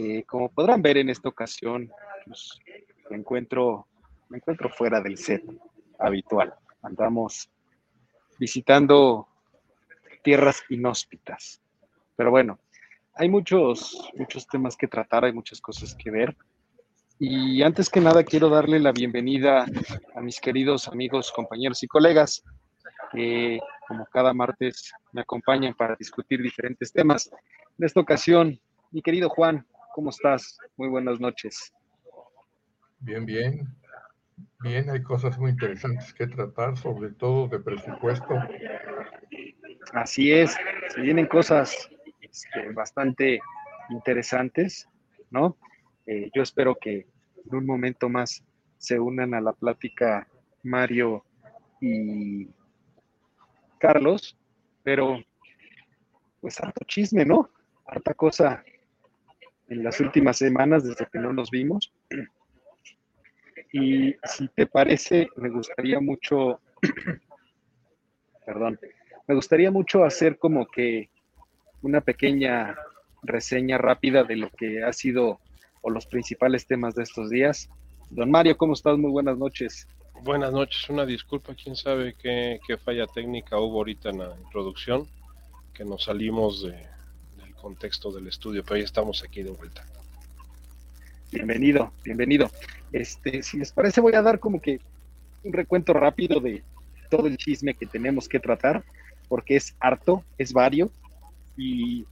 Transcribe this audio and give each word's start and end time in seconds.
Eh, 0.00 0.22
como 0.28 0.48
podrán 0.48 0.80
ver 0.80 0.96
en 0.98 1.10
esta 1.10 1.28
ocasión, 1.28 1.90
pues, 2.24 2.56
me, 3.10 3.16
encuentro, 3.16 3.88
me 4.28 4.36
encuentro 4.36 4.70
fuera 4.70 5.00
del 5.00 5.18
set 5.18 5.42
habitual. 5.98 6.54
Andamos 6.82 7.50
visitando 8.38 9.26
tierras 10.22 10.62
inhóspitas. 10.68 11.60
Pero 12.14 12.30
bueno, 12.30 12.60
hay 13.14 13.28
muchos, 13.28 14.08
muchos 14.14 14.46
temas 14.46 14.76
que 14.76 14.86
tratar, 14.86 15.24
hay 15.24 15.32
muchas 15.32 15.60
cosas 15.60 15.96
que 15.96 16.12
ver. 16.12 16.36
Y 17.18 17.60
antes 17.62 17.90
que 17.90 18.00
nada 18.00 18.22
quiero 18.22 18.48
darle 18.48 18.78
la 18.78 18.92
bienvenida 18.92 19.66
a 20.14 20.20
mis 20.20 20.38
queridos 20.38 20.86
amigos, 20.86 21.32
compañeros 21.32 21.82
y 21.82 21.88
colegas 21.88 22.44
que 23.10 23.58
como 23.88 24.06
cada 24.06 24.32
martes 24.32 24.92
me 25.10 25.22
acompañan 25.22 25.74
para 25.74 25.96
discutir 25.96 26.40
diferentes 26.40 26.92
temas. 26.92 27.28
En 27.76 27.84
esta 27.84 27.98
ocasión, 27.98 28.60
mi 28.92 29.02
querido 29.02 29.28
Juan, 29.28 29.66
¿cómo 29.98 30.10
estás? 30.10 30.56
Muy 30.76 30.88
buenas 30.88 31.18
noches. 31.18 31.74
Bien, 33.00 33.26
bien. 33.26 33.66
Bien, 34.60 34.88
hay 34.90 35.02
cosas 35.02 35.36
muy 35.40 35.50
interesantes 35.50 36.14
que 36.14 36.28
tratar, 36.28 36.76
sobre 36.76 37.10
todo 37.10 37.48
de 37.48 37.58
presupuesto. 37.58 38.28
Así 39.92 40.30
es, 40.30 40.56
se 40.90 41.00
vienen 41.00 41.26
cosas 41.26 41.90
este, 42.20 42.70
bastante 42.74 43.40
interesantes, 43.90 44.88
¿no? 45.32 45.56
Eh, 46.06 46.30
yo 46.32 46.42
espero 46.44 46.76
que 46.76 47.08
en 47.44 47.56
un 47.56 47.66
momento 47.66 48.08
más 48.08 48.44
se 48.76 49.00
unan 49.00 49.34
a 49.34 49.40
la 49.40 49.52
plática 49.52 50.28
Mario 50.62 51.24
y 51.80 52.48
Carlos, 53.80 54.38
pero 54.84 55.18
pues 56.40 56.60
harto 56.60 56.84
chisme, 56.84 57.24
¿no? 57.24 57.50
Harta 57.84 58.14
cosa 58.14 58.62
en 59.68 59.84
las 59.84 60.00
últimas 60.00 60.38
semanas 60.38 60.84
desde 60.84 61.06
que 61.06 61.18
no 61.18 61.32
nos 61.32 61.50
vimos. 61.50 61.92
Y 63.72 64.14
si 64.24 64.48
te 64.48 64.66
parece, 64.66 65.28
me 65.36 65.50
gustaría 65.50 66.00
mucho, 66.00 66.60
perdón, 68.46 68.78
me 69.26 69.34
gustaría 69.34 69.70
mucho 69.70 70.04
hacer 70.04 70.38
como 70.38 70.66
que 70.66 71.10
una 71.82 72.00
pequeña 72.00 72.76
reseña 73.22 73.78
rápida 73.78 74.24
de 74.24 74.36
lo 74.36 74.50
que 74.50 74.82
ha 74.82 74.92
sido 74.92 75.40
o 75.82 75.90
los 75.90 76.06
principales 76.06 76.66
temas 76.66 76.94
de 76.94 77.02
estos 77.02 77.30
días. 77.30 77.68
Don 78.10 78.30
Mario, 78.30 78.56
¿cómo 78.56 78.72
estás? 78.72 78.96
Muy 78.96 79.10
buenas 79.10 79.36
noches. 79.36 79.86
Buenas 80.22 80.52
noches, 80.52 80.88
una 80.88 81.06
disculpa, 81.06 81.54
quién 81.54 81.76
sabe 81.76 82.14
qué, 82.20 82.58
falla 82.84 83.06
técnica 83.06 83.58
hubo 83.58 83.78
ahorita 83.78 84.10
en 84.10 84.18
la 84.18 84.36
introducción, 84.42 85.06
que 85.72 85.84
nos 85.84 86.04
salimos 86.04 86.64
de, 86.64 86.74
contexto 87.60 88.10
del 88.12 88.26
estudio, 88.28 88.64
pero 88.64 88.78
ya 88.78 88.84
estamos 88.84 89.22
aquí 89.22 89.42
de 89.42 89.50
vuelta. 89.50 89.84
Bienvenido, 91.30 91.92
bienvenido. 92.04 92.50
Este, 92.92 93.42
si 93.42 93.58
les 93.58 93.72
parece, 93.72 94.00
voy 94.00 94.14
a 94.14 94.22
dar 94.22 94.38
como 94.38 94.60
que 94.60 94.80
un 95.44 95.52
recuento 95.52 95.92
rápido 95.92 96.40
de 96.40 96.62
todo 97.10 97.26
el 97.26 97.36
chisme 97.36 97.74
que 97.74 97.86
tenemos 97.86 98.28
que 98.28 98.40
tratar, 98.40 98.82
porque 99.28 99.56
es 99.56 99.74
harto, 99.80 100.24
es 100.38 100.52
vario, 100.52 100.90
y, 101.56 102.06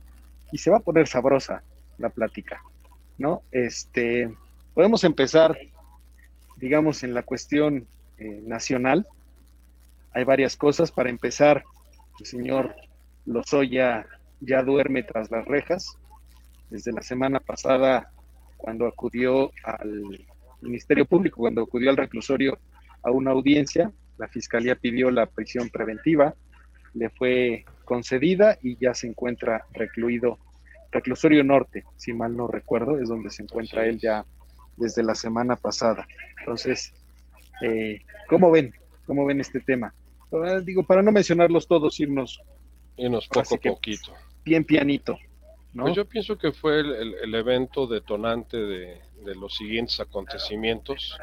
y 0.52 0.58
se 0.58 0.70
va 0.70 0.78
a 0.78 0.80
poner 0.80 1.06
sabrosa 1.06 1.62
la 1.98 2.10
plática, 2.10 2.62
¿no? 3.16 3.42
Este, 3.52 4.34
podemos 4.74 5.04
empezar, 5.04 5.56
digamos, 6.56 7.02
en 7.02 7.14
la 7.14 7.22
cuestión 7.22 7.86
eh, 8.18 8.42
nacional. 8.44 9.06
Hay 10.12 10.24
varias 10.24 10.56
cosas. 10.56 10.90
Para 10.90 11.10
empezar, 11.10 11.64
el 12.20 12.26
señor 12.26 12.74
Lozoya 13.24 14.06
ya 14.40 14.62
duerme 14.62 15.02
tras 15.02 15.30
las 15.30 15.44
rejas. 15.46 15.96
Desde 16.70 16.92
la 16.92 17.02
semana 17.02 17.40
pasada, 17.40 18.10
cuando 18.56 18.86
acudió 18.86 19.50
al 19.64 20.26
Ministerio 20.60 21.04
Público, 21.04 21.40
cuando 21.40 21.62
acudió 21.62 21.90
al 21.90 21.96
reclusorio 21.96 22.58
a 23.02 23.10
una 23.10 23.30
audiencia, 23.30 23.92
la 24.18 24.28
Fiscalía 24.28 24.74
pidió 24.74 25.10
la 25.10 25.26
prisión 25.26 25.68
preventiva, 25.68 26.34
le 26.94 27.10
fue 27.10 27.64
concedida 27.84 28.58
y 28.62 28.76
ya 28.78 28.94
se 28.94 29.06
encuentra 29.06 29.66
recluido, 29.72 30.38
reclusorio 30.90 31.44
norte, 31.44 31.84
si 31.96 32.12
mal 32.12 32.36
no 32.36 32.48
recuerdo, 32.48 32.98
es 32.98 33.08
donde 33.08 33.30
se 33.30 33.42
encuentra 33.42 33.86
él 33.86 33.98
ya 33.98 34.24
desde 34.76 35.02
la 35.02 35.14
semana 35.14 35.56
pasada. 35.56 36.06
Entonces, 36.40 36.92
eh, 37.62 38.00
¿Cómo 38.28 38.50
ven? 38.50 38.74
¿Cómo 39.06 39.24
ven 39.24 39.40
este 39.40 39.60
tema? 39.60 39.94
digo, 40.64 40.82
para 40.82 41.02
no 41.02 41.12
mencionarlos 41.12 41.66
todos, 41.66 41.98
irnos. 42.00 42.40
Irnos 42.96 43.28
poco 43.28 43.54
a 43.54 43.58
poquito. 43.58 44.12
Bien 44.46 44.64
pianito. 44.64 45.18
¿no? 45.74 45.82
Pues 45.82 45.96
yo 45.96 46.06
pienso 46.06 46.38
que 46.38 46.52
fue 46.52 46.80
el, 46.80 47.34
evento 47.34 47.86
detonante 47.86 48.56
de, 48.56 49.00
los 49.34 49.54
siguientes 49.54 50.00
acontecimientos. 50.00 51.18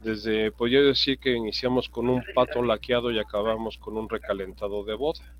Desde, 0.00 0.50
podría 0.50 0.80
decir 0.80 1.18
que 1.18 1.34
iniciamos 1.34 1.90
con 1.90 2.08
un 2.08 2.24
pato 2.34 2.62
laqueado 2.62 3.10
y 3.10 3.18
acabamos 3.18 3.76
con 3.76 3.98
un 3.98 4.08
recalentado 4.08 4.84
de 4.84 4.94
boda. 4.94 5.36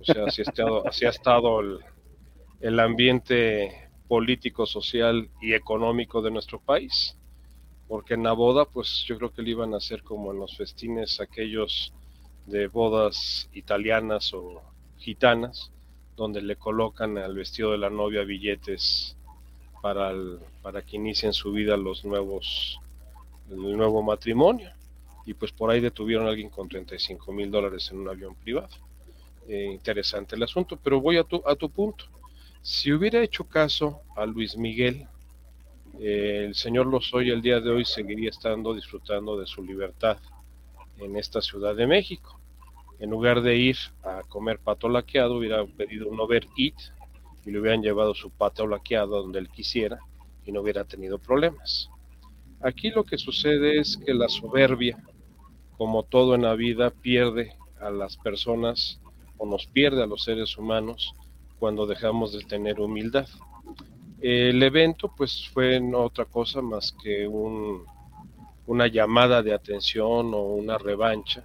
O 0.00 0.04
sea, 0.04 0.24
así 0.26 1.04
ha 1.04 1.10
estado, 1.10 1.60
el, 1.60 1.80
el 2.60 2.80
ambiente 2.80 3.90
político, 4.08 4.64
social 4.64 5.28
y 5.42 5.52
económico 5.52 6.22
de 6.22 6.30
nuestro 6.30 6.58
país 6.58 7.18
porque 7.88 8.14
en 8.14 8.22
la 8.22 8.32
boda, 8.32 8.66
pues 8.66 9.02
yo 9.06 9.16
creo 9.16 9.32
que 9.32 9.42
le 9.42 9.50
iban 9.50 9.72
a 9.72 9.78
hacer 9.78 10.02
como 10.02 10.30
en 10.30 10.38
los 10.38 10.56
festines 10.56 11.20
aquellos 11.20 11.94
de 12.46 12.68
bodas 12.68 13.48
italianas 13.52 14.32
o 14.34 14.62
gitanas, 14.98 15.72
donde 16.18 16.42
le 16.42 16.56
colocan 16.56 17.16
al 17.16 17.34
vestido 17.34 17.72
de 17.72 17.78
la 17.78 17.88
novia 17.88 18.24
billetes 18.24 19.16
para, 19.80 20.12
para 20.60 20.82
que 20.82 20.96
inicien 20.96 21.32
su 21.32 21.52
vida 21.52 21.76
los 21.76 22.04
nuevos, 22.04 22.80
el 23.50 23.76
nuevo 23.76 24.02
matrimonio. 24.02 24.70
Y 25.24 25.34
pues 25.34 25.52
por 25.52 25.70
ahí 25.70 25.80
detuvieron 25.80 26.26
a 26.26 26.30
alguien 26.30 26.50
con 26.50 26.68
35 26.68 27.32
mil 27.32 27.50
dólares 27.50 27.88
en 27.92 28.00
un 28.00 28.08
avión 28.08 28.34
privado. 28.34 28.68
Eh, 29.46 29.70
interesante 29.72 30.36
el 30.36 30.42
asunto, 30.42 30.78
pero 30.82 31.00
voy 31.00 31.16
a 31.16 31.24
tu, 31.24 31.42
a 31.46 31.54
tu 31.54 31.70
punto. 31.70 32.04
Si 32.60 32.92
hubiera 32.92 33.22
hecho 33.22 33.44
caso 33.44 34.00
a 34.16 34.26
Luis 34.26 34.56
Miguel, 34.56 35.06
el 36.00 36.54
señor 36.54 36.86
Lozoya 36.86 37.32
el 37.32 37.42
día 37.42 37.60
de 37.60 37.70
hoy 37.70 37.84
seguiría 37.84 38.30
estando 38.30 38.74
disfrutando 38.74 39.38
de 39.38 39.46
su 39.46 39.62
libertad 39.62 40.18
en 40.98 41.16
esta 41.16 41.40
Ciudad 41.40 41.74
de 41.74 41.86
México. 41.86 42.38
En 42.98 43.10
lugar 43.10 43.42
de 43.42 43.56
ir 43.56 43.76
a 44.02 44.22
comer 44.28 44.58
pato 44.58 44.88
laqueado, 44.88 45.36
hubiera 45.36 45.64
pedido 45.64 46.08
un 46.08 46.18
Over 46.18 46.46
Eat 46.56 46.74
y 47.46 47.50
le 47.50 47.60
hubieran 47.60 47.82
llevado 47.82 48.14
su 48.14 48.30
pato 48.30 48.66
laqueado 48.66 49.22
donde 49.22 49.38
él 49.38 49.48
quisiera 49.48 49.98
y 50.44 50.52
no 50.52 50.62
hubiera 50.62 50.84
tenido 50.84 51.18
problemas. 51.18 51.90
Aquí 52.60 52.90
lo 52.90 53.04
que 53.04 53.18
sucede 53.18 53.78
es 53.78 53.96
que 53.96 54.12
la 54.14 54.28
soberbia, 54.28 54.98
como 55.76 56.02
todo 56.02 56.34
en 56.34 56.42
la 56.42 56.54
vida, 56.54 56.90
pierde 56.90 57.54
a 57.80 57.90
las 57.90 58.16
personas 58.16 59.00
o 59.36 59.46
nos 59.46 59.66
pierde 59.66 60.02
a 60.02 60.06
los 60.06 60.24
seres 60.24 60.58
humanos 60.58 61.14
cuando 61.60 61.86
dejamos 61.86 62.32
de 62.32 62.44
tener 62.44 62.80
humildad. 62.80 63.28
El 64.20 64.60
evento 64.62 65.12
pues 65.16 65.48
fue 65.52 65.80
no 65.80 66.00
otra 66.00 66.24
cosa 66.24 66.60
más 66.60 66.92
que 67.00 67.28
un, 67.28 67.84
una 68.68 68.86
llamada 68.86 69.42
de 69.42 69.54
atención 69.54 70.34
o 70.34 70.42
una 70.42 70.76
revancha 70.76 71.42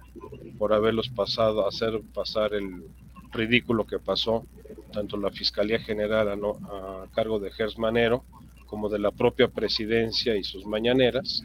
por 0.58 0.74
haberlos 0.74 1.08
pasado, 1.08 1.66
hacer 1.66 2.02
pasar 2.12 2.52
el 2.52 2.84
ridículo 3.32 3.86
que 3.86 3.98
pasó, 3.98 4.44
tanto 4.92 5.16
la 5.16 5.30
Fiscalía 5.30 5.78
General 5.78 6.28
a, 6.28 7.06
cargo 7.14 7.38
de 7.38 7.50
Gers 7.50 7.78
Manero 7.78 8.24
como 8.66 8.90
de 8.90 8.98
la 8.98 9.10
propia 9.10 9.48
presidencia 9.48 10.36
y 10.36 10.44
sus 10.44 10.66
mañaneras, 10.66 11.42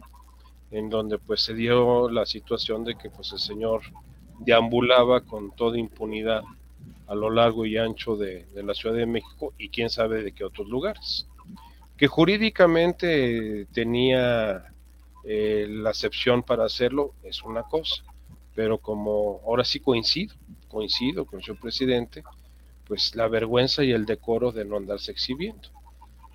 en 0.69 0.89
donde 0.89 1.17
pues 1.17 1.43
se 1.43 1.53
dio 1.53 2.09
la 2.09 2.25
situación 2.25 2.83
de 2.83 2.95
que 2.95 3.09
pues 3.09 3.31
el 3.31 3.39
señor 3.39 3.81
deambulaba 4.39 5.21
con 5.21 5.55
toda 5.55 5.77
impunidad 5.77 6.43
a 7.07 7.15
lo 7.15 7.29
largo 7.29 7.65
y 7.65 7.77
ancho 7.77 8.17
de, 8.17 8.45
la 8.53 8.73
Ciudad 8.73 8.95
de 8.95 9.05
México 9.05 9.53
y 9.57 9.69
quién 9.69 9.89
sabe 9.89 10.23
de 10.23 10.33
qué 10.33 10.43
otros 10.43 10.67
lugares. 10.67 11.25
Que 11.95 12.07
jurídicamente 12.07 13.65
tenía 13.73 14.73
eh, 15.23 15.67
la 15.69 15.89
excepción 15.91 16.43
para 16.43 16.65
hacerlo 16.65 17.13
es 17.23 17.43
una 17.43 17.63
cosa, 17.63 18.03
pero 18.55 18.77
como 18.77 19.41
ahora 19.45 19.63
sí 19.63 19.79
coincido, 19.79 20.35
coincido 20.67 21.25
con 21.25 21.41
su 21.41 21.55
presidente, 21.55 22.23
pues 22.85 23.15
la 23.15 23.27
vergüenza 23.27 23.83
y 23.83 23.91
el 23.91 24.05
decoro 24.05 24.51
de 24.51 24.65
no 24.65 24.77
andarse 24.77 25.11
exhibiendo. 25.11 25.69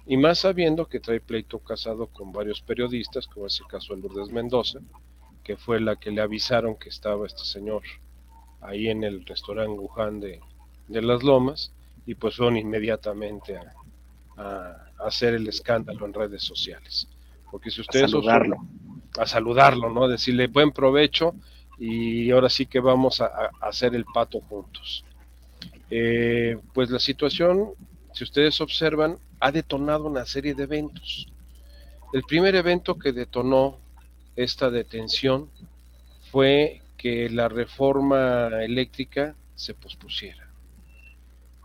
Y 0.06 0.16
más 0.16 0.40
sabiendo 0.40 0.86
que 0.86 1.00
trae 1.00 1.20
pleito 1.20 1.58
casado 1.58 2.06
con 2.08 2.32
varios 2.32 2.60
periodistas, 2.60 3.26
como 3.26 3.46
es 3.46 3.58
el 3.60 3.66
caso 3.66 3.94
de 3.94 4.02
Lourdes 4.02 4.30
Mendoza, 4.30 4.80
que 5.42 5.56
fue 5.56 5.80
la 5.80 5.96
que 5.96 6.10
le 6.10 6.20
avisaron 6.20 6.76
que 6.76 6.90
estaba 6.90 7.26
este 7.26 7.44
señor 7.44 7.82
ahí 8.60 8.88
en 8.88 9.02
el 9.04 9.24
restaurante 9.26 9.78
Wuhan 9.78 10.20
de, 10.20 10.40
de 10.88 11.02
Las 11.02 11.22
Lomas, 11.22 11.72
y 12.06 12.14
pues 12.14 12.36
fueron 12.36 12.56
inmediatamente 12.56 13.56
a, 13.56 13.70
hacer 14.98 15.34
el 15.34 15.46
escándalo 15.46 16.06
en 16.06 16.12
redes 16.12 16.42
sociales. 16.42 17.08
Porque 17.54 17.70
si 17.70 17.82
ustedes... 17.82 18.06
A 18.06 18.08
saludarlo. 18.08 18.56
a 19.16 19.26
saludarlo, 19.26 19.88
¿no? 19.88 20.08
Decirle 20.08 20.48
buen 20.48 20.72
provecho 20.72 21.36
y 21.78 22.28
ahora 22.32 22.48
sí 22.48 22.66
que 22.66 22.80
vamos 22.80 23.20
a, 23.20 23.30
hacer 23.60 23.94
el 23.94 24.04
pato 24.06 24.40
juntos. 24.40 25.04
Eh, 25.88 26.58
pues 26.72 26.90
la 26.90 26.98
situación, 26.98 27.70
si 28.12 28.24
ustedes 28.24 28.60
observan, 28.60 29.18
ha 29.38 29.52
detonado 29.52 30.06
una 30.06 30.26
serie 30.26 30.52
de 30.54 30.64
eventos. 30.64 31.28
El 32.12 32.24
primer 32.24 32.56
evento 32.56 32.98
que 32.98 33.12
detonó 33.12 33.78
esta 34.34 34.68
detención 34.68 35.48
fue 36.32 36.82
que 36.96 37.30
la 37.30 37.48
reforma 37.48 38.48
eléctrica 38.64 39.36
se 39.54 39.74
pospusiera, 39.74 40.50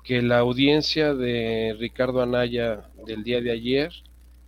que 0.04 0.22
la 0.22 0.38
audiencia 0.38 1.16
de 1.16 1.76
Ricardo 1.80 2.22
Anaya 2.22 2.92
del 3.08 3.24
día 3.24 3.42
de 3.42 3.50
ayer 3.50 3.92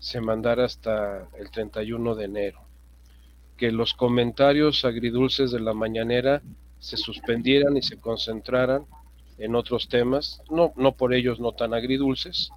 se 0.02 0.20
mandara 0.20 0.66
hasta 0.66 1.30
el 1.38 1.52
31 1.52 2.16
de 2.16 2.26
enero, 2.26 2.60
que 3.56 3.72
los 3.72 3.94
comentarios 3.94 4.84
agridulces 4.84 5.52
de 5.52 5.60
la 5.60 5.76
mañanera 5.76 6.42
se 6.80 6.98
suspendieran 6.98 7.78
y 7.78 7.84
se 7.84 8.00
concentraran 8.00 8.88
en 9.38 9.56
otros 9.56 9.88
temas, 9.90 10.42
no, 10.50 10.74
no 10.76 10.94
por 10.94 11.14
ellos 11.14 11.40
no 11.40 11.52
tan 11.52 11.76
agridulces, 11.76 12.50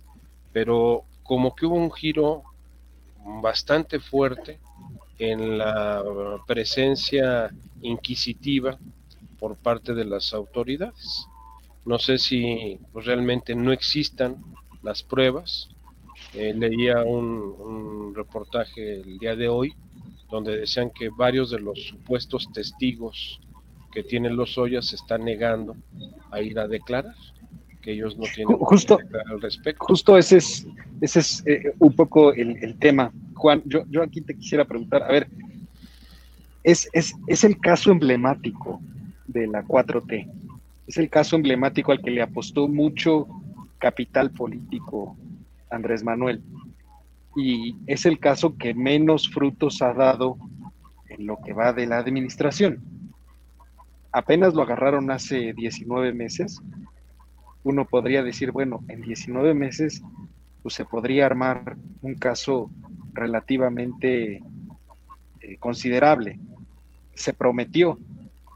pero 0.54 1.04
como 1.22 1.54
que 1.54 1.66
hubo 1.66 1.76
un 1.76 1.92
giro 1.92 2.44
bastante 3.42 4.00
fuerte 4.00 4.58
en 5.18 5.58
la 5.58 6.02
presencia 6.46 7.50
inquisitiva 7.82 8.78
por 9.38 9.56
parte 9.56 9.92
de 9.92 10.06
las 10.06 10.32
autoridades. 10.32 11.26
No 11.84 11.98
sé 11.98 12.16
si 12.16 12.80
pues, 12.90 13.04
realmente 13.04 13.54
no 13.54 13.70
existan 13.70 14.42
las 14.82 15.02
pruebas. 15.02 15.68
Eh, 16.36 16.52
leía 16.54 17.02
un, 17.02 18.12
reportaje 18.14 19.00
el 19.00 19.18
día 19.18 19.34
de 19.34 19.48
hoy 19.48 19.74
donde 20.30 20.58
decían 20.58 20.90
que 20.90 21.08
varios 21.08 21.50
de 21.50 21.60
los 21.60 21.80
supuestos 21.88 22.50
testigos 22.52 23.40
que 23.92 24.02
tienen 24.02 24.36
los 24.36 24.56
Ollas 24.56 24.86
se 24.86 24.96
están 24.96 25.24
negando 25.24 25.76
a 26.30 26.40
ir 26.40 26.58
a 26.58 26.66
declarar, 26.66 27.14
que 27.82 27.92
ellos 27.92 28.16
no 28.16 28.24
tienen 28.34 28.56
justo, 28.58 28.98
al 29.30 29.40
respecto. 29.40 29.84
Justo 29.84 30.16
ese 30.16 30.38
es, 30.38 30.66
ese 31.00 31.20
es 31.20 31.46
eh, 31.46 31.72
un 31.78 31.92
poco 31.92 32.32
el, 32.32 32.56
el 32.62 32.78
tema 32.78 33.12
Juan, 33.34 33.62
yo, 33.66 33.84
yo 33.90 34.02
aquí 34.02 34.20
te 34.20 34.34
quisiera 34.34 34.64
preguntar, 34.64 35.02
a 35.02 35.08
ver, 35.08 35.28
es, 36.62 36.88
es, 36.92 37.44
el 37.44 37.58
caso 37.58 37.90
emblemático 37.90 38.80
de 39.26 39.46
la 39.46 39.62
4T, 39.64 40.30
es 40.86 40.96
el 40.96 41.10
caso 41.10 41.36
emblemático 41.36 41.92
al 41.92 42.00
que 42.00 42.10
le 42.10 42.22
apostó 42.22 42.68
mucho 42.68 43.26
capital 43.78 44.30
político 44.30 45.16
Andrés 45.74 46.04
Manuel. 46.04 46.42
Y 47.36 47.76
es 47.86 48.06
el 48.06 48.18
caso 48.18 48.56
que 48.56 48.74
menos 48.74 49.28
frutos 49.28 49.82
ha 49.82 49.92
dado 49.92 50.36
en 51.08 51.26
lo 51.26 51.38
que 51.44 51.52
va 51.52 51.72
de 51.72 51.86
la 51.86 51.98
administración. 51.98 52.82
Apenas 54.12 54.54
lo 54.54 54.62
agarraron 54.62 55.10
hace 55.10 55.52
19 55.52 56.12
meses. 56.12 56.60
Uno 57.64 57.84
podría 57.84 58.22
decir, 58.22 58.52
bueno, 58.52 58.84
en 58.88 59.00
19 59.00 59.54
meses 59.54 60.02
pues 60.62 60.74
se 60.74 60.86
podría 60.86 61.26
armar 61.26 61.76
un 62.00 62.14
caso 62.14 62.70
relativamente 63.12 64.42
eh, 65.40 65.56
considerable. 65.58 66.38
Se 67.14 67.34
prometió, 67.34 67.98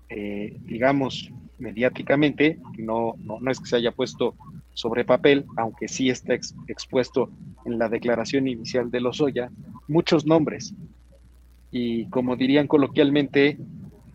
eh, 0.09 0.56
digamos, 0.62 1.31
mediáticamente, 1.59 2.59
no, 2.79 3.15
no, 3.19 3.50
es 3.50 3.61
que 3.61 3.67
se 3.67 3.76
haya 3.76 3.93
puesto 3.93 4.35
sobre 4.78 5.04
papel, 5.04 5.44
aunque 5.56 5.88
sí 5.88 6.08
está 6.08 6.34
expuesto 6.34 7.30
en 7.64 7.80
la 7.80 7.88
declaración 7.88 8.46
inicial 8.46 8.92
de 8.92 9.00
Lozoya, 9.00 9.50
muchos 9.88 10.25
nombres. 10.25 10.72
Y 11.72 12.08
como 12.10 12.36
dirían 12.36 12.69
coloquialmente, 12.69 13.58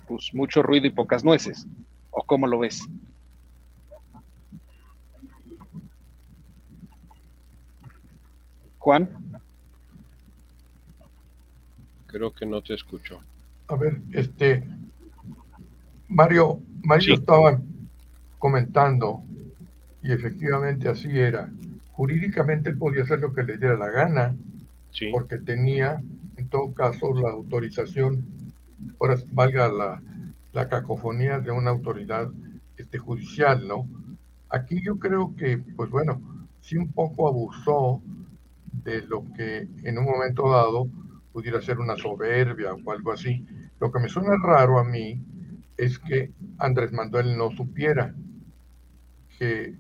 pues 0.07 0.33
mucho 0.33 0.63
ruido 0.63 0.88
y 0.88 0.92
pocas 0.92 1.25
nueces. 1.25 1.68
¿O 2.12 2.24
cómo 2.24 2.48
lo 2.48 2.60
ves? 2.60 2.88
Juan. 8.80 9.09
Creo 12.07 12.33
que 12.33 12.45
no 12.45 12.62
te 12.62 12.74
escucho. 12.74 13.19
A 13.68 13.75
ver, 13.75 14.00
este, 14.13 14.63
Mario, 16.07 16.62
Mario 16.83 17.16
estaba 17.16 17.59
comentando, 18.39 19.24
y 20.04 20.12
efectivamente 20.12 20.90
así 20.90 21.18
era. 21.18 21.50
Jurídicamente 21.94 22.74
podía 22.76 23.04
hacer 23.04 23.20
lo 23.20 23.34
que 23.34 23.44
le 23.44 23.58
diera 23.58 23.78
la 23.78 23.90
gana, 23.90 24.36
porque 25.12 25.38
tenía, 25.38 26.02
en 26.38 26.48
todo 26.50 26.74
caso, 26.74 27.14
la 27.14 27.30
autorización, 27.30 28.24
ahora 29.00 29.18
valga 29.32 29.68
la, 29.70 30.02
la 30.52 30.70
cacofonía 30.70 31.40
de 31.40 31.52
una 31.52 31.72
autoridad 31.72 32.30
este, 32.78 32.98
judicial, 32.98 33.68
¿no? 33.68 33.88
Aquí 34.50 34.82
yo 34.84 35.00
creo 35.00 35.36
que, 35.36 35.58
pues 35.58 35.90
bueno, 35.90 36.22
sí 36.62 36.78
un 36.78 36.92
poco 36.92 37.28
abusó 37.28 38.02
de 38.84 39.02
lo 39.04 39.24
que 39.36 39.68
en 39.84 39.98
un 39.98 40.06
momento 40.06 40.50
dado 40.50 40.88
pudiera 41.32 41.62
ser 41.62 41.80
una 41.80 41.96
soberbia 41.98 42.74
o 42.74 42.92
algo 42.92 43.12
así. 43.12 43.46
Lo 43.80 43.92
que 43.92 44.00
me 44.00 44.10
suena 44.10 44.36
raro 44.44 44.80
a 44.80 44.84
mí 44.84 45.20
es 45.78 45.98
que 45.98 46.32
Andrés 46.60 46.92
Manuel 46.92 47.36
no 47.38 47.50
supiera 47.52 48.14
que, 49.40 49.74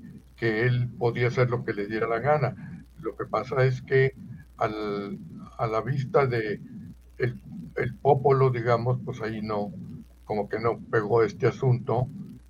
que 0.43 0.63
él 0.67 0.89
podía 0.99 1.27
hacer 1.27 1.49
lo 1.49 1.63
que 1.63 1.71
le 1.73 1.87
diera 1.87 2.05
la 2.05 2.19
gana. 2.19 2.83
Lo 2.99 3.15
que 3.15 3.23
pasa 3.25 3.63
es 3.63 3.81
que 3.81 4.13
al, 4.57 5.17
a 5.57 5.67
la 5.67 5.79
vista 5.79 6.27
de 6.27 6.59
el, 7.17 7.39
el 7.77 7.95
popolo, 7.95 8.49
digamos, 8.49 8.99
pues 9.05 9.21
ahí 9.21 9.41
no, 9.41 9.71
como 10.25 10.49
que 10.49 10.59
no 10.59 10.81
pegó 10.91 11.23
este 11.23 11.47
asunto 11.47 12.09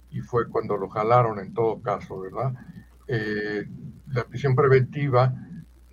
y 0.09 0.21
fue 0.21 0.49
cuando 0.49 0.75
lo 0.75 0.89
jalaron 0.89 1.37
en 1.37 1.53
todo 1.53 1.83
caso, 1.83 2.19
¿verdad? 2.19 2.55
Eh, 3.07 3.67
la 4.07 4.23
prisión 4.23 4.55
preventiva, 4.55 5.31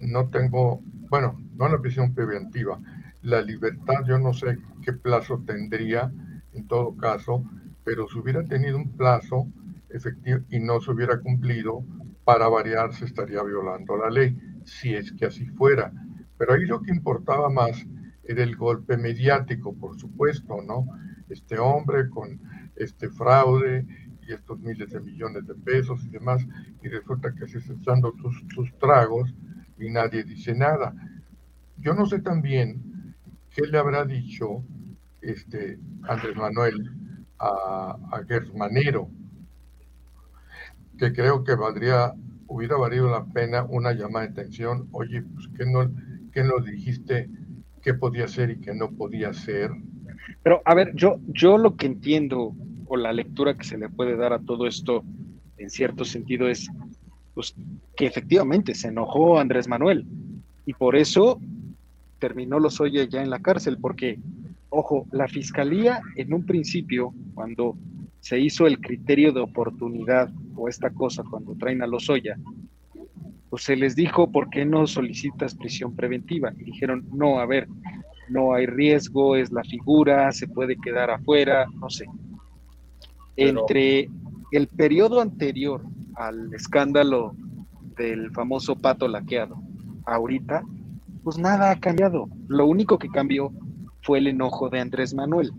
no 0.00 0.31
tengo, 0.31 0.81
bueno, 1.11 1.38
no 1.55 1.69
la 1.69 1.82
prisión 1.82 2.14
preventiva, 2.14 2.81
la 3.20 3.43
libertad, 3.43 4.06
yo 4.06 4.19
no 4.19 4.32
sé 4.32 4.56
qué 4.82 4.94
plazo 4.94 5.43
tendría 5.46 6.10
en 6.55 6.67
todo 6.67 6.96
caso, 6.96 7.44
pero 7.84 8.08
si 8.08 8.19
hubiera 8.19 8.43
tenido 8.44 8.79
un 8.79 8.91
plazo 8.93 9.46
efectivo 9.91 10.41
y 10.48 10.60
no 10.60 10.81
se 10.81 10.93
hubiera 10.93 11.20
cumplido, 11.20 11.84
para 12.31 12.46
variar 12.46 12.94
se 12.94 13.06
estaría 13.06 13.43
violando 13.43 13.96
la 13.96 14.08
ley, 14.08 14.39
si 14.65 14.94
es 14.94 15.10
que 15.10 15.27
así 15.27 15.46
fuera. 15.46 15.93
Pero 16.39 16.53
ahí 16.55 16.65
lo 16.65 16.81
que 16.81 16.93
importaba 16.93 17.51
más 17.51 17.84
era 18.22 18.44
el 18.44 18.55
golpe 18.55 18.96
mediático, 18.96 19.75
por 19.75 19.99
supuesto, 19.99 20.63
¿no? 20.63 20.87
Este 21.29 21.58
hombre 21.58 22.08
con 22.08 22.41
este 22.77 23.08
fraude 23.10 23.84
y 24.22 24.32
estos 24.32 24.60
miles 24.60 24.91
de 24.93 25.01
millones 25.01 25.44
de 25.44 25.56
pesos 25.56 26.05
y 26.05 26.10
demás, 26.10 26.46
y 26.84 26.89
resulta 26.89 27.34
que 27.34 27.49
se 27.49 27.58
está 27.58 27.72
echando 27.72 28.15
sus, 28.22 28.44
sus 28.55 28.79
tragos 28.79 29.34
y 29.77 29.91
nadie 29.91 30.22
dice 30.22 30.55
nada. 30.55 30.94
Yo 31.79 31.94
no 31.94 32.06
sé 32.06 32.20
también 32.20 33.17
¿qué 33.51 33.67
le 33.67 33.77
habrá 33.77 34.05
dicho 34.05 34.63
este 35.20 35.81
Andrés 36.05 36.37
Manuel 36.37 36.93
a, 37.41 37.99
a 38.13 38.25
Gersmanero? 38.25 39.10
Que 41.00 41.14
creo 41.14 41.44
que 41.44 41.54
valdría, 41.54 42.12
hubiera 42.46 42.76
valido 42.76 43.10
la 43.10 43.24
pena 43.24 43.64
una 43.64 43.92
llamada 43.94 44.26
de 44.26 44.32
atención. 44.32 44.86
Oye, 44.92 45.22
pues, 45.22 45.48
¿qué 45.56 45.64
no, 45.64 45.90
qué 46.30 46.44
no 46.44 46.60
dijiste 46.62 47.30
qué 47.80 47.94
podía 47.94 48.28
ser 48.28 48.50
y 48.50 48.60
qué 48.60 48.74
no 48.74 48.90
podía 48.90 49.32
ser? 49.32 49.70
Pero, 50.42 50.60
a 50.66 50.74
ver, 50.74 50.94
yo, 50.94 51.19
yo 51.28 51.56
lo 51.56 51.76
que 51.76 51.86
entiendo 51.86 52.54
o 52.86 52.96
la 52.98 53.14
lectura 53.14 53.56
que 53.56 53.64
se 53.64 53.78
le 53.78 53.88
puede 53.88 54.14
dar 54.14 54.34
a 54.34 54.40
todo 54.40 54.66
esto, 54.66 55.02
en 55.56 55.70
cierto 55.70 56.04
sentido, 56.04 56.48
es 56.48 56.69
pues, 57.32 57.54
que 57.96 58.04
efectivamente 58.04 58.74
se 58.74 58.88
enojó 58.88 59.40
Andrés 59.40 59.69
Manuel 59.69 60.04
y 60.66 60.74
por 60.74 60.96
eso 60.96 61.40
terminó 62.19 62.58
los 62.58 62.78
oye 62.78 63.08
ya 63.08 63.22
en 63.22 63.30
la 63.30 63.40
cárcel, 63.40 63.78
porque, 63.80 64.19
ojo, 64.69 65.06
la 65.12 65.28
fiscalía 65.28 66.02
en 66.16 66.34
un 66.34 66.44
principio, 66.44 67.14
cuando 67.32 67.74
se 68.20 68.39
hizo 68.39 68.67
el 68.67 68.81
criterio 68.81 69.32
de 69.32 69.41
oportunidad 69.41 70.31
o 70.55 70.69
esta 70.69 70.91
cosa 70.91 71.22
cuando 71.29 71.55
traen 71.55 71.82
a 71.82 71.86
Lozoya, 71.86 72.39
pues 73.48 73.65
se 73.65 73.77
les 73.77 73.96
dijo, 73.96 74.31
¿por 74.31 74.48
qué 74.50 74.65
no 74.65 74.86
solicitas 74.86 75.55
prisión 75.55 75.96
preventiva? 75.96 76.53
Y 76.58 76.65
dijeron, 76.65 77.05
no, 77.12 77.41
a 77.41 77.46
ver, 77.46 77.67
no 78.29 78.55
hay 78.55 78.67
riesgo, 78.67 79.34
es 79.34 79.50
la 79.50 79.65
figura, 79.65 80.31
se 80.32 80.46
puede 80.46 80.77
quedar 80.77 81.10
afuera, 81.10 81.67
no 81.81 81.91
sé. 81.91 82.06
Entre 83.36 84.08
el 84.53 84.69
periodo 84.69 85.20
anterior 85.20 85.82
al 86.15 86.53
escándalo 86.55 87.34
del 87.96 88.31
famoso 88.31 88.77
pato 88.77 89.08
laqueado 89.08 89.60
ahorita, 90.06 90.62
pues 91.24 91.39
nada 91.39 91.72
ha 91.72 91.81
cambiado. 91.81 92.29
Lo 92.48 92.67
único 92.67 92.98
que 92.98 93.08
cambió 93.08 93.53
fue 94.03 94.19
el 94.19 94.29
enojo 94.29 94.69
de 94.70 94.81
Andrés 94.81 95.15
Manuel. 95.15 95.53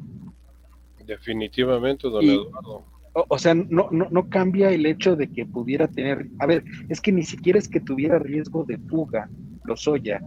Definitivamente, 1.06 2.10
don 2.10 2.24
Eduardo. 2.24 2.86
O, 3.14 3.38
sea, 3.38 3.54
no, 3.54 3.90
no, 3.92 4.08
no 4.10 4.30
cambia 4.30 4.72
el 4.72 4.86
hecho 4.86 5.18
de 5.18 5.30
que 5.30 5.46
pudiera 5.46 5.88
tener, 5.90 6.28
a 6.40 6.46
ver, 6.46 6.64
es 6.88 7.02
que 7.02 7.12
ni 7.12 7.24
siquiera 7.24 7.60
es 7.60 7.68
que 7.68 7.82
tuviera 7.82 8.20
riesgo 8.20 8.64
de 8.64 8.78
fuga, 8.78 9.30
Lozoya, 9.66 10.22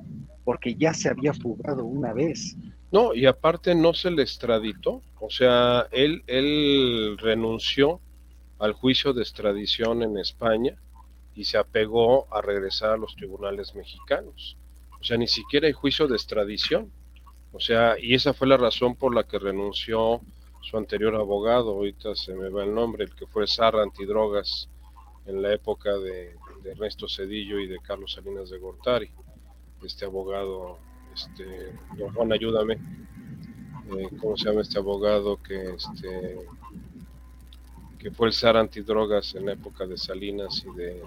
porque 0.44 0.74
ya 0.74 0.92
se 0.92 1.08
había 1.08 1.32
fugado 1.32 1.84
una 1.86 2.12
vez. 2.12 2.56
No, 2.92 3.14
y 3.14 3.24
aparte 3.24 3.74
no 3.74 3.94
se 3.94 4.10
le 4.10 4.22
extraditó, 4.22 5.02
o 5.18 5.30
sea, 5.30 5.86
él, 5.92 6.22
él 6.26 7.16
renunció 7.18 8.00
al 8.58 8.74
juicio 8.74 9.14
de 9.14 9.22
extradición 9.22 10.02
en 10.02 10.18
España 10.18 10.76
y 11.34 11.44
se 11.44 11.58
apegó 11.58 12.32
a 12.34 12.42
regresar 12.42 12.90
a 12.90 12.96
los 12.96 13.16
tribunales 13.16 13.74
mexicanos. 13.74 14.56
O 15.00 15.04
sea, 15.04 15.16
ni 15.16 15.26
siquiera 15.26 15.66
hay 15.66 15.72
juicio 15.72 16.06
de 16.06 16.14
extradición. 16.14 16.90
O 17.52 17.60
sea, 17.60 17.96
y 17.98 18.14
esa 18.14 18.32
fue 18.32 18.46
la 18.46 18.56
razón 18.56 18.94
por 18.94 19.14
la 19.14 19.24
que 19.24 19.38
renunció 19.38 20.20
su 20.64 20.78
anterior 20.78 21.14
abogado, 21.14 21.72
ahorita 21.72 22.14
se 22.14 22.34
me 22.34 22.48
va 22.48 22.64
el 22.64 22.74
nombre, 22.74 23.04
el 23.04 23.14
que 23.14 23.26
fue 23.26 23.46
Sarra 23.46 23.82
Antidrogas 23.82 24.70
en 25.26 25.42
la 25.42 25.52
época 25.52 25.94
de, 25.98 26.36
Ernesto 26.64 27.06
Cedillo 27.06 27.60
y 27.60 27.66
de 27.66 27.78
Carlos 27.80 28.12
Salinas 28.14 28.48
de 28.48 28.56
Gortari. 28.56 29.10
Este 29.82 30.06
abogado, 30.06 30.78
este, 31.14 31.74
don 31.98 32.10
Juan, 32.14 32.32
ayúdame. 32.32 32.78
Eh, 33.94 34.08
¿Cómo 34.18 34.38
se 34.38 34.48
llama 34.48 34.62
este 34.62 34.78
abogado 34.78 35.36
que 35.42 35.74
este 35.74 36.38
que 37.98 38.10
fue 38.10 38.28
el 38.28 38.32
SAR 38.32 38.56
antidrogas 38.56 39.34
en 39.34 39.44
la 39.44 39.52
época 39.52 39.86
de 39.86 39.98
Salinas 39.98 40.64
y 40.64 40.74
de 40.74 41.02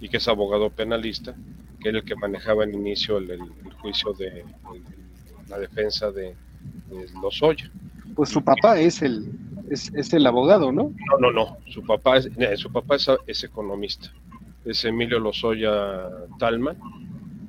y 0.00 0.08
que 0.08 0.16
es 0.16 0.26
abogado 0.26 0.70
penalista, 0.70 1.36
que 1.80 1.90
era 1.90 1.98
el 1.98 2.04
que 2.04 2.16
manejaba 2.16 2.64
en 2.64 2.74
inicio 2.74 3.18
el, 3.18 3.38
juicio 3.80 4.12
de 4.14 4.44
la 5.48 5.58
defensa 5.58 6.10
de, 6.10 6.34
de 6.88 7.06
Lozoya. 7.22 7.70
Pues 8.14 8.30
su 8.30 8.42
papá 8.42 8.80
es 8.80 9.02
el, 9.02 9.30
es, 9.70 10.12
el 10.12 10.26
abogado, 10.26 10.72
¿no? 10.72 10.92
No, 11.10 11.18
no, 11.18 11.32
no. 11.32 11.56
Su 11.68 11.82
papá 11.82 12.18
es, 12.18 12.28
su 12.56 12.70
papá 12.70 12.96
es, 13.26 13.44
economista. 13.44 14.12
Es 14.64 14.84
Emilio 14.84 15.18
Lozoya 15.18 16.08
Talman, 16.38 16.76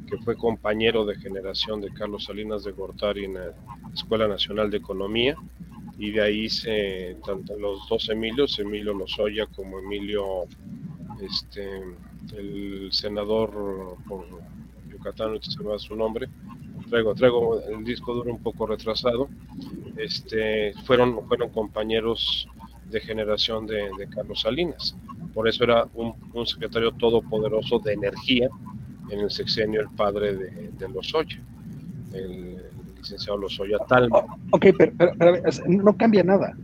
que 0.07 0.17
fue 0.17 0.35
compañero 0.35 1.05
de 1.05 1.15
generación 1.15 1.81
de 1.81 1.91
Carlos 1.91 2.25
Salinas 2.25 2.63
de 2.63 2.71
Gortari 2.71 3.25
en 3.25 3.33
la 3.35 3.53
Escuela 3.93 4.27
Nacional 4.27 4.69
de 4.69 4.77
Economía. 4.77 5.35
Y 5.97 6.11
de 6.11 6.21
ahí 6.21 6.49
se, 6.49 7.17
tanto 7.25 7.57
los 7.59 7.87
dos 7.87 8.09
Emilios, 8.09 8.57
Emilio 8.59 8.93
Lozoya 8.93 9.45
como 9.47 9.79
Emilio, 9.79 10.45
este, 11.21 11.83
el 12.35 12.89
senador 12.91 13.97
por 14.07 14.25
Yucatán, 14.91 15.33
no 15.33 15.41
se 15.41 15.63
me 15.63 15.77
su 15.79 15.95
nombre, 15.95 16.27
traigo, 16.89 17.15
traigo 17.15 17.61
el 17.61 17.83
disco 17.83 18.13
duro 18.13 18.31
un 18.31 18.41
poco 18.41 18.67
retrasado, 18.67 19.29
este, 20.03 20.73
fueron, 20.85 21.27
fueron 21.27 21.49
compañeros 21.49 22.47
de 22.89 22.99
generación 22.99 23.65
de, 23.67 23.89
Carlos 24.13 24.41
Salinas. 24.41 24.95
Por 25.33 25.47
eso 25.47 25.63
era 25.63 25.87
un, 25.93 26.13
secretario 26.45 26.91
todopoderoso 26.91 27.79
de 27.79 27.93
energía 27.93 28.49
en 29.09 29.19
el 29.19 29.31
sexenio 29.31 29.81
el 29.81 29.89
padre 29.89 30.35
de, 30.35 30.71
de 30.77 30.89
Lozoya, 30.89 31.41
el, 32.13 32.57
licenciado 32.97 33.37
Lozoya 33.37 33.77
Talma. 33.87 34.23
Ok, 34.51 34.67
pero, 34.77 34.93
no 35.67 35.95
cambia 35.97 36.23
nada. 36.23 36.55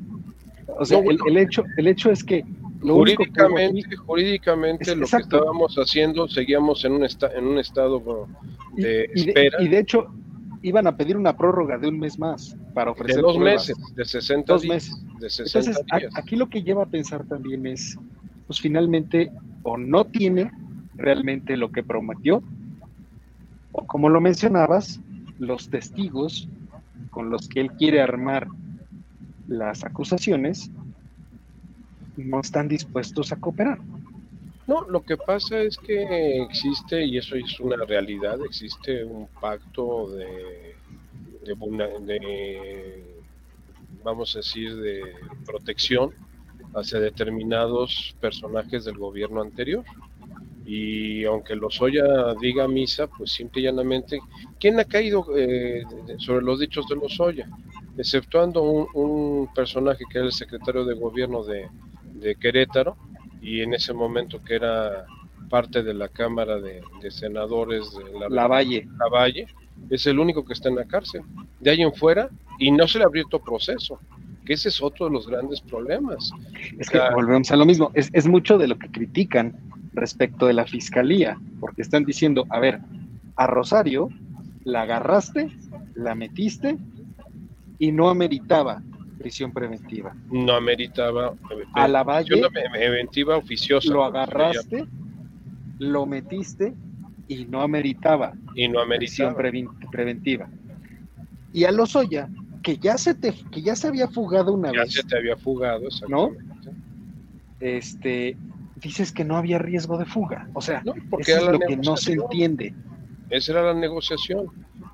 O 0.79 0.85
sea, 0.85 0.99
el, 0.99 1.37
hecho, 1.37 1.63
el 1.77 1.87
hecho 1.87 2.11
es 2.11 2.23
que 2.23 2.43
jurídicamente, 2.81 3.95
jurídicamente 3.95 4.95
lo 4.95 5.07
que 5.07 5.17
estábamos 5.17 5.75
haciendo, 5.75 6.27
seguíamos 6.27 6.83
en 6.85 6.93
un, 6.93 7.03
en 7.05 7.47
un 7.47 7.57
estado 7.57 8.27
de 8.75 9.05
espera. 9.13 9.61
y 9.61 9.69
de 9.69 9.79
hecho, 9.79 10.07
iban 10.67 10.87
a 10.87 10.95
pedir 10.95 11.17
una 11.17 11.35
prórroga 11.35 11.77
de 11.77 11.87
un 11.87 11.99
mes 11.99 12.19
más 12.19 12.55
para 12.73 12.91
ofrecer. 12.91 13.17
De 13.17 13.21
dos 13.21 13.37
meses, 13.37 13.77
de 13.95 14.05
60 14.05 14.53
dos 14.53 14.65
meses. 14.65 14.95
De 15.19 15.29
60 15.29 15.71
Entonces, 15.71 16.11
aquí 16.15 16.35
lo 16.35 16.49
que 16.49 16.63
lleva 16.63 16.83
a 16.83 16.87
pensar 16.87 17.25
también 17.25 17.65
es, 17.65 17.97
pues 18.45 18.59
finalmente, 18.59 19.31
o 19.63 19.77
no 19.77 20.05
tiene 20.05 20.51
realmente 20.95 21.57
lo 21.57 21.71
que 21.71 21.83
prometió, 21.83 22.43
o 23.71 23.85
como 23.85 24.09
lo 24.09 24.21
mencionabas, 24.21 24.99
los 25.39 25.69
testigos 25.69 26.49
con 27.11 27.29
los 27.29 27.47
que 27.47 27.61
él 27.61 27.71
quiere 27.73 28.01
armar 28.01 28.47
las 29.47 29.83
acusaciones 29.83 30.71
no 32.17 32.39
están 32.41 32.67
dispuestos 32.67 33.31
a 33.31 33.37
cooperar. 33.37 33.79
No, 34.67 34.81
lo 34.81 35.01
que 35.01 35.15
pasa 35.15 35.61
es 35.61 35.77
que 35.77 36.41
existe, 36.43 37.05
y 37.05 37.17
eso 37.17 37.35
es 37.37 37.57
una 37.61 37.77
realidad, 37.85 38.37
existe 38.43 39.05
un 39.05 39.27
pacto 39.39 40.09
de, 40.09 40.75
de, 41.45 43.03
vamos 44.03 44.35
a 44.35 44.39
decir, 44.39 44.75
de 44.75 45.01
protección 45.45 46.11
hacia 46.75 46.99
determinados 46.99 48.13
personajes 48.19 48.83
del 48.83 48.97
gobierno 48.97 49.41
anterior. 49.41 49.85
Y 50.65 51.23
aunque 51.23 51.55
Lozoya 51.55 52.33
diga 52.41 52.67
misa, 52.67 53.07
pues 53.07 53.31
simple 53.31 53.61
y 53.61 53.63
llanamente, 53.65 54.19
¿quién 54.59 54.77
ha 54.81 54.83
caído 54.83 55.25
eh, 55.37 55.83
sobre 56.17 56.43
los 56.43 56.59
dichos 56.59 56.85
de 56.89 56.97
Lozoya? 56.97 57.47
Exceptuando 57.97 58.63
un, 58.63 58.87
un 58.93 59.53
personaje 59.53 60.03
que 60.11 60.17
era 60.17 60.27
el 60.27 60.33
secretario 60.33 60.83
de 60.83 60.93
gobierno 60.95 61.41
de, 61.45 61.69
de 62.15 62.35
Querétaro, 62.35 62.97
y 63.41 63.61
en 63.61 63.73
ese 63.73 63.93
momento 63.93 64.41
que 64.43 64.55
era 64.55 65.05
parte 65.49 65.83
de 65.83 65.93
la 65.93 66.09
Cámara 66.09 66.59
de, 66.59 66.81
Senadores 67.09 67.91
de 67.93 68.19
la, 68.19 68.29
la 68.29 68.47
Valle. 68.47 68.87
La 68.99 69.09
Valle, 69.09 69.47
es 69.89 70.05
el 70.07 70.19
único 70.19 70.43
que 70.43 70.53
está 70.53 70.69
en 70.69 70.75
la 70.75 70.85
cárcel. 70.85 71.21
De 71.59 71.71
ahí 71.71 71.81
en 71.81 71.93
fuera, 71.93 72.29
y 72.59 72.71
no 72.71 72.87
se 72.87 72.97
le 72.97 73.05
ha 73.05 73.07
abierto 73.07 73.39
proceso, 73.39 73.99
que 74.45 74.53
ese 74.53 74.69
es 74.69 74.81
otro 74.81 75.07
de 75.07 75.11
los 75.11 75.27
grandes 75.27 75.61
problemas. 75.61 76.31
Es 76.79 76.89
que 76.89 76.99
volvemos 77.13 77.51
a 77.51 77.55
lo 77.55 77.65
mismo, 77.65 77.91
es, 77.93 78.09
es 78.13 78.27
mucho 78.27 78.57
de 78.57 78.67
lo 78.67 78.77
que 78.77 78.89
critican 78.89 79.55
respecto 79.93 80.45
de 80.47 80.53
la 80.53 80.65
fiscalía, 80.65 81.37
porque 81.59 81.81
están 81.81 82.05
diciendo, 82.05 82.45
a 82.49 82.59
ver, 82.59 82.79
a 83.35 83.47
Rosario 83.47 84.09
la 84.63 84.81
agarraste, 84.81 85.49
la 85.95 86.13
metiste 86.15 86.77
y 87.79 87.91
no 87.91 88.09
ameritaba 88.09 88.81
prisión 89.17 89.51
preventiva. 89.51 90.15
No 90.31 90.53
ameritaba. 90.53 91.33
A 91.73 91.87
la 91.87 92.03
Valle. 92.03 92.41
Preventiva 92.71 93.37
oficiosa. 93.37 93.91
Lo 93.91 94.03
agarraste, 94.03 94.85
lo 95.79 96.05
metiste 96.05 96.73
y 97.27 97.45
no 97.45 97.61
ameritaba. 97.61 98.33
Y 98.55 98.67
no 98.67 98.79
ameritaba. 98.79 99.35
Prisión 99.35 99.71
preventiva. 99.91 100.49
Y 101.53 101.63
a 101.63 101.71
Lozoya, 101.71 102.29
que 102.61 102.77
ya 102.77 102.97
se 102.97 103.15
te, 103.15 103.33
que 103.51 103.61
ya 103.61 103.75
se 103.75 103.87
había 103.87 104.07
fugado 104.07 104.53
una 104.53 104.71
vez. 104.71 104.93
Ya 104.93 105.01
se 105.01 105.07
te 105.07 105.17
había 105.17 105.37
fugado, 105.37 105.87
¿no? 106.07 106.31
Este, 107.59 108.37
dices 108.75 109.11
que 109.11 109.23
no 109.23 109.37
había 109.37 109.57
riesgo 109.57 109.97
de 109.97 110.05
fuga. 110.05 110.49
O 110.53 110.61
sea, 110.61 110.83
porque 111.09 111.31
eso 111.31 111.45
es 111.45 111.51
lo 111.51 111.59
que 111.59 111.77
no 111.77 111.97
se 111.97 112.13
entiende. 112.13 112.73
Esa 113.29 113.53
era 113.53 113.63
la 113.63 113.73
negociación 113.73 114.47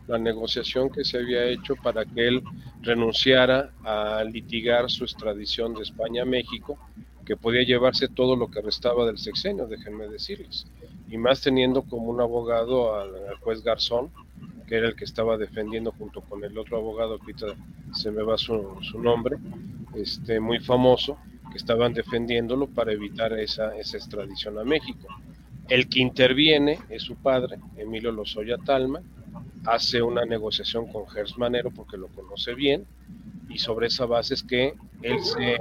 la 0.08 0.18
negociación 0.18 0.90
que 0.90 1.04
se 1.04 1.18
había 1.18 1.46
hecho 1.46 1.76
para 1.76 2.06
que 2.06 2.28
él 2.28 2.44
renunciara 2.82 3.72
a 3.84 4.24
litigar 4.24 4.90
su 4.90 5.04
extradición 5.04 5.74
de 5.74 5.84
España 5.84 6.24
a 6.24 6.26
México, 6.26 6.78
que 7.26 7.38
podía 7.38 7.64
llevarse 7.64 8.10
todo 8.10 8.36
lo 8.36 8.52
que 8.52 8.62
restaba 8.62 9.06
del 9.06 9.18
sexenio, 9.18 9.68
déjenme 9.68 10.08
decirles. 10.08 10.68
Y 11.10 11.18
más 11.18 11.42
teniendo 11.42 11.84
como 11.84 12.10
un 12.10 12.20
abogado 12.20 13.00
al, 13.00 13.12
juez 13.40 13.64
Garzón, 13.64 14.12
que 14.68 14.76
era 14.76 14.88
el 14.88 14.96
que 14.96 15.06
estaba 15.06 15.38
defendiendo 15.38 15.92
junto 15.92 16.22
con 16.22 16.44
el 16.44 16.58
otro 16.58 16.78
abogado, 16.78 17.20
que 17.20 17.34
se 17.94 18.12
me 18.12 18.24
va 18.24 18.38
su, 18.38 18.78
su 18.82 19.00
nombre, 19.00 19.38
este, 19.96 20.40
muy 20.40 20.60
famoso, 20.60 21.18
que 21.52 21.58
estaban 21.58 21.94
defendiéndolo 21.94 22.68
para 22.68 22.92
evitar 22.92 23.32
esa, 23.34 23.78
esa 23.78 23.98
extradición 23.98 24.58
a 24.58 24.64
México. 24.64 25.08
El 25.70 25.88
que 25.88 26.02
interviene 26.02 26.80
es 26.90 27.04
su 27.04 27.16
padre, 27.16 27.58
Emilio 27.78 28.12
Lozoya 28.12 28.58
Talma, 28.58 29.02
hace 29.66 30.02
una 30.02 30.26
negociación 30.26 30.88
con 30.92 31.08
Gers 31.08 31.38
Manero 31.38 31.72
porque 31.72 31.98
lo 31.98 32.08
conoce 32.08 32.54
bien 32.54 32.86
y 33.50 33.58
sobre 33.58 33.88
esa 33.88 34.06
base 34.06 34.34
es 34.34 34.44
que 34.44 34.74
él 35.02 35.20
se, 35.20 35.58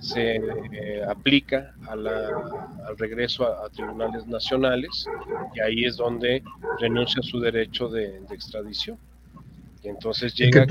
se 0.00 0.36
eh, 0.36 1.02
aplica 1.08 1.74
al 1.88 2.06
regreso 2.98 3.44
a, 3.46 3.68
tribunales 3.70 4.26
nacionales 4.26 5.06
y 5.54 5.60
ahí 5.60 5.84
es 5.84 5.96
donde 5.96 6.42
renuncia 6.80 7.20
a 7.20 7.22
su 7.22 7.40
derecho 7.40 7.88
de, 7.88 8.18
extradición. 8.30 8.98
Y 9.82 9.88
entonces 9.88 10.34
llega... 10.34 10.66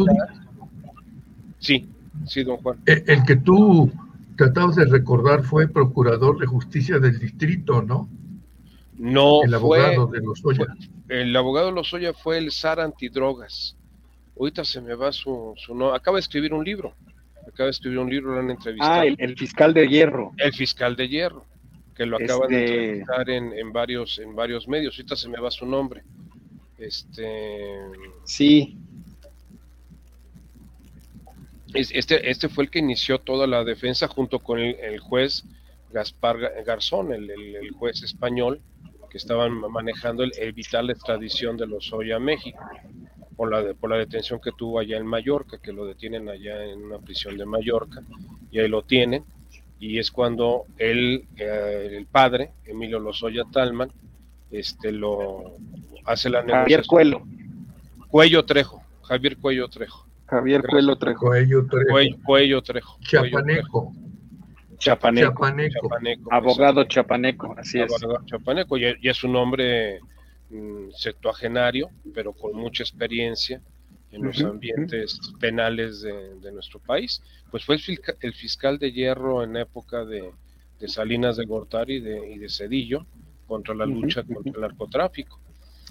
Sí, 1.59 1.87
sí, 2.25 2.43
don 2.43 2.57
Juan. 2.57 2.77
El, 2.85 3.03
el 3.07 3.23
que 3.23 3.37
tú 3.37 3.89
tratabas 4.35 4.75
de 4.75 4.85
recordar 4.85 5.43
fue 5.43 5.67
procurador 5.67 6.37
de 6.39 6.45
justicia 6.45 6.99
del 6.99 7.17
distrito, 7.19 7.81
¿no? 7.81 8.09
No 8.97 9.43
el 9.43 9.53
abogado 9.53 10.07
de 10.07 10.19
Lozoya. 10.19 10.67
el 11.09 11.35
abogado 11.35 11.67
de 11.67 11.73
Lozoya 11.73 12.13
fue 12.13 12.37
el 12.37 12.51
SAR 12.51 12.79
antidrogas. 12.79 13.75
Ahorita 14.39 14.63
se 14.63 14.81
me 14.81 14.95
va 14.95 15.11
su, 15.11 15.53
su 15.57 15.75
no, 15.75 15.93
acaba 15.93 16.17
de 16.17 16.21
escribir 16.21 16.53
un 16.53 16.63
libro. 16.63 16.95
Acaba 17.47 17.65
de 17.65 17.71
escribir 17.71 17.99
un 17.99 18.09
libro, 18.09 18.33
lo 18.33 18.39
han 18.39 18.51
entrevistado. 18.51 19.01
Ah, 19.01 19.05
el, 19.05 19.37
fiscal 19.37 19.73
de 19.73 19.87
hierro. 19.87 20.31
El 20.37 20.53
fiscal 20.53 20.95
de 20.95 21.09
hierro, 21.09 21.45
que 21.95 22.05
lo 22.05 22.17
acaban 22.17 22.49
de 22.49 22.63
este 22.63 22.75
entrevistar 22.75 23.29
en, 23.29 23.53
en, 23.53 23.73
varios, 23.73 24.19
en 24.19 24.35
varios 24.35 24.67
medios. 24.67 24.95
Ahorita 24.95 25.15
se 25.15 25.29
me 25.29 25.39
va 25.39 25.51
su 25.51 25.65
nombre. 25.65 26.03
Este. 26.77 27.77
Sí. 28.23 28.77
Este, 31.73 32.29
este 32.29 32.49
fue 32.49 32.65
el 32.65 32.69
que 32.69 32.79
inició 32.79 33.19
toda 33.19 33.47
la 33.47 33.63
defensa 33.63 34.07
junto 34.07 34.39
con 34.39 34.59
el, 34.59 34.99
juez 34.99 35.43
Gaspar 35.91 36.37
Garzón, 36.65 37.11
el, 37.11 37.29
el, 37.29 37.71
juez 37.71 38.03
español, 38.03 38.61
que 39.13 39.19
estaban 39.19 39.53
manejando 39.71 40.23
el 40.23 40.31
evitar 40.37 40.83
la 40.83 40.93
extradición 40.93 41.55
de 41.55 41.67
los 41.67 41.85
Lozoya 41.91 42.15
a 42.15 42.19
México 42.19 42.59
por 43.35 43.51
la, 43.51 43.75
por 43.75 43.91
la 43.91 43.97
detención 43.97 44.41
que 44.41 44.49
tuvo 44.57 44.79
allá 44.79 44.97
en 44.97 45.05
Mallorca, 45.05 45.59
que 45.59 45.71
lo 45.71 45.85
detienen 45.85 46.29
allá 46.29 46.65
en 46.65 46.83
una 46.83 46.97
prisión 46.97 47.37
de 47.37 47.45
Mallorca, 47.45 48.01
y 48.49 48.57
ahí 48.57 48.67
lo 48.67 48.81
tienen, 48.81 49.23
y 49.79 49.99
es 49.99 50.09
cuando 50.09 50.65
él, 50.79 51.25
eh, 51.37 51.89
el 51.91 52.07
padre, 52.07 52.53
Emilio 52.65 52.97
Lozoya 52.97 53.43
Talman, 53.51 53.91
este, 54.49 54.91
lo 54.91 55.57
hace 56.05 56.31
la 56.31 56.41
negociación. 56.41 56.63
Javier 56.63 56.83
Cuello. 56.87 57.21
Cuello 58.07 58.45
Trejo, 58.45 58.81
Javier 59.03 59.37
Cuello 59.37 59.67
Trejo. 59.67 60.07
Javier 60.25 60.63
Cuello 60.63 60.95
Trejo. 60.95 61.19
Cuello 61.19 61.67
Trejo. 61.67 62.17
Cuello, 62.25 62.63
Trejo. 62.63 62.97
Chapaneco. 63.01 63.93
Chapaneco. 64.83 65.45
Abogado 66.31 66.83
Chapaneco, 66.83 67.55
así 67.57 67.79
es. 67.79 67.91
Abogado 67.91 68.25
Chapaneco, 68.25 68.77
y, 68.77 68.95
es 69.01 69.23
un 69.23 69.35
hombre 69.35 69.99
mm, 70.49 70.91
septuagenario, 70.91 71.89
pero 72.13 72.33
con 72.33 72.55
mucha 72.55 72.83
experiencia 72.83 73.61
en 74.11 74.23
los 74.23 74.43
ambientes 74.43 75.19
penales 75.39 76.01
de, 76.01 76.51
nuestro 76.51 76.79
país. 76.79 77.21
Pues 77.49 77.65
fue 77.65 77.77
el, 78.21 78.33
fiscal 78.33 78.77
de 78.77 78.91
hierro 78.91 79.43
en 79.43 79.57
época 79.57 80.05
de, 80.05 80.31
Salinas 80.85 81.37
de 81.37 81.45
Gortari 81.45 81.95
y 81.95 81.99
de, 82.01 82.31
y 82.33 82.37
de 82.37 82.49
Cedillo 82.49 83.05
contra 83.47 83.73
la 83.73 83.85
lucha 83.85 84.23
contra 84.23 84.51
el 84.53 84.61
narcotráfico. 84.61 85.39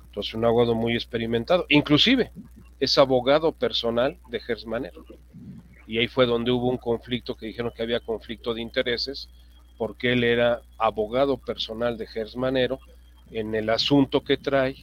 Entonces, 0.05 0.35
un 0.35 0.45
abogado 0.45 0.75
muy 0.75 0.95
experimentado. 0.95 1.65
Inclusive, 1.71 2.31
es 2.79 2.99
abogado 2.99 3.53
personal 3.53 4.19
de 4.29 4.41
Gersmanero. 4.41 5.05
Y 5.93 5.99
ahí 5.99 6.09
fue 6.09 6.25
donde 6.25 6.51
hubo 6.51 6.71
un 6.71 6.79
conflicto 6.79 7.35
que 7.35 7.45
dijeron 7.45 7.71
que 7.77 7.83
había 7.83 8.01
conflicto 8.01 8.55
de 8.55 8.63
intereses, 8.63 9.29
porque 9.77 10.15
él 10.15 10.25
era 10.25 10.63
abogado 10.79 11.37
personal 11.37 11.99
de 11.99 12.07
Gersmanero 12.07 12.81
en 13.31 13.55
el 13.55 13.69
asunto 13.69 14.25
que 14.25 14.39
trae 14.39 14.75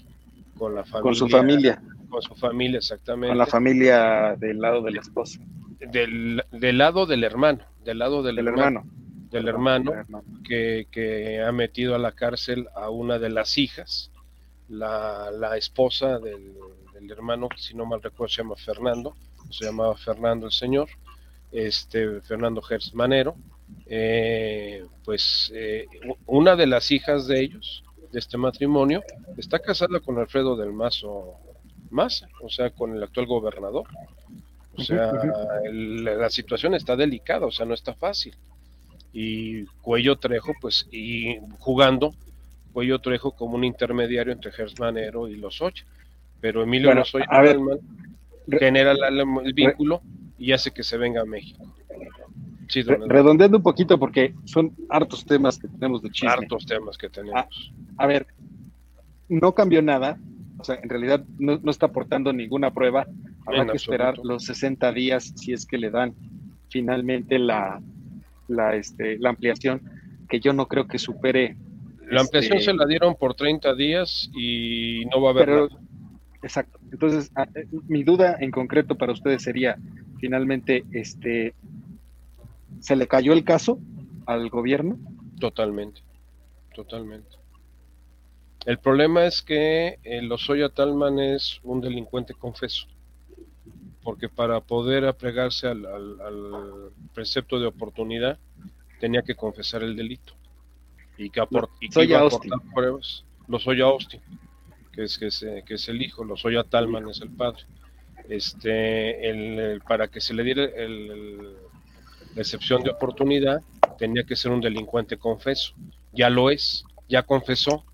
con 0.56 0.76
la 0.76 0.84
familia. 0.84 1.02
Con 1.02 1.16
su 1.16 1.28
familia. 1.28 1.82
Con 2.10 2.22
su 2.22 2.36
familia, 2.36 2.78
exactamente. 2.78 3.30
Con 3.30 3.40
la 3.40 3.48
familia 3.48 4.36
del 4.38 4.60
lado 4.60 4.84
de 4.84 4.92
la 4.92 5.02
esposa. 5.02 5.40
Del, 5.80 6.44
lado 6.78 7.08
del 7.08 7.24
hermano, 7.24 7.66
del 7.84 7.98
lado 7.98 8.22
del, 8.22 8.38
hermano, 8.38 8.84
Del 9.32 9.48
hermano, 9.48 9.92
Que, 10.48 10.86
que, 10.92 11.42
ha 11.42 11.52
metido 11.52 11.96
a 11.96 11.98
la 11.98 12.12
cárcel 12.12 12.68
a 12.76 12.92
una 12.92 13.18
de 13.18 13.32
las 13.32 13.58
hijas, 13.58 14.12
la, 14.68 15.32
la 15.32 15.58
esposa 15.58 16.20
del, 16.20 16.54
del, 17.00 17.12
hermano, 17.12 17.50
si 17.58 17.76
no 17.76 17.86
mal 17.86 18.02
recuerdo, 18.02 18.34
se 18.34 18.42
llama 18.42 18.56
Fernando, 18.56 19.16
se 19.50 19.66
llamaba 19.66 19.96
Fernando 19.96 20.46
el 20.46 20.52
señor, 20.52 20.90
este 21.52 22.22
Fernando 22.22 22.62
Gers 22.62 22.94
Manero, 22.94 23.36
eh, 23.86 24.86
pues 25.04 25.52
eh, 25.54 25.88
una 26.26 26.56
de 26.56 26.68
las 26.68 26.92
hijas 26.92 27.28
de 27.28 27.42
ellos, 27.42 27.84
de 28.12 28.20
este 28.20 28.38
matrimonio, 28.38 29.04
está 29.38 29.60
casada 29.60 30.00
con 30.00 30.18
Alfredo 30.18 30.56
del 30.56 30.74
Mazo 30.74 31.36
Maza, 31.90 32.28
o 32.42 32.50
sea, 32.50 32.70
con 32.72 32.96
el 32.96 33.04
actual 33.04 33.26
gobernador. 33.26 33.88
O 34.76 34.82
sea, 34.82 35.12
la 35.72 36.30
situación 36.30 36.74
está 36.74 36.96
delicada, 36.96 37.46
o 37.46 37.52
sea, 37.52 37.66
no 37.66 37.74
está 37.74 37.94
fácil. 37.94 38.36
Y 39.12 39.66
Cuello 39.82 40.18
Trejo, 40.18 40.54
pues, 40.62 40.88
y 40.92 41.38
jugando 41.58 42.14
Cuello 42.72 43.00
Trejo 43.00 43.32
como 43.32 43.56
un 43.56 43.64
intermediario 43.64 44.32
entre 44.32 44.52
Gers 44.52 44.80
Manero 44.80 45.28
y 45.28 45.36
Lozoya. 45.36 45.84
Pero 46.42 46.64
Emilio 46.64 46.90
bueno, 46.90 47.02
Lozoya 47.02 47.28
genera 48.58 48.92
el 48.92 49.54
vínculo 49.54 50.02
y 50.38 50.54
hace 50.54 50.72
que 50.72 50.84
se 50.84 50.98
venga 50.98 51.22
a 51.22 51.26
México. 51.26 51.66
redondeando 53.08 53.58
un 53.58 53.64
poquito 53.64 54.00
porque 54.00 54.34
son 54.46 54.74
hartos 54.90 55.26
temas 55.26 55.60
que 55.60 55.68
tenemos 55.68 56.02
de 56.02 56.10
chisme. 56.10 56.30
Hartos 56.30 56.66
temas 56.66 56.98
que 56.98 57.10
tenemos. 57.10 57.74
A, 57.98 58.08
ver, 58.08 58.28
no 59.28 59.54
cambió 59.54 59.82
nada, 59.82 60.18
o 60.58 60.64
sea, 60.64 60.80
en 60.82 60.90
realidad 60.90 61.24
no, 61.38 61.60
está 61.70 61.88
aportando 61.88 62.32
ninguna 62.32 62.74
prueba. 62.74 63.08
Habrá 63.46 63.66
que 63.66 63.78
esperar 63.78 64.18
los 64.24 64.46
60 64.46 64.92
días 64.94 65.34
si 65.36 65.54
es 65.54 65.66
que 65.66 65.78
le 65.78 65.90
dan 65.90 66.14
finalmente 66.70 67.40
la, 67.40 67.82
la, 68.48 68.76
este, 68.76 69.18
la 69.18 69.30
ampliación, 69.30 69.82
que 70.30 70.40
yo 70.40 70.54
no 70.54 70.68
creo 70.68 70.88
que 70.88 71.00
supere. 71.00 71.58
La 72.10 72.22
ampliación 72.22 72.58
este, 72.58 72.72
se 72.72 72.78
la 72.78 72.86
dieron 72.86 73.16
por 73.16 73.36
30 73.36 73.76
días 73.76 74.30
y 74.36 75.04
no 75.12 75.22
va 75.22 75.30
a 75.30 75.34
haber 75.34 75.70
Exacto. 76.42 76.80
Entonces, 76.92 77.32
eh, 77.56 77.66
mi 77.88 78.04
duda 78.04 78.38
en 78.40 78.52
concreto 78.52 78.96
para 78.96 79.12
ustedes 79.12 79.44
sería, 79.44 79.78
finalmente, 80.20 80.86
este, 80.92 81.54
¿se 82.80 82.96
le 82.96 83.08
cayó 83.08 83.34
el 83.34 83.44
caso 83.44 83.80
al 84.26 84.50
gobierno? 84.50 84.98
Totalmente, 85.40 86.02
totalmente. 86.74 87.30
El 88.66 88.78
problema 88.78 89.26
es 89.26 89.42
que 89.42 90.00
el 90.04 90.28
Lozoya 90.28 90.70
Talman 90.70 91.20
es 91.20 91.60
un 91.64 91.82
delincuente 91.82 92.34
confeso, 92.34 92.88
porque 94.04 94.30
para 94.30 94.62
poder 94.62 95.06
apregarse 95.06 95.68
al, 95.68 95.86
precepto 97.14 97.60
de 97.60 97.68
oportunidad 97.68 98.38
tenía 99.00 99.22
que 99.24 99.36
confesar 99.36 99.84
el 99.84 99.96
delito 99.96 100.34
y 101.18 101.30
que, 101.30 101.42
aport, 101.42 101.70
y 101.82 101.90
que 101.90 102.04
iba 102.04 102.20
a 102.20 102.28
aportar 102.28 102.60
pruebas. 102.74 103.26
Lozoya 103.48 103.86
Austin 103.86 104.22
que 105.00 105.06
es, 105.06 105.18
que 105.18 105.28
es, 105.28 105.46
que 105.66 105.74
es 105.76 105.88
el 105.88 106.02
hijo, 106.02 106.26
Talman 106.70 107.08
es 107.10 107.22
el 107.22 107.30
padre. 107.30 107.64
Este, 108.28 109.80
para 109.88 110.10
que 110.10 110.20
se 110.20 110.34
le 110.34 110.44
diera 110.44 110.66
el, 110.66 111.54
la 112.36 112.42
excepción 112.42 112.84
de 112.84 112.92
oportunidad, 112.92 113.62
tenía 113.98 114.24
que 114.24 114.36
ser 114.36 114.52
un 114.52 114.60
delincuente 114.60 115.18
confeso. 115.18 115.74
Ya 116.12 116.30
lo 116.30 116.50
es, 116.50 116.84
ya 117.08 117.24
confesó. 117.24 117.86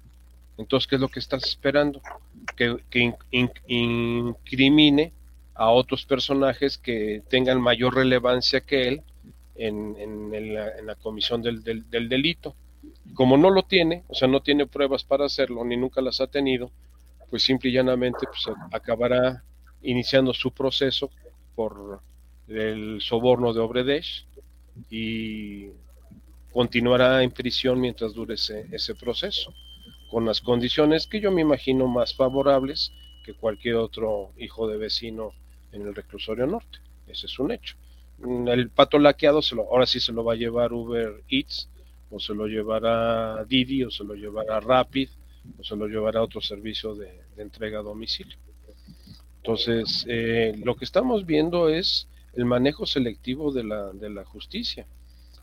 Entonces, 0.57 0.87
¿qué 0.87 0.95
es 0.95 1.01
lo 1.01 1.09
que 1.09 1.19
estás 1.19 1.43
esperando? 1.45 2.01
Que, 2.55 2.75
incrimine 3.67 5.13
a 5.53 5.69
otros 5.69 6.05
personajes 6.05 6.77
que 6.79 7.21
tengan 7.29 7.61
mayor 7.61 7.93
relevancia 7.95 8.61
que 8.61 8.87
él 8.87 9.03
en, 9.55 9.95
la, 10.85 10.95
comisión 10.95 11.43
del, 11.43 11.63
del, 11.63 12.09
delito. 12.09 12.55
Como 13.13 13.37
no 13.37 13.51
lo 13.51 13.61
tiene, 13.63 14.03
o 14.07 14.15
sea, 14.15 14.27
no 14.27 14.41
tiene 14.41 14.65
pruebas 14.65 15.03
para 15.03 15.25
hacerlo, 15.25 15.63
ni 15.63 15.77
nunca 15.77 16.01
las 16.01 16.19
ha 16.19 16.27
tenido, 16.27 16.71
pues 17.35 17.43
simple 17.43 17.69
y 17.69 17.73
llanamente 17.73 18.25
pues, 18.27 18.55
acabará 18.71 19.43
iniciando 19.81 20.33
su 20.33 20.51
proceso 20.51 21.11
por 21.53 21.99
el 22.47 23.01
soborno 23.01 23.51
de 23.51 23.59
Obredesh 23.59 24.25
y 24.89 25.65
continuará 26.53 27.21
en 27.23 27.31
prisión 27.31 27.81
mientras 27.81 28.13
dure 28.13 28.35
ese, 28.35 28.67
ese 28.71 28.95
proceso, 28.95 29.53
con 30.09 30.23
las 30.23 30.39
condiciones 30.39 31.07
que 31.07 31.19
yo 31.19 31.29
me 31.29 31.41
imagino 31.41 31.89
más 31.89 32.15
favorables 32.15 32.93
que 33.25 33.33
cualquier 33.33 33.75
otro 33.75 34.31
hijo 34.37 34.69
de 34.69 34.77
vecino 34.77 35.33
en 35.73 35.81
el 35.81 35.93
reclusorio 35.93 36.47
norte. 36.47 36.79
Ese 37.05 37.25
es 37.25 37.37
un 37.37 37.51
hecho. 37.51 37.75
El 38.47 38.69
pato 38.69 38.97
laqueado 38.97 39.41
se 39.41 39.55
lo, 39.55 39.63
ahora 39.63 39.85
sí 39.85 39.99
se 39.99 40.13
lo 40.13 40.23
va 40.23 40.35
a 40.35 40.37
llevar 40.37 40.71
Uber 40.71 41.21
Eats, 41.27 41.69
o 42.09 42.17
se 42.17 42.33
lo 42.33 42.47
llevará 42.47 43.43
Didi, 43.43 43.83
o 43.83 43.91
se 43.91 44.05
lo 44.05 44.13
llevará 44.13 44.61
Rapid, 44.61 45.09
se 45.61 45.75
lo 45.75 45.87
llevará 45.87 46.19
a 46.19 46.23
otro 46.23 46.41
servicio 46.41 46.95
de, 46.95 47.21
entrega 47.37 47.79
a 47.79 47.83
domicilio. 47.83 48.37
Entonces, 49.37 50.05
eh, 50.07 50.53
lo 50.63 50.75
que 50.75 50.85
estamos 50.85 51.25
viendo 51.25 51.69
es 51.69 52.07
el 52.33 52.45
manejo 52.45 52.85
selectivo 52.85 53.51
de 53.51 53.63
la, 53.63 53.91
de 53.91 54.09
la 54.09 54.25
justicia. 54.25 54.85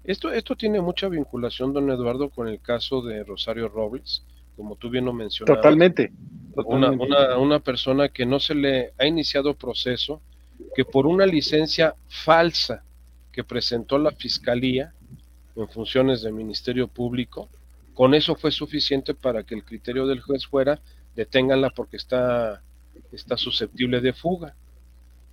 Esto, 0.05 0.33
esto 0.33 0.57
tiene 0.57 0.81
mucha 0.81 1.09
vinculación, 1.09 1.73
don 1.73 1.91
Eduardo, 1.91 2.29
con 2.31 2.49
el 2.49 2.61
caso 2.61 3.03
de 3.03 3.23
Rosario 3.23 3.69
Robles, 3.69 4.25
como 4.57 4.77
tú 4.77 4.91
bien 4.91 5.05
lo 5.05 5.13
mencionabas. 5.13 5.63
Totalmente. 5.63 6.13
Una, 6.57 6.91
una, 6.91 7.39
una 7.39 7.61
persona 7.61 8.09
que 8.09 8.27
no 8.27 8.41
se 8.41 8.55
le 8.55 8.93
ha 8.99 9.07
iniciado 9.07 9.55
proceso, 9.55 10.21
que 10.75 10.85
por 10.85 11.07
una 11.07 11.25
licencia 11.25 11.95
falsa 12.09 12.85
que 13.33 13.45
presentó 13.45 13.99
la 13.99 14.11
Fiscalía 14.11 14.93
en 15.57 15.69
funciones 15.69 16.23
del 16.23 16.35
Ministerio 16.35 16.89
Público, 16.89 17.49
con 17.95 18.15
eso 18.15 18.35
fue 18.37 18.51
suficiente 18.51 19.15
para 19.15 19.43
que 19.43 19.55
el 19.55 19.65
criterio 19.65 20.07
del 20.07 20.21
juez 20.21 20.47
fuera 20.47 20.81
deténganla 21.15 21.71
porque 21.71 21.97
está, 21.97 22.63
está 23.13 23.37
susceptible 23.37 24.01
de 24.01 24.13
fuga. 24.13 24.55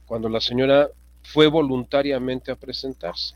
Cuando 0.06 0.28
la 0.28 0.42
señora 0.42 0.90
fue 1.24 1.48
voluntariamente 1.48 2.52
a 2.52 2.56
presentarse. 2.56 3.36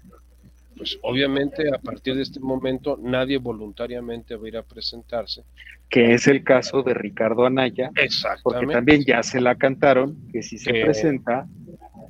Pues 0.75 0.97
obviamente 1.03 1.69
a 1.73 1.77
partir 1.77 2.15
de 2.15 2.23
este 2.23 2.39
momento 2.39 2.99
nadie 3.01 3.37
voluntariamente 3.37 4.35
va 4.35 4.45
a 4.45 4.47
ir 4.47 4.57
a 4.57 4.63
presentarse. 4.63 5.43
Que 5.87 6.13
es 6.13 6.27
el 6.27 6.43
caso 6.43 6.81
de 6.81 6.95
Ricardo 6.95 7.45
Anaya. 7.45 7.91
Exactamente. 7.95 8.41
Porque 8.43 8.73
también 8.73 9.03
ya 9.05 9.21
se 9.21 9.39
la 9.39 9.55
cantaron 9.55 10.17
que 10.31 10.41
si 10.41 10.57
se 10.57 10.71
presenta 10.71 11.47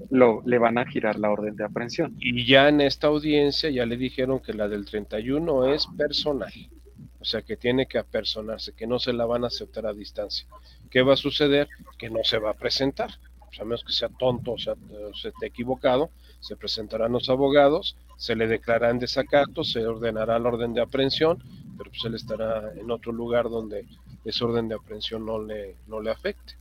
lo, 0.10 0.42
le 0.46 0.58
van 0.58 0.78
a 0.78 0.86
girar 0.86 1.20
la 1.20 1.30
orden 1.30 1.56
de 1.58 1.66
aprehensión. 1.66 2.16
Y 2.20 2.46
ya 2.46 2.70
en 2.70 2.80
esta 2.80 3.08
audiencia 3.08 3.70
ya 3.70 3.86
le 3.86 3.98
dijeron 3.98 4.40
que 4.40 4.54
la 4.54 4.70
del 4.70 4.86
31 4.86 5.74
es 5.74 5.86
personal 5.98 6.54
O 7.24 7.26
sea 7.26 7.42
que 7.42 7.56
tiene 7.56 7.86
que 7.86 7.98
apersonarse, 7.98 8.74
que 8.74 8.86
no 8.86 9.00
se 9.00 9.14
la 9.14 9.26
van 9.26 9.46
a 9.46 9.48
aceptar 9.48 9.86
a 9.86 9.94
distancia. 9.94 10.46
¿Qué 10.92 11.02
va 11.04 11.14
a 11.14 11.16
suceder? 11.16 11.70
Que 11.98 12.10
no 12.10 12.20
se 12.26 12.38
va 12.38 12.50
a 12.50 12.54
presentar. 12.54 13.12
O 13.40 13.54
sea, 13.54 13.64
menos 13.64 13.86
que 13.86 13.94
sea 13.94 14.10
tonto 14.10 14.52
o 14.52 14.58
sea, 14.58 14.76
se 15.14 15.30
esté 15.30 15.46
equivocado, 15.46 16.10
se 16.42 16.58
presentarán 16.58 17.14
los 17.14 17.30
abogados, 17.30 17.96
se 18.18 18.36
le 18.36 18.48
declararán 18.48 19.00
desacato, 19.00 19.64
se 19.64 19.88
ordenará 19.88 20.36
el 20.36 20.46
orden 20.46 20.74
de 20.74 20.82
aprehensión, 20.82 21.42
pero 21.78 21.92
pues 21.92 22.04
él 22.04 22.16
estará 22.16 22.74
en 22.76 22.92
otro 22.92 23.14
lugar 23.14 23.50
donde 23.50 23.86
ese 24.26 24.44
orden 24.44 24.68
de 24.68 24.76
aprehensión 24.76 25.26
no 25.26 25.42
le, 25.42 25.78
no 25.88 26.02
le 26.02 26.12
afecte. 26.12 26.58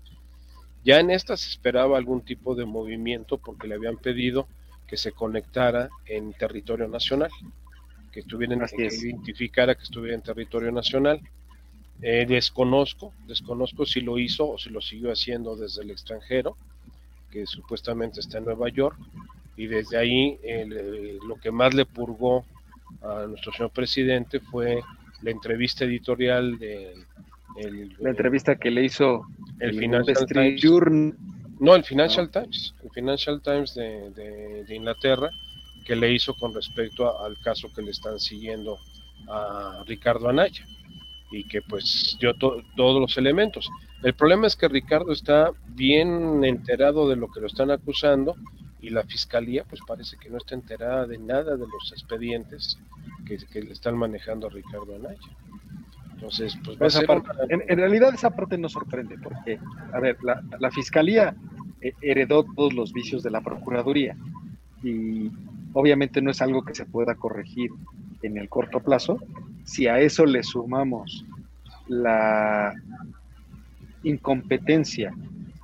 Ya 0.85 1.01
en 1.01 1.11
esta 1.11 1.37
se 1.37 1.48
esperaba 1.48 1.98
algún 1.98 2.20
tipo 2.20 2.55
de 2.55 2.66
movimiento 2.66 3.37
porque 3.37 3.66
le 3.66 3.75
habían 3.75 3.96
pedido 3.96 4.46
que 4.87 4.96
se 4.96 5.11
conectara 5.11 5.90
en 6.07 6.33
territorio 6.35 6.87
nacional, 6.87 7.31
que 8.12 8.20
estuviera 8.20 8.55
en, 8.55 8.61
que 8.66 8.87
identificara 8.87 9.75
que 9.75 9.83
estuviera 9.83 10.14
en 10.14 10.22
territorio 10.22 10.70
nacional. 10.70 11.20
Eh, 12.01 12.27
desconozco, 12.27 13.12
desconozco 13.27 13.87
si 13.87 14.01
lo 14.01 14.18
hizo 14.18 14.51
o 14.51 14.59
si 14.59 14.70
lo 14.70 14.81
siguió 14.81 15.12
haciendo 15.12 15.57
desde 15.57 15.83
el 15.83 15.90
extranjero, 15.90 16.57
que 17.31 17.46
supuestamente 17.46 18.20
está 18.20 18.38
en 18.38 18.44
Nueva 18.44 18.68
York, 18.68 18.96
y 19.57 19.66
desde 19.66 19.98
ahí 19.98 20.38
eh, 20.42 21.18
lo 21.27 21.37
que 21.37 21.51
más 21.51 21.75
le 21.75 21.87
purgó 21.87 22.44
a 23.03 23.27
nuestro 23.27 23.53
señor 23.53 23.70
presidente 23.70 24.40
fue 24.40 24.81
la 25.22 25.31
entrevista 25.31 25.85
editorial 25.85 26.59
de 26.59 26.94
la 27.98 28.11
entrevista 28.11 28.57
que 28.57 28.70
le 28.70 28.85
hizo 28.85 29.27
el, 29.61 29.79
Financial 29.79 30.27
Times. 30.27 30.64
No, 31.61 31.75
el 31.75 31.85
Financial 31.85 32.29
Times, 32.31 32.75
el 32.83 32.90
Financial 32.90 33.40
Times 33.40 33.75
de, 33.75 34.64
Inglaterra, 34.70 35.31
que 35.85 35.97
le 35.97 36.12
hizo 36.12 36.35
con 36.35 36.55
respecto 36.55 37.21
al 37.23 37.38
caso 37.38 37.73
que 37.75 37.83
le 37.83 37.90
están 37.90 38.21
siguiendo 38.21 38.79
a 39.29 39.83
Ricardo 39.87 40.29
Anaya 40.29 40.64
y 41.31 41.45
que 41.45 41.62
pues 41.62 42.16
dio 42.21 42.35
todos 42.35 43.01
los 43.01 43.16
elementos. 43.16 43.71
El 44.03 44.14
problema 44.14 44.47
es 44.47 44.57
que 44.57 44.68
Ricardo 44.68 45.12
está 45.12 45.51
bien 45.68 46.45
enterado 46.45 47.09
de 47.09 47.16
lo 47.16 47.29
que 47.29 47.40
lo 47.40 47.47
están 47.47 47.71
acusando 47.71 48.37
y 48.81 48.90
la 48.90 49.05
fiscalía 49.05 49.64
pues 49.64 49.81
parece 49.87 50.16
que 50.16 50.29
no 50.29 50.38
está 50.38 50.55
enterada 50.55 51.07
de 51.07 51.18
nada 51.18 51.57
de 51.57 51.66
los 51.66 51.92
expedientes 51.92 52.79
que, 53.25 53.38
que 53.38 53.62
le 53.62 53.73
están 53.73 53.97
manejando 53.97 54.49
a 54.49 54.51
Ricardo 54.51 54.97
Anaya. 54.97 55.21
Entonces, 56.23 56.57
pues 56.64 56.97
en, 57.49 57.77
realidad 57.77 58.14
esa 58.14 58.31
parte 58.31 58.57
no 58.57 58.68
sorprende, 58.68 59.16
porque, 59.21 59.59
a 59.92 59.99
ver, 59.99 60.16
la, 60.23 60.71
fiscalía 60.71 61.35
eh, 61.81 61.95
heredó 62.01 62.45
todos 62.45 62.73
los 62.75 62.92
vicios 62.92 63.25
de 63.25 63.31
la 63.31 63.40
Procuraduría 63.40 64.16
y 64.83 65.31
obviamente 65.73 66.21
no 66.21 66.31
es 66.31 66.42
algo 66.42 66.62
que 66.62 66.75
se 66.75 66.87
pueda 66.87 67.14
corregir 67.14 67.71
en 68.23 68.38
el 68.38 68.49
corto 68.49 68.81
plazo. 68.81 69.18
Si 69.64 69.87
a 69.87 70.01
eso 70.01 70.27
le 70.27 70.42
sumamos 70.42 71.25
la 71.88 72.75
incompetencia 74.03 75.14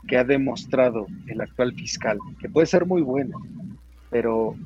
que 0.06 0.16
ha 0.16 0.24
demostrado 0.24 1.06
el 1.26 1.40
actual 1.40 1.74
fiscal, 1.74 2.18
que 2.40 2.48
puede 2.48 2.66
ser 2.66 2.86
muy 2.86 3.02
bueno, 3.02 3.40
pero 4.10 4.56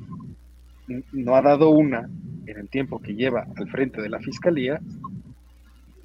no 1.11 1.35
ha 1.35 1.41
dado 1.41 1.69
una 1.69 2.09
en 2.45 2.57
el 2.57 2.69
tiempo 2.69 2.99
que 2.99 3.15
lleva 3.15 3.45
al 3.55 3.69
frente 3.69 4.01
de 4.01 4.09
la 4.09 4.19
fiscalía, 4.19 4.79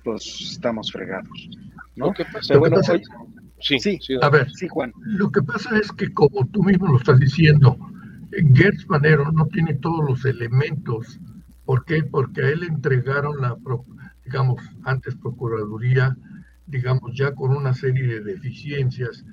pues 0.04 0.52
estamos 0.52 0.90
fregados. 0.90 1.50
¿no? 1.96 2.14
sí, 3.61 3.78
sí, 3.78 3.98
a 4.22 4.28
ver, 4.28 4.50
sí, 4.50 4.68
Juan. 4.68 4.92
Lo 5.02 5.30
que 5.30 5.42
pasa 5.42 5.76
es 5.78 5.90
que 5.92 6.12
como 6.12 6.46
tú 6.46 6.62
mismo 6.62 6.87
lo 6.88 6.98
estás 6.98 7.18
diciendo, 7.18 7.76
Gertz 8.30 8.86
Manero 8.88 9.30
no 9.32 9.46
tiene 9.46 9.74
todos 9.74 10.04
los 10.04 10.24
elementos. 10.24 11.18
¿Por 11.64 11.84
qué? 11.84 12.02
Porque 12.02 12.42
a 12.42 12.48
él 12.48 12.62
entregaron 12.62 13.40
la, 13.40 13.56
digamos, 14.24 14.62
antes 14.84 15.16
Procuraduría, 15.16 16.16
digamos, 16.66 17.12
ya 17.14 17.34
con 17.34 17.56
una 17.56 17.74
serie 17.74 18.06
de 18.06 18.20
deficiencias 18.20 19.24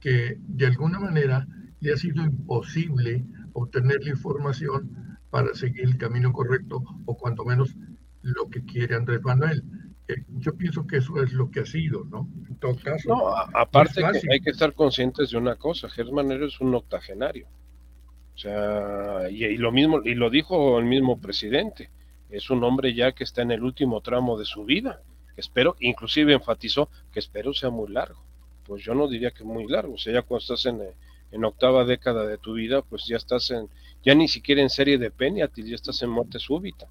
que 0.00 0.38
de 0.46 0.66
alguna 0.66 0.98
manera 0.98 1.46
le 1.80 1.92
ha 1.92 1.96
sido 1.96 2.22
imposible 2.22 3.24
obtener 3.52 4.02
la 4.04 4.10
información 4.10 5.18
para 5.30 5.54
seguir 5.54 5.84
el 5.84 5.98
camino 5.98 6.32
correcto 6.32 6.82
o 7.04 7.16
cuando 7.16 7.44
menos 7.44 7.76
lo 8.22 8.48
que 8.48 8.64
quiere 8.64 8.94
Andrés 8.94 9.22
Manuel 9.22 9.62
yo 10.38 10.54
pienso 10.54 10.86
que 10.86 10.98
eso 10.98 11.22
es 11.22 11.32
lo 11.32 11.50
que 11.50 11.60
ha 11.60 11.66
sido, 11.66 12.04
¿no? 12.04 12.28
En 12.48 12.56
todo 12.56 12.76
caso. 12.76 13.08
No, 13.08 13.28
aparte 13.28 14.00
que 14.00 14.32
hay 14.32 14.40
que 14.40 14.50
estar 14.50 14.72
conscientes 14.72 15.30
de 15.30 15.38
una 15.38 15.56
cosa, 15.56 15.88
Germán 15.88 16.30
es 16.32 16.60
un 16.60 16.74
octogenario. 16.74 17.46
O 18.38 18.40
sea, 18.40 19.28
y, 19.30 19.56
lo 19.56 19.72
mismo, 19.72 20.00
y 20.04 20.14
lo 20.14 20.30
dijo 20.30 20.78
el 20.78 20.84
mismo 20.84 21.20
presidente, 21.20 21.90
es 22.30 22.50
un 22.50 22.62
hombre 22.62 22.94
ya 22.94 23.10
que 23.10 23.24
está 23.24 23.42
en 23.42 23.50
el 23.50 23.64
último 23.64 24.00
tramo 24.00 24.38
de 24.38 24.44
su 24.44 24.64
vida, 24.64 25.02
que 25.34 25.40
espero, 25.40 25.74
inclusive 25.80 26.34
enfatizó 26.34 26.88
que 27.12 27.18
espero 27.18 27.52
sea 27.52 27.70
muy 27.70 27.90
largo. 27.90 28.22
Pues 28.64 28.84
yo 28.84 28.94
no 28.94 29.08
diría 29.08 29.32
que 29.32 29.42
muy 29.42 29.66
largo, 29.66 29.94
o 29.94 29.98
sea, 29.98 30.12
ya 30.12 30.22
cuando 30.22 30.42
estás 30.42 30.66
en, 30.66 30.80
en 31.32 31.44
octava 31.44 31.84
década 31.84 32.26
de 32.26 32.38
tu 32.38 32.52
vida, 32.52 32.82
pues 32.82 33.06
ya 33.06 33.16
estás 33.16 33.50
en, 33.50 33.68
ya 34.04 34.14
ni 34.14 34.28
siquiera 34.28 34.62
en 34.62 34.70
serie 34.70 34.98
de 34.98 35.10
Peniatil, 35.10 35.66
ya 35.66 35.74
estás 35.74 36.00
en 36.02 36.10
muerte 36.10 36.38
súbita. 36.38 36.86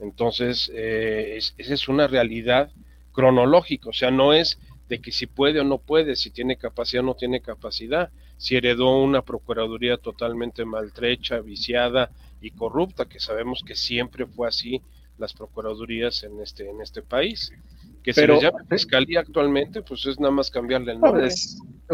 Entonces, 0.00 0.72
eh, 0.74 1.36
esa 1.36 1.74
es 1.74 1.86
una 1.86 2.08
realidad 2.08 2.72
cronológica, 3.12 3.90
o 3.90 3.92
sea, 3.92 4.10
no 4.10 4.32
es 4.32 4.58
de 4.88 5.00
que 5.00 5.12
si 5.12 5.28
puede 5.28 5.60
o 5.60 5.64
no 5.64 5.78
puede, 5.78 6.16
si 6.16 6.30
tiene 6.30 6.56
capacidad 6.56 7.04
o 7.04 7.06
no 7.06 7.14
tiene 7.14 7.40
capacidad, 7.40 8.10
si 8.44 8.56
heredó 8.56 9.02
una 9.02 9.22
procuraduría 9.22 9.96
totalmente 9.96 10.66
maltrecha, 10.66 11.40
viciada 11.40 12.10
y 12.42 12.50
corrupta, 12.50 13.06
que 13.06 13.18
sabemos 13.18 13.64
que 13.66 13.74
siempre 13.74 14.26
fue 14.26 14.46
así 14.46 14.82
las 15.16 15.32
procuradurías 15.32 16.24
en 16.24 16.38
este, 16.42 16.68
en 16.68 16.82
este 16.82 17.00
país. 17.00 17.50
Que 18.02 18.12
Pero, 18.12 18.34
se 18.34 18.42
le 18.42 18.50
llama 18.50 18.64
fiscalía 18.68 19.20
actualmente, 19.20 19.80
pues 19.80 20.04
es 20.04 20.20
nada 20.20 20.30
más 20.30 20.50
cambiarle 20.50 20.92
el 20.92 21.00
nombre. 21.00 21.30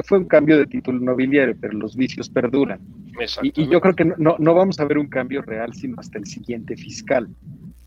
fue 0.02 0.18
un 0.18 0.24
cambio 0.24 0.58
de 0.58 0.66
título 0.66 0.98
nobiliario, 0.98 1.54
pero 1.60 1.74
los 1.74 1.94
vicios 1.94 2.28
perduran. 2.28 2.80
Y, 3.42 3.68
yo 3.68 3.80
creo 3.80 3.94
que 3.94 4.04
no, 4.04 4.34
no 4.36 4.52
vamos 4.52 4.80
a 4.80 4.86
ver 4.86 4.98
un 4.98 5.08
cambio 5.08 5.42
real 5.42 5.72
sino 5.72 6.00
hasta 6.00 6.18
el 6.18 6.26
siguiente 6.26 6.76
fiscal 6.76 7.28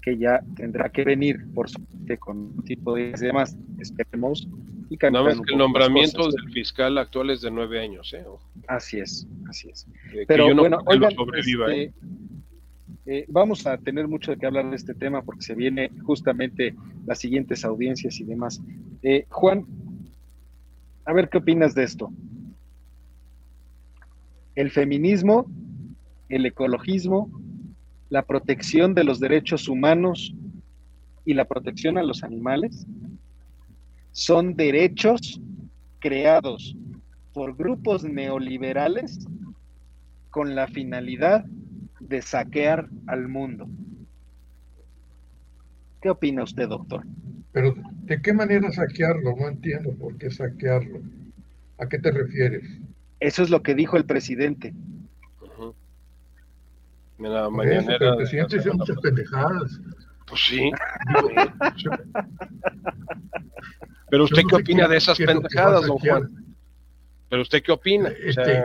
que 0.04 0.18
ya 0.18 0.44
tendrá 0.56 0.90
que 0.90 1.06
venir, 1.06 1.46
por 1.54 1.70
suerte, 1.70 2.18
con 2.18 2.38
un 2.38 2.64
tipo 2.64 2.96
de 2.96 3.14
demás, 3.14 3.56
esperemos. 3.80 4.48
Y 4.90 4.98
Nada 4.98 5.24
más 5.24 5.40
que 5.40 5.54
el 5.54 5.58
nombramiento 5.58 6.30
del 6.30 6.52
fiscal 6.52 6.98
actual 6.98 7.30
es 7.30 7.42
de 7.42 7.50
nueve 7.50 7.80
años, 7.80 8.14
¿eh? 8.14 8.26
Así 8.68 9.00
es, 9.00 9.26
así 9.50 9.70
es. 9.70 9.88
Pero 10.28 10.54
bueno, 10.54 10.80
este, 11.34 11.84
¿eh? 11.86 11.94
Eh, 13.06 13.26
vamos 13.30 13.66
a 13.66 13.78
tener 13.78 14.08
mucho 14.08 14.32
de 14.32 14.38
qué 14.38 14.46
hablar 14.46 14.70
de 14.70 14.76
este 14.76 14.94
tema 14.94 15.22
porque 15.24 15.42
se 15.42 15.56
viene 15.56 15.90
justamente 16.04 16.76
las 17.06 17.20
siguientes 17.20 17.64
audiencias 17.64 18.20
y 18.20 18.26
demás. 18.26 18.62
Eh, 19.02 19.26
Juan, 19.30 19.66
a 21.06 21.14
ver 21.14 21.30
qué 21.30 21.38
opinas 21.38 21.74
de 21.76 21.84
esto. 21.84 22.12
El 24.56 24.70
feminismo, 24.70 25.48
el 26.28 26.46
ecologismo, 26.46 27.30
la 28.14 28.22
protección 28.22 28.94
de 28.94 29.04
los 29.04 29.20
derechos 29.20 29.68
humanos 29.68 30.36
y 31.26 31.34
la 31.34 31.46
protección 31.46 31.98
a 31.98 32.04
los 32.04 32.24
animales 32.24 32.86
son 34.12 34.56
derechos 34.56 35.42
creados 35.98 36.76
por 37.34 37.58
grupos 37.58 38.04
neoliberales 38.04 39.26
con 40.30 40.54
la 40.54 40.68
finalidad 40.68 41.44
de 42.02 42.22
saquear 42.22 42.88
al 43.08 43.28
mundo. 43.30 43.68
¿Qué 46.00 46.12
opina 46.12 46.44
usted, 46.44 46.68
doctor? 46.68 47.04
Pero, 47.52 47.74
¿de 48.04 48.22
qué 48.22 48.32
manera 48.32 48.72
saquearlo? 48.72 49.36
No 49.36 49.48
entiendo 49.48 49.92
por 49.94 50.16
qué 50.20 50.30
saquearlo. 50.30 51.02
¿A 51.80 51.90
qué 51.90 51.98
te 51.98 52.12
refieres? 52.12 52.64
Eso 53.20 53.42
es 53.42 53.50
lo 53.50 53.64
que 53.64 53.74
dijo 53.74 53.98
el 53.98 54.06
presidente. 54.06 54.72
La 57.18 57.50
mañanera. 57.50 58.10
El 58.10 58.18
presidente 58.18 58.58
hizo 58.58 58.74
muchas 58.74 58.98
pendejadas. 58.98 59.80
Pues 60.28 60.42
sí. 60.42 60.72
Pero 64.10 64.24
usted 64.26 64.44
qué 64.48 64.56
opina 64.56 64.88
de 64.88 64.98
esas 64.98 65.18
pendejadas, 65.18 65.88
don 65.88 65.98
Juan? 65.98 66.56
Pero 67.30 67.42
usted 67.42 67.64
qué 67.64 67.72
opina? 67.72 68.10
Este, 68.10 68.64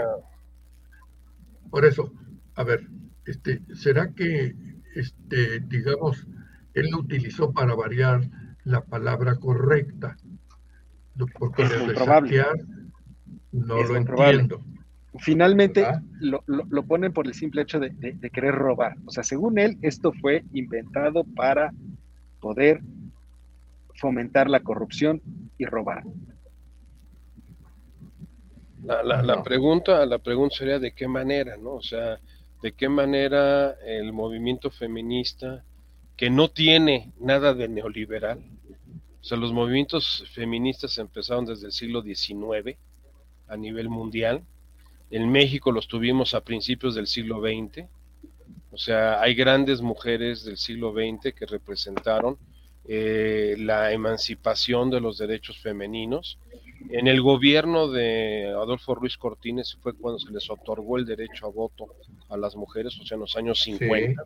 Por 1.71 1.87
eso, 1.87 2.13
a 2.55 2.65
ver, 2.65 2.87
este, 3.25 3.63
¿será 3.75 4.13
que, 4.13 4.55
este, 4.95 5.61
digamos, 5.61 6.27
él 6.75 6.91
lo 6.91 6.99
utilizó 6.99 7.53
para 7.53 7.75
variar 7.75 8.29
la 8.65 8.85
palabra 8.85 9.37
correcta? 9.37 10.17
Porque 11.39 11.63
es 11.63 11.71
de 11.71 11.97
saquear, 11.97 12.57
no 13.53 13.83
lo 13.83 13.97
entiendo. 13.97 14.63
Finalmente 15.21 15.87
lo, 16.21 16.43
lo, 16.47 16.83
ponen 16.85 17.13
por 17.13 17.27
el 17.27 17.35
simple 17.35 17.63
hecho 17.63 17.81
de, 17.81 18.31
querer 18.33 18.55
robar. 18.55 18.97
O 19.07 19.11
sea, 19.11 19.23
según 19.23 19.59
él, 19.59 19.77
esto 19.83 20.13
fue 20.13 20.45
inventado 20.53 21.25
para 21.25 21.73
poder 22.41 22.81
fomentar 23.95 24.49
la 24.49 24.61
corrupción 24.61 25.21
y 25.59 25.65
robar. 25.65 26.05
La, 28.85 29.03
la, 29.03 29.23
la, 29.23 29.43
pregunta, 29.43 30.07
la 30.07 30.19
pregunta 30.19 30.57
sería 30.57 30.79
de 30.79 30.93
qué 30.93 31.09
manera, 31.09 31.57
¿no? 31.57 31.75
O 31.75 31.83
sea, 31.83 32.21
de 32.63 32.73
qué 32.73 32.89
manera 32.89 33.73
el 33.85 34.13
movimiento 34.13 34.71
feminista 34.71 35.65
que 36.17 36.31
no 36.31 36.49
tiene 36.49 37.13
nada 37.21 37.55
de 37.55 37.69
neoliberal. 37.69 38.41
O 39.21 39.25
sea, 39.25 39.39
los 39.39 39.53
movimientos 39.53 40.25
feministas 40.33 40.99
empezaron 40.99 41.45
desde 41.45 41.67
el 41.67 41.73
siglo 41.73 42.03
XIX 42.03 42.77
a 43.47 43.57
nivel 43.57 43.89
mundial. 43.89 44.43
En 45.11 45.31
México 45.31 45.73
los 45.73 45.89
tuvimos 45.89 46.35
a 46.35 46.43
principios 46.43 46.95
del 46.95 47.07
siglo 47.07 47.41
XX. 47.41 47.87
O 48.71 48.79
sea, 48.79 49.21
hay 49.21 49.35
grandes 49.35 49.81
mujeres 49.81 50.45
del 50.45 50.57
siglo 50.57 50.93
XX 50.93 51.35
que 51.35 51.47
representaron 51.47 52.37
eh, 52.87 53.57
la 53.59 53.93
emancipación 53.93 54.91
de 54.91 55.01
los 55.01 55.19
derechos 55.19 55.59
femeninos. 55.59 56.39
En 56.91 57.09
el 57.09 57.21
gobierno 57.21 57.89
de 57.89 58.49
Adolfo 58.49 58.95
Ruiz 58.95 59.17
Cortines 59.17 59.77
fue 59.83 59.95
cuando 59.95 60.19
se 60.19 60.31
les 60.33 60.49
otorgó 60.49 60.97
el 60.97 61.05
derecho 61.05 61.47
a 61.47 61.51
voto 61.51 61.87
a 62.29 62.37
las 62.37 62.55
mujeres, 62.55 62.99
o 63.01 63.05
sea, 63.05 63.17
en 63.17 63.21
los 63.21 63.37
años 63.37 63.61
50 63.61 64.23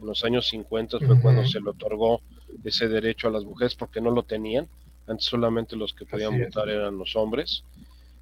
en 0.00 0.06
los 0.06 0.24
años 0.24 0.48
50 0.48 1.00
fue 1.00 1.20
cuando 1.20 1.44
se 1.46 1.60
le 1.60 1.70
otorgó 1.70 2.20
ese 2.64 2.88
derecho 2.88 3.28
a 3.28 3.30
las 3.30 3.44
mujeres 3.44 3.74
porque 3.74 4.00
no 4.00 4.10
lo 4.10 4.22
tenían. 4.22 4.68
Antes 5.06 5.26
solamente 5.26 5.76
los 5.76 5.94
que 5.94 6.04
podían 6.04 6.38
votar 6.38 6.68
eran 6.68 6.98
los 6.98 7.16
hombres. 7.16 7.64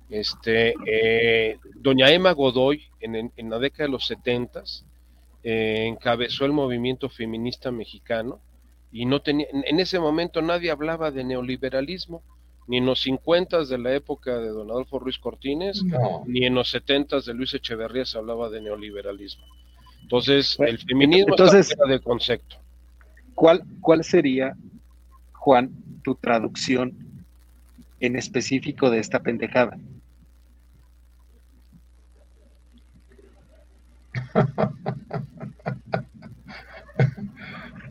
Este, 0.08 0.74
eh, 0.86 1.58
doña 1.74 2.10
Emma 2.10 2.32
Godoy, 2.32 2.82
en, 3.00 3.50
la 3.50 3.58
década 3.58 3.86
de 3.86 3.92
los 3.92 4.06
70, 4.06 4.62
eh, 5.42 5.86
encabezó 5.86 6.44
el 6.44 6.52
movimiento 6.52 7.08
feminista 7.08 7.70
mexicano 7.70 8.40
y 8.92 9.04
no 9.04 9.20
tenía, 9.20 9.46
en, 9.52 9.80
ese 9.80 9.98
momento 9.98 10.42
nadie 10.42 10.70
hablaba 10.70 11.10
de 11.10 11.24
neoliberalismo, 11.24 12.22
ni 12.68 12.78
en 12.78 12.86
los 12.86 13.00
50 13.02 13.64
de 13.64 13.78
la 13.78 13.94
época 13.94 14.38
de 14.38 14.48
don 14.48 14.70
Adolfo 14.70 14.98
Ruiz 14.98 15.18
Cortines, 15.18 15.84
ni 16.26 16.46
en 16.46 16.54
los 16.54 16.70
70 16.70 17.20
de 17.20 17.34
Luis 17.34 17.54
Echeverría 17.54 18.04
se 18.04 18.18
hablaba 18.18 18.48
de 18.48 18.60
neoliberalismo. 18.60 19.44
Entonces, 20.02 20.56
el 20.60 20.78
feminismo 20.78 21.30
Entonces, 21.30 21.70
está 21.70 21.86
de 21.86 22.00
concepto. 22.00 22.56
¿cuál, 23.34 23.62
¿Cuál 23.80 24.02
sería, 24.02 24.56
Juan, 25.32 25.70
tu 26.02 26.16
traducción 26.16 26.96
en 28.00 28.16
específico 28.16 28.90
de 28.90 28.98
esta 28.98 29.20
pendejada? 29.20 29.78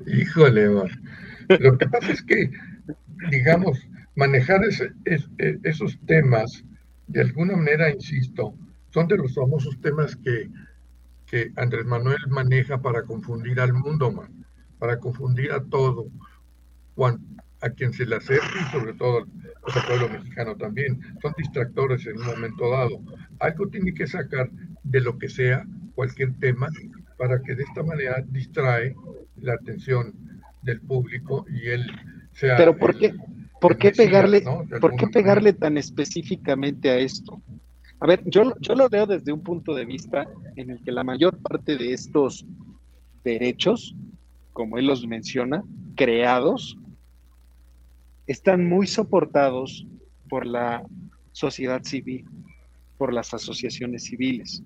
Híjole, 0.08 0.66
lo 1.60 1.78
que 1.78 1.88
pasa 1.88 2.12
es 2.12 2.22
que, 2.22 2.52
digamos, 3.32 3.80
manejar 4.16 4.62
esos 5.64 6.00
temas, 6.06 6.64
de 7.08 7.22
alguna 7.22 7.56
manera, 7.56 7.90
insisto, 7.92 8.56
son 8.92 9.08
de 9.08 9.18
los 9.18 9.34
famosos 9.36 9.80
temas 9.82 10.16
que 10.16 10.50
Andrés 11.58 11.86
Manuel 11.86 12.20
maneja 12.30 12.82
para 12.82 13.04
confundir 13.04 13.60
al 13.60 13.74
mundo, 13.74 14.12
man, 14.12 14.46
para 14.80 15.00
confundir 15.00 15.52
a 15.52 15.62
todo, 15.64 16.08
a 17.62 17.70
quien 17.72 17.92
se 17.94 18.06
le 18.06 18.16
acerque 18.18 18.60
y 18.62 18.72
sobre 18.72 18.94
todo 18.94 19.26
al 19.74 19.86
pueblo 19.88 20.10
mexicano 20.10 20.56
también. 20.56 21.02
Son 21.22 21.34
distractores 21.38 22.06
en 22.06 22.20
un 22.20 22.26
momento 22.28 22.70
dado. 22.70 23.02
Algo 23.40 23.68
tiene 23.68 23.94
que 23.94 24.08
sacar 24.08 24.50
de 24.84 25.02
lo 25.02 25.18
que 25.18 25.28
sea, 25.28 25.66
cualquier 25.96 26.34
tema, 26.40 26.70
para 27.18 27.42
que 27.42 27.56
de 27.56 27.64
esta 27.64 27.84
manera 27.84 28.24
distrae 28.28 28.96
la 29.38 29.54
atención 29.54 30.14
del 30.62 30.82
público 30.82 31.46
y 31.50 31.68
él 31.70 31.86
sea... 32.34 32.58
Pero 32.58 32.78
¿por 32.78 32.98
qué, 32.98 33.14
¿por 33.62 33.78
qué 33.78 33.92
pegarle, 33.92 34.44
¿por 34.82 34.96
qué 34.96 35.08
pegarle 35.08 35.54
tan 35.54 35.78
específicamente 35.78 36.90
a 36.90 36.98
esto? 36.98 37.42
A 38.00 38.08
ver, 38.08 38.22
yo, 38.26 38.54
yo 38.60 38.76
lo 38.76 38.90
veo 38.90 39.06
desde 39.06 39.32
un 39.32 39.42
punto 39.42 39.74
de 39.74 39.86
vista 39.86 40.28
en 40.56 40.70
el 40.70 40.84
que 40.84 40.92
la 40.92 41.04
mayor 41.04 41.38
parte 41.38 41.78
de 41.78 41.94
estos 41.94 42.46
derechos, 43.24 43.96
como 44.54 44.78
él 44.78 44.88
los 44.88 45.08
menciona, 45.08 45.64
creados, 45.96 46.78
están 48.28 48.68
muy 48.68 48.88
soportados 48.88 49.88
por 50.30 50.46
la 50.46 50.84
sociedad 51.32 51.84
civil, 51.84 52.26
por 52.98 53.14
las 53.14 53.34
asociaciones 53.34 54.04
civiles, 54.04 54.64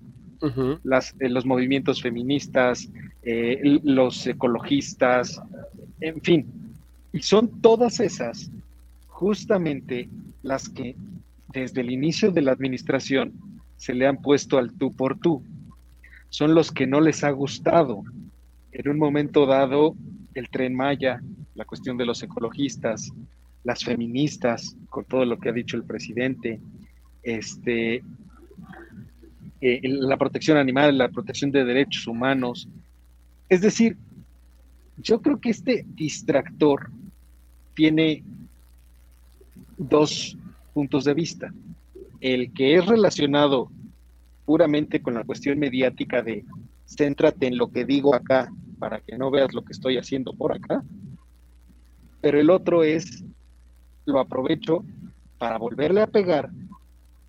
las, 0.82 1.14
eh, 1.20 1.28
los 1.28 1.44
movimientos 1.44 2.00
feministas, 2.02 2.88
eh, 3.22 3.80
los 3.82 4.26
ecologistas, 4.26 5.40
en 6.00 6.20
fin. 6.22 6.46
Y 7.12 7.22
son 7.22 7.60
todas 7.60 8.00
esas 8.00 8.50
justamente 9.08 10.08
las 10.42 10.68
que 10.68 10.96
desde 11.52 11.80
el 11.82 11.90
inicio 11.90 12.30
de 12.30 12.42
la 12.42 12.52
administración 12.52 13.32
se 13.76 13.94
le 13.94 14.06
han 14.06 14.18
puesto 14.22 14.58
al 14.58 14.72
tú 14.72 14.92
por 14.92 15.18
tú. 15.18 15.42
Son 16.28 16.54
los 16.54 16.70
que 16.70 16.86
no 16.86 17.00
les 17.00 17.24
ha 17.24 17.30
gustado. 17.30 18.02
En 18.72 18.88
un 18.88 18.98
momento 18.98 19.46
dado, 19.46 19.94
el 20.34 20.48
tren 20.48 20.74
Maya, 20.74 21.20
la 21.54 21.64
cuestión 21.64 21.96
de 21.96 22.06
los 22.06 22.22
ecologistas, 22.22 23.10
las 23.64 23.84
feministas, 23.84 24.76
con 24.88 25.04
todo 25.04 25.24
lo 25.24 25.38
que 25.38 25.48
ha 25.48 25.52
dicho 25.52 25.76
el 25.76 25.84
presidente, 25.84 26.60
este, 27.22 28.02
eh, 29.60 29.80
la 29.82 30.16
protección 30.16 30.56
animal, 30.56 30.96
la 30.96 31.08
protección 31.08 31.50
de 31.50 31.64
derechos 31.64 32.06
humanos. 32.06 32.68
Es 33.48 33.60
decir, 33.60 33.96
yo 34.96 35.20
creo 35.20 35.40
que 35.40 35.50
este 35.50 35.84
distractor 35.94 36.90
tiene 37.74 38.22
dos 39.76 40.36
puntos 40.72 41.04
de 41.04 41.14
vista. 41.14 41.52
El 42.20 42.52
que 42.52 42.76
es 42.76 42.86
relacionado 42.86 43.70
puramente 44.44 45.00
con 45.00 45.14
la 45.14 45.24
cuestión 45.24 45.58
mediática 45.58 46.22
de 46.22 46.44
céntrate 46.86 47.46
en 47.46 47.56
lo 47.56 47.70
que 47.70 47.84
digo 47.84 48.14
acá 48.14 48.52
para 48.78 49.00
que 49.00 49.16
no 49.16 49.30
veas 49.30 49.52
lo 49.52 49.62
que 49.62 49.72
estoy 49.72 49.96
haciendo 49.98 50.32
por 50.32 50.52
acá. 50.52 50.82
Pero 52.20 52.40
el 52.40 52.50
otro 52.50 52.82
es, 52.82 53.24
lo 54.06 54.20
aprovecho 54.20 54.84
para 55.38 55.58
volverle 55.58 56.02
a 56.02 56.06
pegar 56.06 56.50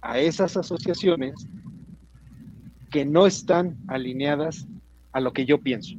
a 0.01 0.19
esas 0.19 0.57
asociaciones 0.57 1.47
que 2.91 3.05
no 3.05 3.25
están 3.25 3.77
alineadas 3.87 4.67
a 5.13 5.19
lo 5.19 5.33
que 5.33 5.45
yo 5.45 5.59
pienso. 5.59 5.95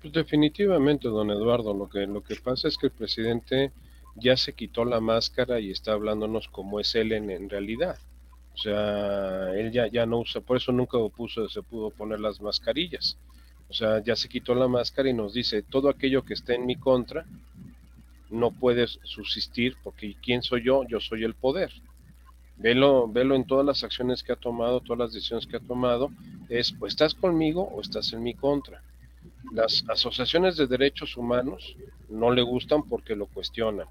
Pues 0.00 0.12
definitivamente, 0.12 1.08
don 1.08 1.30
Eduardo, 1.30 1.74
lo 1.74 1.88
que, 1.88 2.06
lo 2.06 2.22
que 2.22 2.36
pasa 2.36 2.68
es 2.68 2.76
que 2.76 2.86
el 2.86 2.92
presidente 2.92 3.72
ya 4.16 4.36
se 4.36 4.52
quitó 4.52 4.84
la 4.84 5.00
máscara 5.00 5.60
y 5.60 5.70
está 5.70 5.92
hablándonos 5.92 6.48
como 6.48 6.80
es 6.80 6.94
él 6.94 7.12
en, 7.12 7.48
realidad. 7.48 7.96
O 8.54 8.58
sea, 8.58 9.54
él 9.54 9.72
ya, 9.72 9.86
ya 9.86 10.04
no 10.04 10.18
usa, 10.18 10.40
por 10.40 10.58
eso 10.58 10.72
nunca 10.72 10.98
puso, 11.16 11.48
se 11.48 11.62
pudo 11.62 11.90
poner 11.90 12.20
las 12.20 12.40
mascarillas. 12.40 13.16
O 13.70 13.72
sea, 13.72 14.02
ya 14.02 14.16
se 14.16 14.28
quitó 14.28 14.54
la 14.54 14.68
máscara 14.68 15.08
y 15.08 15.14
nos 15.14 15.32
dice, 15.32 15.62
todo 15.62 15.88
aquello 15.88 16.24
que 16.24 16.34
esté 16.34 16.56
en 16.56 16.66
mi 16.66 16.76
contra 16.76 17.24
no 18.28 18.50
puede 18.50 18.86
subsistir 18.86 19.76
porque 19.82 20.16
¿quién 20.22 20.42
soy 20.42 20.64
yo? 20.64 20.84
Yo 20.86 21.00
soy 21.00 21.24
el 21.24 21.34
poder. 21.34 21.72
Velo, 22.62 23.08
velo 23.08 23.34
en 23.34 23.44
todas 23.44 23.66
las 23.66 23.82
acciones 23.82 24.22
que 24.22 24.32
ha 24.32 24.36
tomado, 24.36 24.80
todas 24.80 24.98
las 25.00 25.12
decisiones 25.12 25.46
que 25.46 25.56
ha 25.56 25.60
tomado, 25.60 26.10
es 26.48 26.72
o 26.78 26.86
estás 26.86 27.12
conmigo 27.12 27.62
o 27.62 27.80
estás 27.80 28.12
en 28.12 28.22
mi 28.22 28.34
contra. 28.34 28.82
Las 29.52 29.84
asociaciones 29.88 30.56
de 30.56 30.68
derechos 30.68 31.16
humanos 31.16 31.76
no 32.08 32.30
le 32.30 32.42
gustan 32.42 32.84
porque 32.84 33.16
lo 33.16 33.26
cuestionan. 33.26 33.88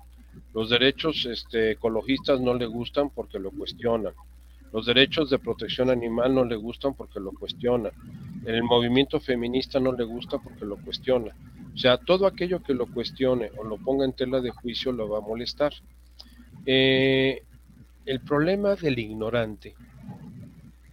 Los 0.54 0.70
derechos 0.70 1.26
este, 1.26 1.72
ecologistas 1.72 2.40
no 2.40 2.54
le 2.54 2.66
gustan 2.66 3.10
porque 3.10 3.40
lo 3.40 3.52
cuestionan. 3.52 4.14
Los 4.72 4.86
derechos 4.86 5.30
de 5.30 5.40
protección 5.40 5.90
animal 5.90 6.34
no 6.34 6.46
le 6.46 6.56
gustan 6.56 6.94
porque 6.94 7.20
lo 7.20 7.32
cuestionan. 7.32 7.92
El 8.46 8.64
movimiento 8.64 9.20
feminista 9.20 9.82
no 9.82 9.92
le 9.92 10.06
gusta 10.06 10.38
porque 10.38 10.66
lo 10.66 10.78
cuestiona. 10.78 11.36
O 11.74 11.78
sea, 11.78 11.98
todo 11.98 12.26
aquello 12.26 12.64
que 12.64 12.74
lo 12.74 12.86
cuestione 12.88 13.52
o 13.58 13.66
lo 13.66 13.78
ponga 13.78 14.06
en 14.06 14.14
tela 14.14 14.40
de 14.40 14.52
juicio 14.52 14.94
lo 14.94 15.10
va 15.10 15.18
a 15.18 15.22
molestar. 15.22 15.74
Eh, 16.66 17.44
el 18.06 18.20
problema 18.22 18.76
del 18.76 19.00
ignorante 19.00 19.76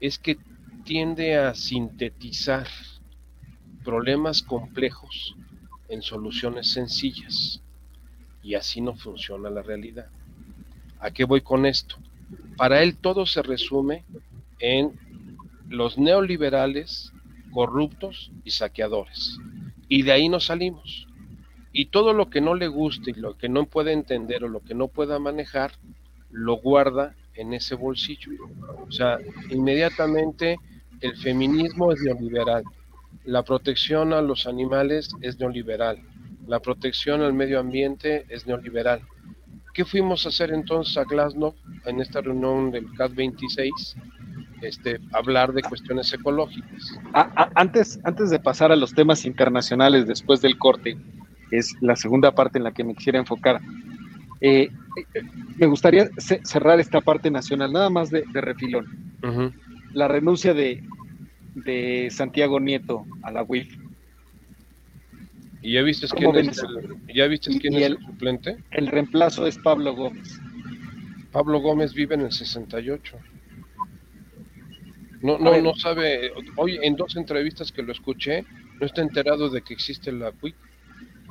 es 0.01 0.19
que 0.19 0.39
tiende 0.85 1.37
a 1.37 1.55
sintetizar 1.55 2.67
problemas 3.85 4.43
complejos 4.43 5.35
en 5.89 6.03
soluciones 6.03 6.71
sencillas. 6.73 7.63
Y 8.43 8.55
así 8.55 8.81
no 8.81 8.95
funciona 8.95 9.51
la 9.51 9.63
realidad. 9.63 10.09
¿A 11.01 11.11
qué 11.11 11.25
voy 11.25 11.41
con 11.41 11.67
esto? 11.67 11.97
Para 12.57 12.83
él 12.83 12.97
todo 12.97 13.27
se 13.27 13.43
resume 13.43 14.05
en 14.59 14.93
los 15.69 15.99
neoliberales 15.99 17.13
corruptos 17.51 18.31
y 18.45 18.51
saqueadores. 18.51 19.39
Y 19.89 20.03
de 20.03 20.13
ahí 20.13 20.29
nos 20.29 20.47
salimos. 20.47 21.07
Y 21.73 21.87
todo 21.87 22.13
lo 22.13 22.31
que 22.31 22.41
no 22.41 22.55
le 22.55 22.69
guste 22.69 23.11
y 23.11 23.15
lo 23.15 23.37
que 23.37 23.49
no 23.49 23.67
puede 23.67 23.93
entender 23.93 24.45
o 24.45 24.49
lo 24.49 24.61
que 24.61 24.75
no 24.75 24.89
pueda 24.89 25.19
manejar, 25.19 25.73
lo 26.31 26.57
guarda 26.57 27.15
en 27.35 27.55
ese 27.55 27.75
bolsillo. 27.75 28.33
O 28.87 28.91
sea, 28.91 29.19
inmediatamente 29.51 30.59
el 31.01 31.17
feminismo 31.17 31.93
es 31.93 32.01
neoliberal, 32.03 32.65
la 33.25 33.43
protección 33.43 34.13
a 34.13 34.23
los 34.23 34.47
animales 34.47 35.11
es 35.21 35.39
neoliberal, 35.39 35.99
la 36.47 36.61
protección 36.61 37.23
al 37.23 37.33
medio 37.33 37.61
ambiente 37.61 38.27
es 38.29 38.47
neoliberal. 38.47 39.01
¿Qué 39.75 39.85
fuimos 39.85 40.27
a 40.27 40.31
hacer 40.31 40.51
entonces 40.51 40.97
a 40.97 41.05
Glasgow 41.05 41.55
en 41.87 42.01
esta 42.01 42.21
reunión 42.21 42.71
del 42.73 42.93
CAT 42.95 43.15
26? 43.15 43.97
este, 44.63 45.01
hablar 45.13 45.53
de 45.53 45.63
cuestiones 45.63 46.13
ecológicas. 46.13 46.99
antes, 47.55 48.01
antes 48.05 48.31
de 48.31 48.39
pasar 48.39 48.73
a 48.73 48.77
los 48.77 48.95
temas 48.95 49.25
internacionales 49.25 50.07
después 50.07 50.41
del 50.41 50.59
corte, 50.59 50.97
es 51.51 51.75
la 51.81 51.97
segunda 51.97 52.33
parte 52.33 52.59
en 52.59 52.65
la 52.65 52.73
que 52.73 52.85
me 52.85 52.95
quisiera 52.95 53.19
enfocar. 53.19 53.61
Eh, 54.41 54.71
me 55.57 55.67
gustaría 55.67 56.09
cerrar 56.45 56.81
esta 56.81 57.01
parte 57.01 57.31
nacional, 57.31 57.73
nada 57.73 57.91
más 57.91 58.11
de, 58.11 58.25
refilón. 58.33 58.87
La 59.93 60.07
renuncia 60.09 60.55
de, 60.55 60.83
de 61.55 62.09
Santiago 62.11 62.61
Nieto 62.61 63.05
a 63.23 63.31
la 63.31 63.43
UIF. 63.43 63.77
¿Y 65.61 65.73
ya 65.73 65.83
viste 65.83 66.07
quién, 66.09 66.37
es 66.37 66.63
el, 66.63 66.97
¿ya 67.13 67.27
viste 67.27 67.59
quién 67.59 67.75
es 67.75 67.83
el, 67.83 67.99
suplente? 67.99 68.59
El 68.71 68.87
reemplazo 68.87 69.47
es 69.47 69.59
Pablo 69.59 69.95
Gómez. 69.95 70.41
Pablo 71.33 71.61
Gómez 71.61 71.95
vive 71.95 72.15
en 72.15 72.23
el 72.23 72.33
68. 72.33 73.17
No, 75.21 75.37
no, 75.39 75.61
no 75.61 75.75
sabe. 75.75 76.31
Hoy 76.57 76.79
en 76.81 76.95
dos 76.95 77.17
entrevistas 77.17 77.73
que 77.73 77.83
lo 77.83 77.91
escuché, 77.91 78.45
no 78.79 78.87
está 78.87 79.03
enterado 79.03 79.49
de 79.49 79.63
que 79.63 79.75
existe 79.75 80.13
la 80.13 80.33
UIF. 80.41 80.55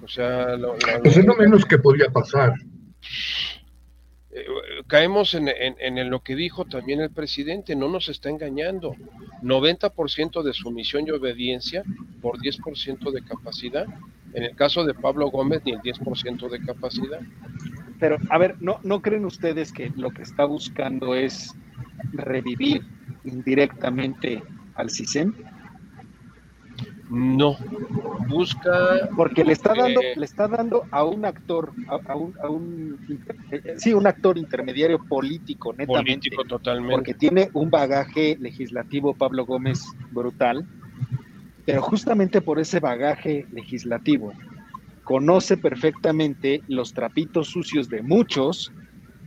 O 0.04 0.08
sea, 0.08 0.58
pues 1.02 1.18
es 1.18 1.26
lo 1.26 1.36
menos 1.36 1.66
que 1.66 1.78
podía 1.78 2.10
pasar. 2.10 2.54
Eh, 4.30 4.46
caemos 4.88 5.34
en, 5.34 5.48
en, 5.48 6.10
lo 6.10 6.22
que 6.22 6.36
dijo 6.36 6.66
también 6.66 7.00
el 7.00 7.10
presidente, 7.10 7.76
no 7.76 7.90
nos 7.90 8.10
está 8.10 8.30
engañando. 8.30 8.96
90% 9.42 10.44
de 10.44 10.54
sumisión 10.54 11.08
y 11.08 11.12
obediencia 11.12 11.84
por 12.22 12.38
10% 12.40 13.12
de 13.12 13.24
capacidad. 13.24 13.86
En 14.34 14.44
el 14.44 14.56
caso 14.56 14.84
de 14.84 14.94
Pablo 14.94 15.30
Gómez, 15.30 15.62
ni 15.66 15.72
el 15.72 15.80
10% 15.80 16.50
de 16.50 16.60
capacidad. 16.60 17.22
Pero, 18.00 18.18
a 18.30 18.38
ver, 18.38 18.56
¿no, 18.60 18.80
¿no 18.84 19.02
creen 19.02 19.26
ustedes 19.26 19.72
que 19.72 19.92
lo 19.96 20.12
que 20.12 20.22
está 20.22 20.46
buscando 20.46 21.16
es 21.16 21.56
revivir 22.14 22.84
indirectamente 23.24 24.44
al 24.76 24.92
CISEN? 24.92 25.34
No, 27.10 27.58
busca 28.28 29.10
porque 29.16 29.46
le 29.46 29.54
está 29.54 29.74
dando 29.74 30.02
le 30.02 30.26
está 30.26 30.48
dando 30.50 30.84
a 30.92 31.06
un 31.06 31.24
actor 31.24 31.72
a, 31.88 32.16
un, 32.16 32.34
a 32.44 32.50
un 32.50 33.00
eh, 33.50 33.76
sí 33.78 33.94
un 33.94 34.06
actor 34.06 34.38
intermediario 34.38 35.00
político 35.00 35.72
netamente. 35.72 36.30
Político 36.30 36.44
totalmente. 36.44 36.94
Porque 36.94 37.14
tiene 37.14 37.50
un 37.54 37.70
bagaje 37.70 38.38
legislativo 38.40 39.14
Pablo 39.14 39.46
Gómez 39.46 39.86
brutal. 40.12 40.68
Pero 41.66 41.82
justamente 41.82 42.42
por 42.42 42.60
ese 42.60 42.80
bagaje 42.80 43.46
legislativo 43.52 44.34
conoce 45.04 45.56
perfectamente 45.56 46.62
los 46.68 46.94
trapitos 46.94 47.48
sucios 47.48 47.90
de 47.90 48.02
muchos 48.02 48.72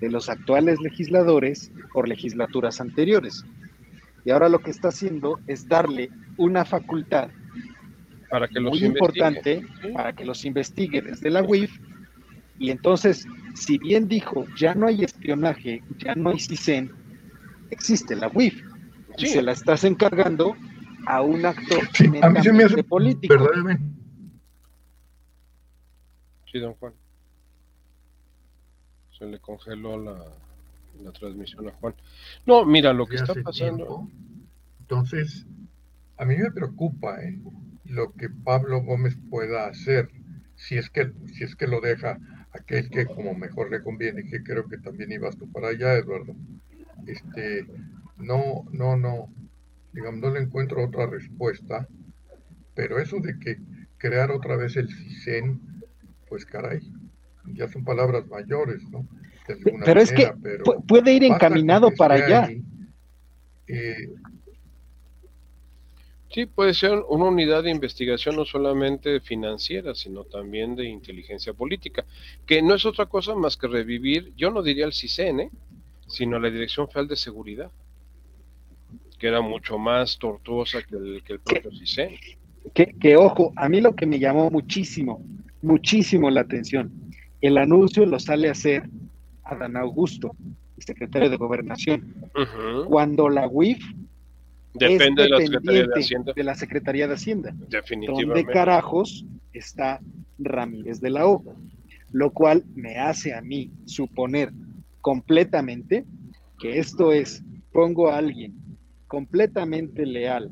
de 0.01 0.11
los 0.11 0.29
actuales 0.29 0.79
legisladores 0.81 1.73
por 1.93 2.09
legislaturas 2.09 2.81
anteriores. 2.81 3.45
Y 4.25 4.31
ahora 4.31 4.51
lo 4.51 4.59
que 4.59 4.71
está 4.71 4.89
haciendo 4.89 5.39
es 5.47 5.69
darle 5.69 6.11
una 6.37 6.65
facultad 6.65 7.31
para 8.31 8.49
que 8.49 8.61
los 8.61 8.73
muy 8.73 8.85
importante 8.85 9.67
para 9.93 10.13
que 10.13 10.25
los 10.25 10.45
investigue 10.45 11.03
desde 11.03 11.31
la 11.31 11.43
UIF. 11.43 11.79
Y 12.59 12.71
entonces, 12.71 13.27
si 13.55 13.79
bien 13.79 14.07
dijo, 14.07 14.47
ya 14.57 14.75
no 14.75 14.87
hay 14.87 15.03
espionaje, 15.03 15.83
ya 15.99 16.15
no 16.15 16.31
hay 16.31 16.39
CISEN, 16.39 16.93
existe 17.71 18.15
la 18.15 18.29
UIF. 18.29 18.63
Y 19.19 19.27
se 19.27 19.43
la 19.43 19.53
estás 19.53 19.85
encargando 19.85 20.57
a 21.07 21.23
un 21.23 21.45
actor 21.45 21.81
sí, 21.95 22.07
a 22.23 22.29
mí 22.29 22.43
se 22.43 22.53
me 22.53 22.65
hace 22.65 22.85
político. 22.85 23.35
Verdaderamente. 23.35 23.85
Sí, 26.51 26.59
don 26.59 26.75
Juan. 26.75 26.93
Se 29.19 29.27
le 29.27 29.39
congeló 29.39 29.99
la, 29.99 30.25
la 31.03 31.13
transmisión 31.13 31.69
a 31.69 31.73
Juan. 31.73 31.95
No, 32.47 32.65
mira, 32.65 32.93
lo 32.93 33.07
que 33.07 33.17
está 33.17 33.35
pasando. 33.43 34.09
entonces, 34.81 35.47
a 36.17 36.25
mí 36.25 36.37
me 36.37 36.51
preocupa, 36.51 37.23
¿eh? 37.23 37.39
Lo 37.91 38.13
que 38.13 38.31
Pablo 38.31 38.83
Gómez 38.83 39.19
pueda 39.29 39.67
hacer, 39.67 40.11
si 40.55 40.77
es 40.79 40.91
que, 40.91 41.13
si 41.27 41.45
es 41.45 41.57
que 41.57 41.67
lo 41.67 41.81
deja 41.81 42.19
aquel 42.53 42.89
que 42.91 43.07
como 43.07 43.35
mejor 43.35 43.71
le 43.71 43.83
conviene, 43.83 44.25
que 44.25 44.43
creo 44.43 44.67
que 44.69 44.79
también 44.79 45.13
ibas 45.13 45.37
tú 45.37 45.51
para 45.51 45.69
allá, 45.69 45.97
Eduardo. 45.97 46.35
Este, 47.07 47.67
no, 48.17 48.65
no, 48.73 48.97
no, 48.97 49.29
digamos, 49.93 50.21
no 50.21 50.31
le 50.31 50.41
encuentro 50.41 50.85
otra 50.85 51.07
respuesta, 51.07 51.89
pero 52.75 52.99
eso 52.99 53.19
de 53.21 53.39
que 53.39 53.59
crear 53.99 54.31
otra 54.31 54.57
vez 54.57 54.77
el 54.77 54.89
CISEN, 54.89 55.61
pues 56.29 56.45
caray, 56.47 56.81
ya 57.55 57.69
son 57.69 57.85
palabras 57.85 58.27
mayores, 58.29 58.83
¿no? 58.91 59.07
pero 59.85 60.01
es 60.01 60.13
que 60.13 60.33
puede 60.87 61.13
ir 61.13 61.25
encaminado 61.25 61.91
para 61.97 62.15
allá. 62.15 62.51
eh, 63.67 64.09
Sí, 66.33 66.47
puede 66.47 66.75
ser 66.75 67.03
una 67.09 67.25
unidad 67.25 67.65
de 67.65 67.73
investigación 67.73 68.37
no 68.37 68.45
solamente 68.45 69.21
financiera, 69.21 69.97
sino 69.97 70.23
también 70.23 70.77
de 70.77 70.85
inteligencia 70.89 71.53
política, 71.53 72.05
que 72.47 72.63
no 72.63 72.75
es 72.75 72.87
otra 72.87 73.07
cosa 73.07 73.35
más 73.35 73.57
que 73.57 73.67
revivir, 73.67 74.33
yo 74.37 74.51
no 74.53 74.63
diría 74.63 74.87
el 74.87 74.93
CISEN, 74.93 75.41
¿eh? 75.41 75.51
sino 76.07 76.39
la 76.39 76.49
Dirección 76.49 76.87
Federal 76.87 77.09
de 77.09 77.17
Seguridad, 77.17 77.71
que 79.19 79.27
era 79.27 79.41
mucho 79.41 79.77
más 79.77 80.19
tortuosa 80.19 80.83
que 80.83 80.97
el, 80.97 81.23
que 81.25 81.33
el 81.33 81.41
propio 81.41 81.73
CISEN. 81.73 82.15
Que, 82.75 82.95
que, 83.01 83.17
ojo, 83.17 83.53
a 83.57 83.69
mí 83.69 83.81
lo 83.81 83.97
que 83.97 84.07
me 84.07 84.21
llamó 84.21 84.51
muchísimo, 84.51 85.25
muchísimo 85.63 86.31
la 86.31 86.43
atención, 86.43 86.93
el 87.41 87.59
anuncio 87.59 88.07
lo 88.07 88.21
sale 88.21 88.49
a 88.49 88.53
hacer 88.53 88.89
Adán 89.43 89.77
Augusto, 89.77 90.31
el 90.77 90.85
secretario 90.85 91.29
de 91.29 91.37
Gobernación, 91.37 92.15
cuando 92.87 93.29
la 93.29 93.49
UIF 93.49 93.83
Depende 94.75 95.25
de 95.25 95.29
la 95.29 95.39
Secretaría 95.39 95.87
de 95.87 96.01
Hacienda. 96.01 96.33
De 96.35 96.45
la 96.45 96.55
Secretaría 96.55 97.09
de 97.09 97.15
Hacienda. 97.15 97.55
Definitivamente. 97.69 98.27
Donde 98.27 98.53
carajos 98.53 99.27
está 99.53 100.01
Ramírez 100.39 101.01
de 101.01 101.11
la 101.11 101.27
O. 101.27 101.43
Lo 102.13 102.31
cual 102.33 102.65
me 102.75 102.99
hace 102.99 103.35
a 103.35 103.41
mí 103.41 103.71
suponer 103.85 104.53
completamente 105.01 106.05
que 106.59 106.79
esto 106.79 107.13
es, 107.13 107.43
pongo 107.73 108.11
a 108.11 108.19
alguien 108.19 108.55
completamente 109.07 110.07
leal 110.07 110.51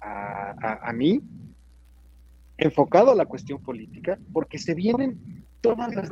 a, 0.00 0.88
a 0.88 0.92
mí, 0.92 1.22
enfocado 2.58 3.12
a 3.12 3.14
la 3.14 3.26
cuestión 3.26 3.62
política, 3.62 4.18
porque 4.32 4.58
se 4.58 4.74
vienen 4.74 5.44
todas 5.60 5.94
las, 5.94 6.10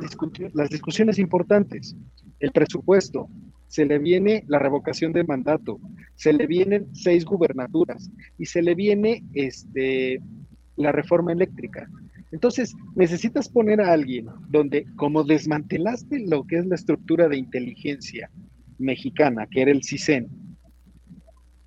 las 0.53 0.69
discusiones 0.69 1.19
importantes. 1.19 1.95
El 2.39 2.51
presupuesto, 2.51 3.29
se 3.67 3.85
le 3.85 3.99
viene 3.99 4.43
la 4.47 4.59
revocación 4.59 5.13
de 5.13 5.23
mandato, 5.23 5.79
se 6.15 6.33
le 6.33 6.47
vienen 6.47 6.87
seis 6.93 7.25
gubernaturas 7.25 8.09
y 8.37 8.45
se 8.45 8.61
le 8.61 8.75
viene 8.75 9.23
este, 9.33 10.21
la 10.75 10.91
reforma 10.91 11.33
eléctrica. 11.33 11.89
Entonces, 12.31 12.75
necesitas 12.95 13.47
poner 13.49 13.81
a 13.81 13.93
alguien 13.93 14.27
donde, 14.49 14.85
como 14.95 15.23
desmantelaste 15.23 16.19
lo 16.27 16.45
que 16.45 16.57
es 16.57 16.65
la 16.65 16.75
estructura 16.75 17.27
de 17.29 17.37
inteligencia 17.37 18.29
mexicana, 18.77 19.47
que 19.49 19.61
era 19.61 19.71
el 19.71 19.83
CISEN, 19.83 20.27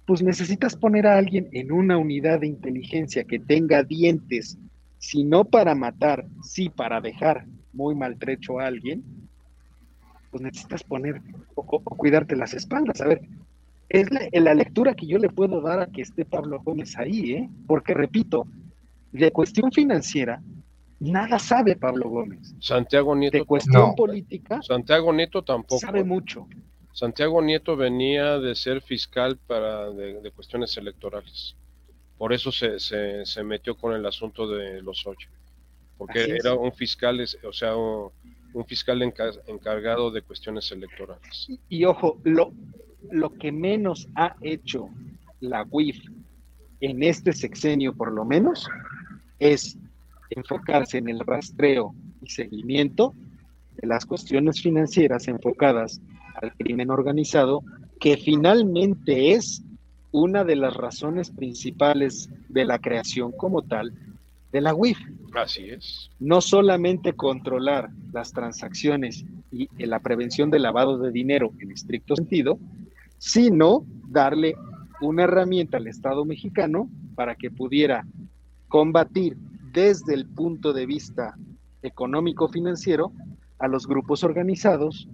pues 0.06 0.22
necesitas 0.22 0.76
poner 0.76 1.06
a 1.06 1.16
alguien 1.16 1.48
en 1.52 1.72
una 1.72 1.96
unidad 1.96 2.40
de 2.40 2.48
inteligencia 2.48 3.24
que 3.24 3.38
tenga 3.38 3.84
dientes, 3.84 4.58
si 4.98 5.24
no 5.24 5.44
para 5.44 5.74
matar, 5.74 6.26
sí 6.42 6.68
para 6.68 7.00
dejar 7.00 7.46
muy 7.72 7.94
maltrecho 7.94 8.58
a 8.58 8.66
alguien, 8.66 9.04
pues 10.30 10.42
necesitas 10.42 10.82
poner 10.82 11.20
o, 11.54 11.64
cuidarte 11.64 12.36
las 12.36 12.54
espaldas. 12.54 13.00
A 13.00 13.08
ver, 13.08 13.22
es 13.88 14.08
la, 14.10 14.54
lectura 14.54 14.94
que 14.94 15.06
yo 15.06 15.18
le 15.18 15.28
puedo 15.28 15.60
dar 15.60 15.80
a 15.80 15.86
que 15.86 16.02
esté 16.02 16.24
Pablo 16.24 16.60
Gómez 16.62 16.96
ahí, 16.96 17.32
¿eh? 17.32 17.50
Porque 17.66 17.94
repito, 17.94 18.46
de 19.12 19.30
cuestión 19.32 19.72
financiera, 19.72 20.40
nada 21.00 21.38
sabe 21.38 21.76
Pablo 21.76 22.08
Gómez. 22.08 22.54
Santiago 22.60 23.16
Nieto. 23.16 23.38
De 23.38 23.44
cuestión 23.44 23.94
política. 23.96 24.62
Santiago 24.62 25.12
Nieto 25.12 25.42
tampoco. 25.42 25.80
Sabe 25.80 26.04
mucho. 26.04 26.46
Santiago 26.92 27.42
Nieto 27.42 27.76
venía 27.76 28.38
de 28.38 28.54
ser 28.54 28.80
fiscal 28.82 29.38
para 29.46 29.90
de, 29.90 30.30
cuestiones 30.34 30.76
electorales. 30.76 31.56
Por 32.18 32.32
eso 32.32 32.52
se, 32.52 32.78
se, 32.78 33.42
metió 33.42 33.76
con 33.76 33.94
el 33.94 34.04
asunto 34.04 34.46
de 34.48 34.82
los 34.82 35.06
ocho. 35.06 35.28
Porque 35.96 36.24
era 36.24 36.54
un 36.54 36.72
fiscal, 36.72 37.24
o 37.44 37.52
sea, 37.52 37.72
un 38.52 38.64
fiscal 38.64 39.02
encargado 39.02 40.10
de 40.10 40.22
cuestiones 40.22 40.70
electorales. 40.72 41.48
Y, 41.68 41.84
ojo, 41.84 42.18
lo, 42.24 42.52
lo 43.10 43.32
que 43.34 43.52
menos 43.52 44.08
ha 44.14 44.36
hecho 44.40 44.88
la 45.40 45.66
UIF 45.70 45.98
en 46.80 47.02
este 47.02 47.32
sexenio, 47.32 47.94
por 47.94 48.12
lo 48.12 48.24
menos, 48.24 48.68
es 49.38 49.78
enfocarse 50.30 50.98
en 50.98 51.08
el 51.08 51.20
rastreo 51.20 51.94
y 52.22 52.30
seguimiento 52.30 53.14
de 53.76 53.86
las 53.86 54.06
cuestiones 54.06 54.60
financieras 54.60 55.28
enfocadas 55.28 56.00
al 56.40 56.52
crimen 56.54 56.90
organizado, 56.90 57.62
que 57.98 58.16
finalmente 58.16 59.32
es 59.32 59.62
una 60.12 60.44
de 60.44 60.56
las 60.56 60.74
razones 60.74 61.30
principales 61.30 62.28
de 62.48 62.64
la 62.64 62.78
creación 62.78 63.32
como 63.32 63.62
tal 63.62 63.92
de 64.52 64.60
la 64.60 64.74
UIF. 64.74 64.98
Así 65.34 65.70
es. 65.70 66.10
No 66.18 66.40
solamente 66.40 67.12
controlar 67.14 67.90
las 68.12 68.32
transacciones 68.32 69.24
y 69.52 69.68
la 69.78 70.00
prevención 70.00 70.50
del 70.50 70.62
lavado 70.62 70.98
de 70.98 71.12
dinero 71.12 71.52
en 71.60 71.70
estricto 71.70 72.16
sentido, 72.16 72.58
sino 73.18 73.84
darle 74.08 74.54
una 75.00 75.24
herramienta 75.24 75.76
al 75.76 75.86
Estado 75.86 76.24
mexicano 76.24 76.88
para 77.14 77.34
que 77.34 77.50
pudiera 77.50 78.06
combatir 78.68 79.36
desde 79.72 80.14
el 80.14 80.26
punto 80.26 80.72
de 80.72 80.86
vista 80.86 81.36
económico-financiero 81.82 83.12
a 83.58 83.68
los 83.68 83.86
grupos 83.86 84.24
organizados 84.24 85.08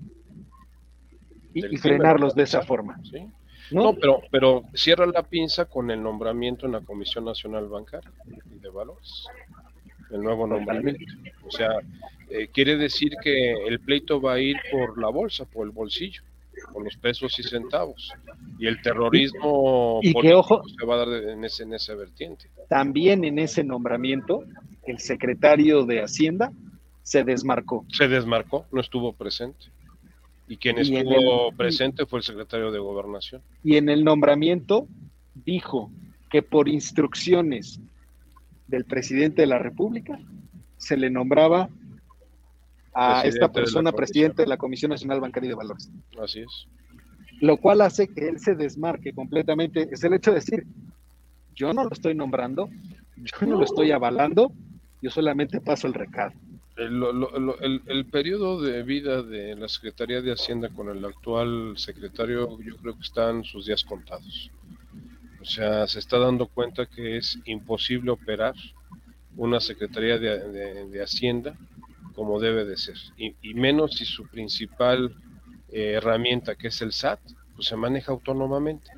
y, 1.53 1.76
frenarlos 1.78 2.34
de 2.34 2.43
esa 2.43 2.62
forma. 2.62 3.01
¿No? 3.71 3.95
pero, 3.95 4.23
pero 4.31 4.64
cierra 4.75 5.07
la 5.07 5.23
pinza 5.23 5.64
con 5.67 5.91
el 5.91 6.03
nombramiento 6.03 6.67
en 6.67 6.73
la 6.73 6.81
Comisión 6.81 7.25
Nacional 7.25 7.69
Bancaria 7.69 8.11
de 8.45 8.69
Valores, 8.69 9.27
el 10.11 10.23
nuevo 10.23 10.47
nombramiento. 10.47 11.05
O 11.47 11.51
sea, 11.51 11.71
eh, 12.31 12.49
quiere 12.53 12.77
decir 12.77 13.12
que 13.23 13.53
el 13.53 13.81
pleito 13.81 14.21
va 14.21 14.35
a 14.35 14.41
ir 14.41 14.57
por 14.71 14.99
la 15.01 15.09
bolsa, 15.09 15.45
por 15.45 15.67
el 15.67 15.73
bolsillo, 15.73 16.23
por 16.73 16.85
los 16.85 16.97
pesos 16.97 17.39
y 17.39 17.43
centavos. 17.43 18.12
Y 18.59 18.67
el 18.67 18.81
terrorismo 18.83 20.01
y, 20.03 20.14
que, 20.14 20.35
ojo, 20.35 20.62
se 20.79 20.87
va 20.87 20.95
a 20.95 20.99
dar 21.07 21.09
en 21.09 21.45
ese, 21.45 21.64
en 21.64 21.75
ese 21.75 21.95
vertiente. 21.95 22.49
También 22.69 23.25
en 23.25 23.39
ese 23.39 23.62
nombramiento, 23.62 24.45
el 24.85 24.99
secretario 24.99 25.85
de 25.85 26.03
Hacienda 26.03 26.53
se 27.03 27.23
desmarcó. 27.23 27.85
Se 27.93 28.09
desmarcó, 28.09 28.67
no 28.73 28.81
estuvo 28.81 29.12
presente. 29.12 29.67
Y 30.49 30.57
quien 30.57 30.78
estuvo 30.78 31.53
presente 31.53 32.07
fue 32.07 32.20
el 32.20 32.24
secretario 32.24 32.70
de 32.70 32.78
Gobernación. 32.78 33.42
Y 33.64 33.76
en 33.76 33.88
el 33.88 34.05
nombramiento 34.05 34.86
dijo 35.34 35.90
que 36.30 36.42
por 36.42 36.68
instrucciones 36.68 37.80
del 38.68 38.84
presidente 38.84 39.42
de 39.42 39.47
la 39.49 39.59
República 39.59 40.18
se 40.76 40.97
le 40.97 41.11
nombraba 41.11 41.68
a 42.94 43.22
esta 43.22 43.53
persona 43.53 43.92
presidente 43.92 44.42
de 44.42 44.49
la 44.49 44.57
Comisión 44.57 44.90
Nacional 44.90 45.20
Bancaria 45.20 45.51
de 45.51 45.55
Valores. 45.55 45.90
Así 46.18 46.40
es. 46.40 46.66
Lo 47.40 47.59
cual 47.59 47.82
hace 47.82 48.09
que 48.09 48.28
él 48.28 48.38
se 48.38 48.55
desmarque 48.55 49.12
completamente. 49.12 49.88
Es 49.92 50.03
el 50.05 50.14
hecho 50.14 50.30
de 50.30 50.36
decir, 50.36 50.66
yo 51.55 51.72
no 51.74 51.84
lo 51.84 51.90
estoy 51.90 52.14
nombrando, 52.14 52.70
yo 53.16 53.47
no 53.47 53.57
lo 53.57 53.64
estoy 53.64 53.90
avalando, 53.90 54.53
yo 55.03 55.11
solamente 55.11 55.61
paso 55.61 55.86
el 55.86 55.94
recado. 55.94 56.32
El, 56.77 57.03
el, 57.87 58.05
periodo 58.07 58.61
de 58.61 58.83
vida 58.83 59.22
de 59.22 59.57
la 59.57 59.66
Secretaría 59.66 60.20
de 60.20 60.33
Hacienda 60.33 60.68
con 60.68 60.91
el 60.91 61.03
actual 61.07 61.72
secretario, 61.77 62.59
yo 62.61 62.77
creo 62.77 62.95
que 62.95 63.03
están 63.03 63.45
sus 63.45 63.64
días 63.64 63.83
contados. 63.83 64.51
O 65.41 65.45
sea, 65.47 65.87
se 65.87 65.99
está 65.99 66.18
dando 66.18 66.49
cuenta 66.49 66.85
que 66.85 67.16
es 67.16 67.39
imposible 67.47 68.11
operar 68.11 68.55
una 69.37 69.59
Secretaría 69.59 70.18
de, 70.18 71.03
Hacienda 71.03 71.57
como 72.14 72.39
debe 72.41 72.66
de 72.66 72.77
ser. 72.77 72.97
Y, 73.16 73.55
menos 73.55 73.93
si 73.93 74.05
su 74.05 74.27
principal 74.27 75.14
eh, 75.70 75.93
herramienta, 75.93 76.57
que 76.57 76.68
es 76.68 76.83
el 76.83 76.93
SAT, 76.93 77.20
pues 77.55 77.68
se 77.68 77.77
maneja 77.77 78.12
autónomamente. 78.12 78.91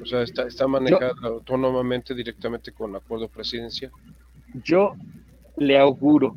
O 0.00 0.06
sea, 0.06 0.22
está, 0.22 0.46
está 0.46 0.68
manejada 0.68 1.14
autónomamente 1.22 2.14
directamente 2.14 2.70
con 2.70 2.90
el 2.90 2.96
acuerdo 2.96 3.28
presidencial. 3.28 3.90
Yo 4.62 4.94
le 5.56 5.78
auguro 5.78 6.36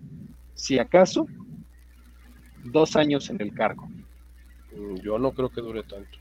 si 0.61 0.77
acaso, 0.77 1.25
dos 2.65 2.95
años 2.95 3.31
en 3.31 3.41
el 3.41 3.51
cargo. 3.51 3.89
Mm, 4.77 4.97
yo 4.97 5.17
no 5.17 5.31
creo 5.31 5.49
que 5.49 5.59
dure 5.59 5.81
tanto. 5.81 6.19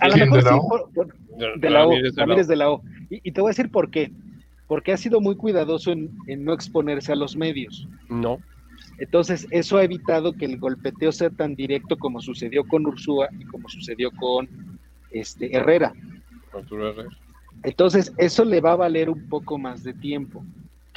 a 0.00 0.08
lo 0.08 0.16
mejor 0.16 0.88
sí, 0.94 1.60
de 1.60 1.68
la 1.68 1.86
O, 1.86 1.90
de 1.90 2.56
la 2.56 2.70
O. 2.70 2.82
Y, 3.10 3.30
te 3.30 3.42
voy 3.42 3.50
a 3.50 3.52
decir 3.52 3.70
por 3.70 3.90
qué. 3.90 4.10
Porque 4.66 4.92
ha 4.92 4.96
sido 4.96 5.20
muy 5.20 5.36
cuidadoso 5.36 5.92
en, 5.92 6.10
no 6.38 6.54
exponerse 6.54 7.12
a 7.12 7.16
los 7.16 7.36
medios. 7.36 7.86
No. 8.08 8.38
Entonces, 8.96 9.46
eso 9.50 9.76
ha 9.76 9.84
evitado 9.84 10.32
que 10.32 10.46
el 10.46 10.58
golpeteo 10.58 11.12
sea 11.12 11.28
tan 11.28 11.54
directo 11.56 11.98
como 11.98 12.22
sucedió 12.22 12.64
con 12.64 12.86
Ursúa 12.86 13.28
y 13.38 13.44
como 13.44 13.68
sucedió 13.68 14.10
con 14.12 14.48
este 15.10 15.54
Herrera. 15.54 15.92
Herrera. 16.54 17.10
Entonces, 17.64 18.14
eso 18.16 18.46
le 18.46 18.62
va 18.62 18.72
a 18.72 18.76
valer 18.76 19.10
un 19.10 19.28
poco 19.28 19.58
más 19.58 19.84
de 19.84 19.92
tiempo 19.92 20.42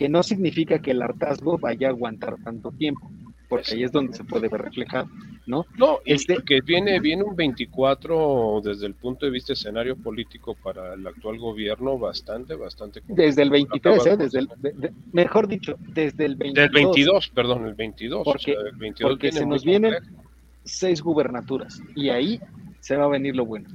que 0.02 0.10
no 0.10 0.24
significa 0.24 0.80
que 0.80 0.90
el 0.90 1.02
hartazgo 1.04 1.60
vaya 1.60 1.86
a 1.86 1.92
aguantar 1.92 2.36
tanto 2.44 2.72
tiempo, 2.72 3.12
porque 3.48 3.76
ahí 3.76 3.84
es 3.84 3.92
donde 3.92 4.18
se 4.18 4.24
puede 4.24 4.48
ver 4.48 4.60
reflejado, 4.60 5.08
¿no? 5.46 5.68
No, 5.78 6.00
este, 6.06 6.38
que 6.44 6.60
viene, 6.62 7.00
viene 7.00 7.22
un 7.22 7.36
24 7.36 8.62
desde 8.64 8.88
el 8.88 8.96
punto 8.96 9.28
de 9.28 9.32
vista 9.32 9.54
escenario 9.54 9.96
político 9.96 10.56
para 10.56 10.96
el 10.96 11.06
actual 11.06 11.38
gobierno 11.38 12.00
bastante, 12.00 12.56
bastante. 12.56 13.04
Desde 13.10 13.44
el 13.44 13.52
23, 13.52 14.06
¿eh? 14.08 14.18
desde 14.18 14.40
el, 14.40 14.50
mejor 15.14 15.48
dicho, 15.48 15.76
desde 15.94 16.26
el 16.26 16.36
22. 16.36 16.56
Del 16.56 16.84
22, 16.84 17.30
perdón, 17.30 17.68
el 17.68 17.76
22. 17.76 18.24
Porque, 18.26 18.54
el 18.54 18.76
22 18.76 19.12
porque 19.12 19.32
se 19.32 19.46
nos 19.46 19.64
vienen 19.64 19.94
seis 20.64 21.00
gubernaturas 21.04 21.80
y 21.96 22.10
ahí 22.10 22.42
se 22.80 22.96
va 22.96 23.06
a 23.06 23.10
venir 23.10 23.36
lo 23.36 23.46
bueno. 23.46 23.70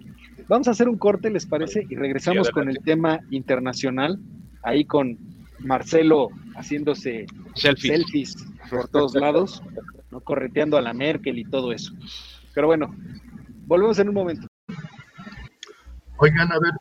Vamos 0.48 0.66
a 0.66 0.72
hacer 0.72 0.88
un 0.88 0.98
corte, 0.98 1.30
¿les 1.30 1.46
parece? 1.46 1.86
Y 1.88 1.94
regresamos 1.94 2.50
con 2.50 2.68
el 2.68 2.78
tema 2.78 3.20
internacional, 3.30 4.18
ahí 4.64 4.84
con 4.84 5.35
Marcelo 5.60 6.28
haciéndose 6.54 7.26
selfies, 7.54 8.36
por 8.70 8.88
todos 8.88 9.14
lados, 9.14 9.62
¿no? 10.10 10.20
correteando 10.20 10.76
a 10.76 10.82
la 10.82 10.92
Merkel 10.92 11.38
y 11.38 11.44
todo 11.44 11.72
eso. 11.72 11.92
Pero 12.54 12.66
bueno, 12.68 12.94
volvemos 13.66 13.98
en 13.98 14.08
un 14.08 14.14
momento. 14.14 14.46
Oigan, 16.18 16.50
a 16.50 16.58
ver, 16.58 16.72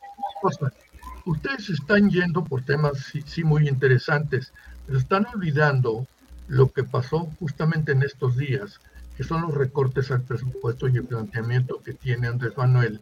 ustedes 1.25 1.69
están 1.69 2.09
yendo 2.09 2.43
por 2.43 2.63
temas 2.63 3.11
sí, 3.25 3.43
muy 3.43 3.67
interesantes, 3.67 4.53
pero 4.85 4.97
están 4.97 5.25
olvidando 5.33 6.07
lo 6.47 6.71
que 6.71 6.83
pasó 6.83 7.29
justamente 7.39 7.91
en 7.91 8.03
estos 8.03 8.37
días, 8.37 8.79
que 9.17 9.23
son 9.23 9.41
los 9.41 9.53
recortes 9.53 10.11
al 10.11 10.21
presupuesto 10.21 10.87
y 10.87 10.97
el 10.97 11.05
planteamiento 11.05 11.81
que 11.83 11.93
tiene 11.93 12.27
Andrés 12.27 12.55
Manuel 12.55 13.01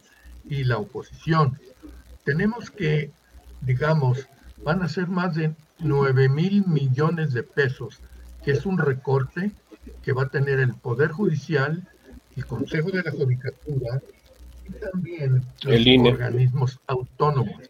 y 0.49 0.63
la 0.63 0.77
oposición. 0.77 1.59
Tenemos 2.23 2.71
que, 2.71 3.11
digamos, 3.61 4.27
van 4.63 4.81
a 4.81 4.89
ser 4.89 5.07
más 5.07 5.35
de 5.35 5.53
9 5.83 6.29
mil 6.29 6.65
millones 6.67 7.33
de 7.33 7.43
pesos, 7.43 8.01
que 8.43 8.51
es 8.51 8.65
un 8.65 8.77
recorte 8.77 9.51
que 10.01 10.13
va 10.13 10.23
a 10.23 10.29
tener 10.29 10.59
el 10.59 10.73
Poder 10.73 11.11
Judicial, 11.11 11.87
el 12.35 12.45
Consejo 12.45 12.89
de 12.91 13.03
la 13.03 13.11
Judicatura 13.11 14.01
y 14.67 14.71
también 14.73 15.45
los 15.63 16.13
organismos 16.13 16.79
autónomos. 16.87 17.61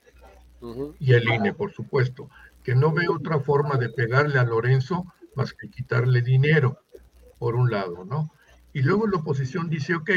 Y 0.99 1.13
el 1.13 1.27
INE, 1.27 1.53
por 1.53 1.73
supuesto, 1.73 2.29
que 2.63 2.75
no 2.75 2.91
ve 2.93 3.07
otra 3.09 3.39
forma 3.39 3.77
de 3.77 3.89
pegarle 3.89 4.39
a 4.39 4.43
Lorenzo 4.43 5.05
más 5.35 5.53
que 5.53 5.69
quitarle 5.69 6.21
dinero, 6.21 6.79
por 7.39 7.55
un 7.55 7.69
lado, 7.69 8.05
¿no? 8.05 8.31
Y 8.71 8.81
luego 8.83 9.07
la 9.07 9.17
oposición 9.17 9.69
dice, 9.69 9.95
ok, 9.95 10.11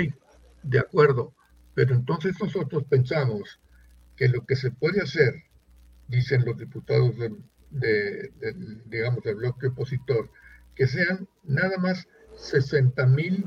de 0.63 0.79
acuerdo, 0.79 1.33
pero 1.75 1.95
entonces 1.95 2.37
nosotros 2.41 2.85
pensamos 2.85 3.59
que 4.17 4.29
lo 4.29 4.45
que 4.47 4.57
se 4.57 4.71
puede 4.71 5.03
hacer, 5.03 5.35
dicen 6.09 6.45
los 6.45 6.57
diputados 6.57 7.17
del 7.17 7.37
de, 7.79 8.31
digamos, 8.87 9.23
del 9.23 9.37
bloque 9.37 9.69
opositor, 9.69 10.31
que 10.75 10.87
sean 10.87 11.29
nada 11.45 11.79
más 11.79 12.07
60 12.37 13.07
mil, 13.07 13.45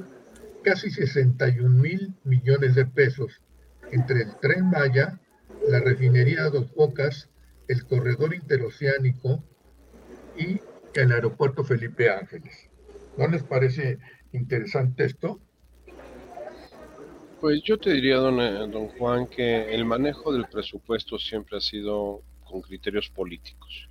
casi 0.63 0.89
61 0.89 1.69
mil 1.69 2.13
millones 2.23 2.75
de 2.75 2.85
pesos 2.85 3.41
entre 3.91 4.23
el 4.23 4.35
tren 4.39 4.69
Maya, 4.69 5.19
la 5.67 5.79
refinería 5.79 6.49
Dos 6.49 6.73
Bocas, 6.73 7.29
el 7.67 7.85
corredor 7.85 8.33
interoceánico 8.33 9.43
y 10.37 10.59
el 10.95 11.11
aeropuerto 11.11 11.63
Felipe 11.63 12.09
Ángeles. 12.09 12.69
¿No 13.17 13.27
les 13.27 13.43
parece 13.43 13.99
interesante 14.31 15.05
esto? 15.05 15.39
Pues 17.41 17.61
yo 17.63 17.77
te 17.77 17.91
diría, 17.91 18.17
don, 18.17 18.39
eh, 18.41 18.67
don 18.69 18.89
Juan, 18.89 19.27
que 19.27 19.73
el 19.73 19.85
manejo 19.85 20.33
del 20.33 20.45
presupuesto 20.47 21.17
siempre 21.17 21.57
ha 21.57 21.61
sido 21.61 22.21
con 22.43 22.61
criterios 22.61 23.09
políticos 23.09 23.88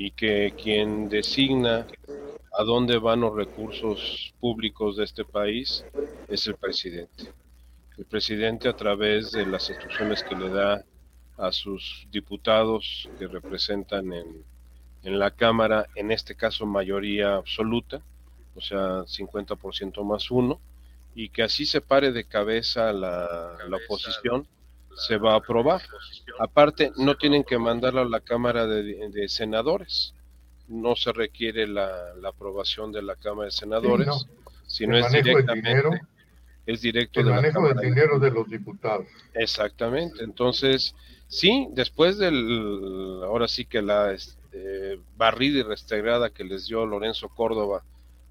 y 0.00 0.12
que 0.12 0.54
quien 0.56 1.08
designa 1.08 1.84
a 2.52 2.62
dónde 2.62 2.98
van 2.98 3.22
los 3.22 3.34
recursos 3.34 4.32
públicos 4.38 4.96
de 4.96 5.02
este 5.02 5.24
país 5.24 5.84
es 6.28 6.46
el 6.46 6.54
presidente. 6.54 7.32
El 7.96 8.04
presidente 8.04 8.68
a 8.68 8.76
través 8.76 9.32
de 9.32 9.44
las 9.44 9.68
instrucciones 9.68 10.22
que 10.22 10.36
le 10.36 10.50
da 10.50 10.84
a 11.36 11.50
sus 11.50 12.06
diputados 12.12 13.08
que 13.18 13.26
representan 13.26 14.12
en, 14.12 14.44
en 15.02 15.18
la 15.18 15.32
Cámara, 15.32 15.88
en 15.96 16.12
este 16.12 16.36
caso 16.36 16.64
mayoría 16.64 17.34
absoluta, 17.34 18.00
o 18.54 18.60
sea, 18.60 19.02
50% 19.02 20.04
más 20.04 20.30
uno, 20.30 20.60
y 21.16 21.28
que 21.28 21.42
así 21.42 21.66
se 21.66 21.80
pare 21.80 22.12
de 22.12 22.22
cabeza 22.22 22.92
la, 22.92 23.58
la 23.68 23.76
oposición 23.78 24.46
se 24.98 25.16
va 25.16 25.34
a 25.34 25.36
aprobar. 25.36 25.82
Aparte, 26.38 26.92
no 26.96 27.16
tienen 27.16 27.44
que 27.44 27.58
mandarlo 27.58 28.00
a 28.00 28.04
la 28.04 28.20
Cámara 28.20 28.66
de, 28.66 29.28
Senadores. 29.28 30.14
No 30.66 30.96
se 30.96 31.12
requiere 31.12 31.66
la, 31.66 32.12
aprobación 32.24 32.92
de 32.92 33.02
la 33.02 33.16
Cámara 33.16 33.46
de 33.46 33.52
Senadores, 33.52 34.26
sino 34.66 34.98
es 34.98 35.10
directamente. 35.10 36.00
es 36.66 36.82
directo 36.82 37.20
el 37.20 37.26
de 37.26 37.32
manejo 37.32 37.68
del 37.68 37.78
dinero 37.78 38.18
de 38.18 38.30
los 38.30 38.48
diputados. 38.48 39.06
Exactamente. 39.34 40.24
Entonces, 40.24 40.94
sí, 41.28 41.68
después 41.72 42.18
del, 42.18 43.20
ahora 43.24 43.48
sí 43.48 43.64
que 43.64 43.80
la 43.80 44.12
este, 44.12 45.00
barrida 45.16 45.60
y 45.60 45.62
restaurada 45.62 46.30
que 46.30 46.44
les 46.44 46.66
dio 46.66 46.84
Lorenzo 46.84 47.28
Córdoba, 47.28 47.84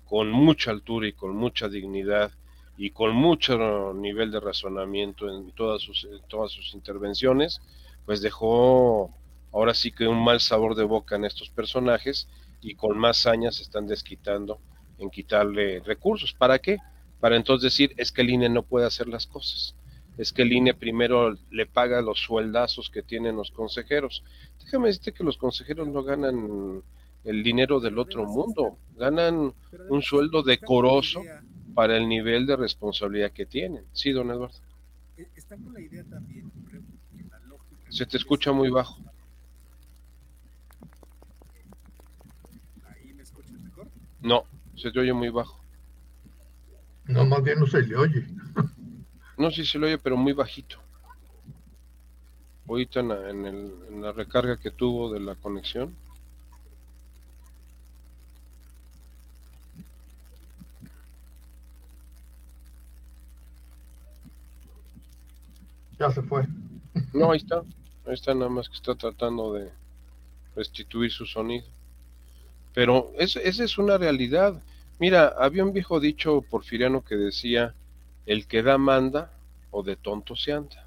con 0.05 0.31
mucha 0.31 0.71
altura 0.71 1.07
y 1.07 1.13
con 1.13 1.35
mucha 1.35 1.67
dignidad 1.67 2.31
y 2.77 2.91
con 2.91 3.15
mucho 3.15 3.93
nivel 3.93 4.31
de 4.31 4.39
razonamiento 4.39 5.29
en 5.29 5.51
todas 5.51 5.81
sus, 5.81 6.07
todas 6.27 6.51
sus 6.51 6.75
intervenciones, 6.75 7.59
pues 8.05 8.21
dejó 8.21 9.11
ahora 9.51 9.73
sí 9.73 9.91
que 9.91 10.07
un 10.07 10.23
mal 10.23 10.39
sabor 10.39 10.75
de 10.75 10.83
boca 10.83 11.15
en 11.15 11.25
estos 11.25 11.49
personajes 11.49 12.27
y 12.61 12.75
con 12.75 12.97
más 12.97 13.25
años 13.25 13.55
se 13.55 13.63
están 13.63 13.87
desquitando 13.87 14.59
en 14.99 15.09
quitarle 15.09 15.79
recursos. 15.79 16.33
¿Para 16.33 16.59
qué? 16.59 16.77
Para 17.19 17.35
entonces 17.35 17.71
decir, 17.71 17.93
es 17.97 18.11
que 18.11 18.21
el 18.21 18.29
INE 18.29 18.49
no 18.49 18.61
puede 18.63 18.85
hacer 18.85 19.07
las 19.07 19.25
cosas. 19.25 19.75
Es 20.17 20.31
que 20.31 20.43
el 20.43 20.53
INE 20.53 20.73
primero 20.73 21.35
le 21.49 21.65
paga 21.65 22.01
los 22.01 22.19
sueldazos 22.19 22.89
que 22.89 23.03
tienen 23.03 23.35
los 23.35 23.51
consejeros. 23.51 24.23
Déjame 24.63 24.87
decirte 24.87 25.13
que 25.13 25.23
los 25.23 25.37
consejeros 25.37 25.87
no 25.87 26.03
ganan 26.03 26.83
el 27.23 27.43
dinero 27.43 27.79
del 27.79 27.99
otro 27.99 28.25
mundo, 28.25 28.77
ganan 28.95 29.53
un 29.89 30.01
sueldo 30.01 30.43
decoroso 30.43 31.21
para 31.77 31.95
el 31.95 32.09
nivel 32.09 32.47
de 32.47 32.55
responsabilidad 32.55 33.31
que 33.31 33.45
tienen. 33.45 33.85
Sí, 33.93 34.11
don 34.11 34.31
Eduardo. 34.31 34.57
Se 37.89 38.03
te 38.07 38.17
escucha 38.17 38.51
muy 38.51 38.71
bajo. 38.71 38.97
No, 44.21 44.45
se 44.75 44.91
te 44.91 44.99
oye 45.01 45.13
muy 45.13 45.29
bajo. 45.29 45.59
No, 47.05 47.23
más 47.27 47.43
bien 47.43 47.59
no 47.59 47.67
se 47.67 47.83
le 47.83 47.95
oye. 47.95 48.25
no, 49.37 49.51
sí 49.51 49.63
se 49.63 49.77
le 49.77 49.85
oye, 49.85 49.97
pero 49.99 50.17
muy 50.17 50.33
bajito. 50.33 50.79
Ahorita 52.67 53.01
en 53.01 53.45
en 53.45 54.01
la 54.01 54.13
recarga 54.13 54.57
que 54.57 54.71
tuvo 54.71 55.13
de 55.13 55.19
la 55.19 55.35
conexión. 55.35 55.95
Ya 65.99 66.11
se 66.11 66.21
fue. 66.21 66.45
No, 67.13 67.31
ahí 67.31 67.37
está. 67.43 67.63
Ahí 68.05 68.13
está 68.13 68.33
nada 68.33 68.49
más 68.49 68.69
que 68.69 68.75
está 68.75 68.95
tratando 68.95 69.53
de 69.53 69.69
restituir 70.55 71.11
su 71.11 71.25
sonido. 71.25 71.65
Pero 72.73 73.11
esa 73.17 73.41
es 73.41 73.77
una 73.77 73.97
realidad. 73.97 74.61
Mira, 74.99 75.33
había 75.39 75.63
un 75.63 75.73
viejo 75.73 75.99
dicho 75.99 76.41
porfiriano 76.41 77.03
que 77.03 77.15
decía, 77.15 77.73
el 78.25 78.47
que 78.47 78.61
da 78.61 78.77
manda 78.77 79.31
o 79.71 79.83
de 79.83 79.95
tonto 79.95 80.35
se 80.35 80.53
anda. 80.53 80.85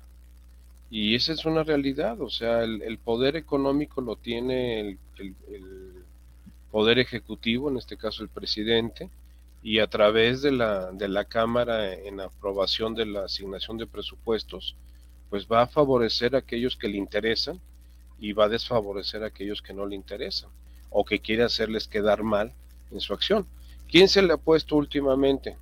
Y 0.90 1.14
esa 1.14 1.32
es 1.32 1.44
una 1.44 1.62
realidad, 1.62 2.20
o 2.20 2.30
sea, 2.30 2.64
el, 2.64 2.98
poder 2.98 3.36
económico 3.36 4.00
lo 4.00 4.16
tiene 4.16 4.80
el, 4.80 4.98
poder 6.72 6.98
ejecutivo, 6.98 7.70
en 7.70 7.76
este 7.76 7.96
caso 7.96 8.24
el 8.24 8.28
presidente, 8.28 9.08
y 9.62 9.78
a 9.78 9.86
través 9.86 10.42
de 10.42 10.50
la, 10.50 10.90
de 10.90 11.08
la 11.08 11.24
Cámara 11.26 11.94
en 11.94 12.20
aprobación 12.20 12.94
de 12.94 13.06
la 13.06 13.24
asignación 13.24 13.78
de 13.78 13.86
presupuestos, 13.86 14.74
pues 15.30 15.46
va 15.46 15.62
a 15.62 15.66
favorecer 15.66 16.34
a 16.34 16.40
aquellos 16.40 16.76
que 16.76 16.88
le 16.88 16.98
interesan 16.98 17.60
y 18.18 18.32
va 18.32 18.44
a 18.44 18.48
desfavorecer 18.48 19.22
a 19.22 19.28
aquellos 19.28 19.62
que 19.62 19.72
no 19.72 19.86
le 19.86 19.96
interesan 19.96 20.50
o 20.90 21.04
que 21.04 21.20
quiere 21.20 21.44
hacerles 21.44 21.88
quedar 21.88 22.22
mal 22.22 22.52
en 22.90 23.00
su 23.00 23.14
acción. 23.14 23.46
¿Quién 23.88 24.08
se 24.08 24.22
le 24.22 24.32
ha 24.32 24.36
puesto 24.36 24.76
últimamente? 24.76 25.56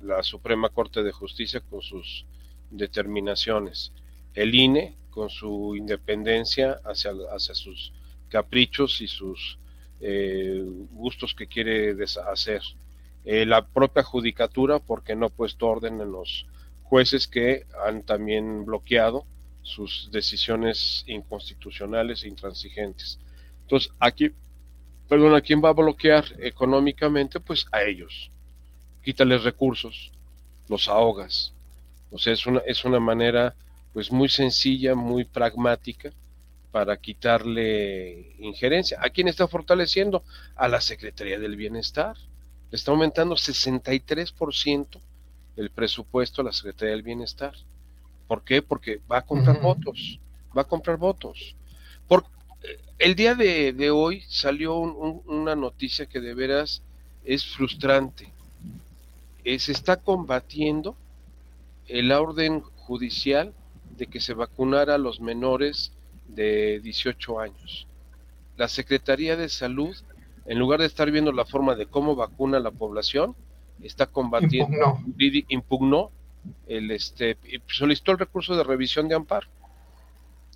La 0.00 0.22
Suprema 0.22 0.68
Corte 0.68 1.02
de 1.02 1.12
Justicia 1.12 1.60
con 1.60 1.82
sus 1.82 2.24
determinaciones, 2.70 3.92
el 4.34 4.54
INE 4.54 4.94
con 5.10 5.28
su 5.28 5.76
independencia 5.76 6.80
hacia, 6.84 7.12
hacia 7.32 7.54
sus 7.54 7.92
caprichos 8.28 9.00
y 9.00 9.08
sus 9.08 9.58
eh, 10.00 10.64
gustos 10.92 11.34
que 11.34 11.46
quiere 11.46 11.96
hacer, 12.30 12.62
eh, 13.24 13.46
la 13.46 13.64
propia 13.64 14.02
judicatura 14.02 14.78
porque 14.78 15.16
no 15.16 15.26
ha 15.26 15.30
puesto 15.30 15.66
orden 15.66 16.00
en 16.00 16.12
los 16.12 16.46
jueces 16.94 17.26
que 17.26 17.66
han 17.84 18.04
también 18.04 18.64
bloqueado 18.64 19.26
sus 19.62 20.10
decisiones 20.12 21.02
inconstitucionales 21.08 22.22
e 22.22 22.28
intransigentes. 22.28 23.18
Entonces, 23.62 23.90
aquí, 23.98 24.30
perdón, 25.08 25.34
¿a 25.34 25.40
quién 25.40 25.60
va 25.60 25.70
a 25.70 25.72
bloquear 25.72 26.24
económicamente? 26.38 27.40
Pues 27.40 27.66
a 27.72 27.82
ellos. 27.82 28.30
Quítales 29.02 29.42
recursos, 29.42 30.12
los 30.68 30.86
ahogas. 30.86 31.52
O 32.12 32.18
sea, 32.18 32.32
es 32.32 32.46
una, 32.46 32.60
es 32.60 32.84
una 32.84 33.00
manera 33.00 33.56
pues 33.92 34.12
muy 34.12 34.28
sencilla, 34.28 34.94
muy 34.94 35.24
pragmática 35.24 36.12
para 36.70 36.96
quitarle 36.96 38.36
injerencia. 38.38 38.98
¿A 39.00 39.10
quién 39.10 39.26
está 39.26 39.48
fortaleciendo? 39.48 40.22
A 40.54 40.68
la 40.68 40.80
Secretaría 40.80 41.40
del 41.40 41.56
Bienestar. 41.56 42.16
Le 42.70 42.76
está 42.76 42.92
aumentando 42.92 43.34
63% 43.34 45.00
el 45.56 45.70
presupuesto 45.70 46.40
a 46.40 46.44
la 46.44 46.52
Secretaría 46.52 46.94
del 46.94 47.02
Bienestar. 47.02 47.54
¿Por 48.26 48.42
qué? 48.42 48.62
Porque 48.62 49.00
va 49.10 49.18
a 49.18 49.22
comprar 49.26 49.60
votos, 49.60 50.18
va 50.56 50.62
a 50.62 50.68
comprar 50.68 50.96
votos. 50.96 51.54
Por, 52.08 52.24
el 52.98 53.14
día 53.14 53.34
de, 53.34 53.90
hoy 53.90 54.22
salió 54.28 54.76
una 54.78 55.54
noticia 55.54 56.06
que 56.06 56.20
de 56.20 56.34
veras 56.34 56.82
es 57.24 57.44
frustrante. 57.44 58.32
Eh, 59.44 59.58
se 59.58 59.72
está 59.72 59.96
combatiendo 59.96 60.96
la 61.88 62.20
orden 62.20 62.60
judicial 62.60 63.52
de 63.96 64.06
que 64.06 64.20
se 64.20 64.34
vacunara 64.34 64.94
a 64.94 64.98
los 64.98 65.20
menores 65.20 65.92
de 66.28 66.80
18 66.80 67.40
años. 67.40 67.86
La 68.56 68.68
Secretaría 68.68 69.36
de 69.36 69.48
Salud, 69.48 69.94
en 70.46 70.58
lugar 70.58 70.80
de 70.80 70.86
estar 70.86 71.10
viendo 71.10 71.32
la 71.32 71.44
forma 71.44 71.74
de 71.74 71.86
cómo 71.86 72.16
vacuna 72.16 72.58
a 72.58 72.60
la 72.60 72.70
población, 72.70 73.34
está 73.82 74.06
combatiendo, 74.06 75.00
impugnó, 75.48 76.10
el 76.66 76.90
este, 76.90 77.38
solicitó 77.66 78.12
el 78.12 78.18
recurso 78.18 78.56
de 78.56 78.64
revisión 78.64 79.08
de 79.08 79.14
amparo 79.14 79.48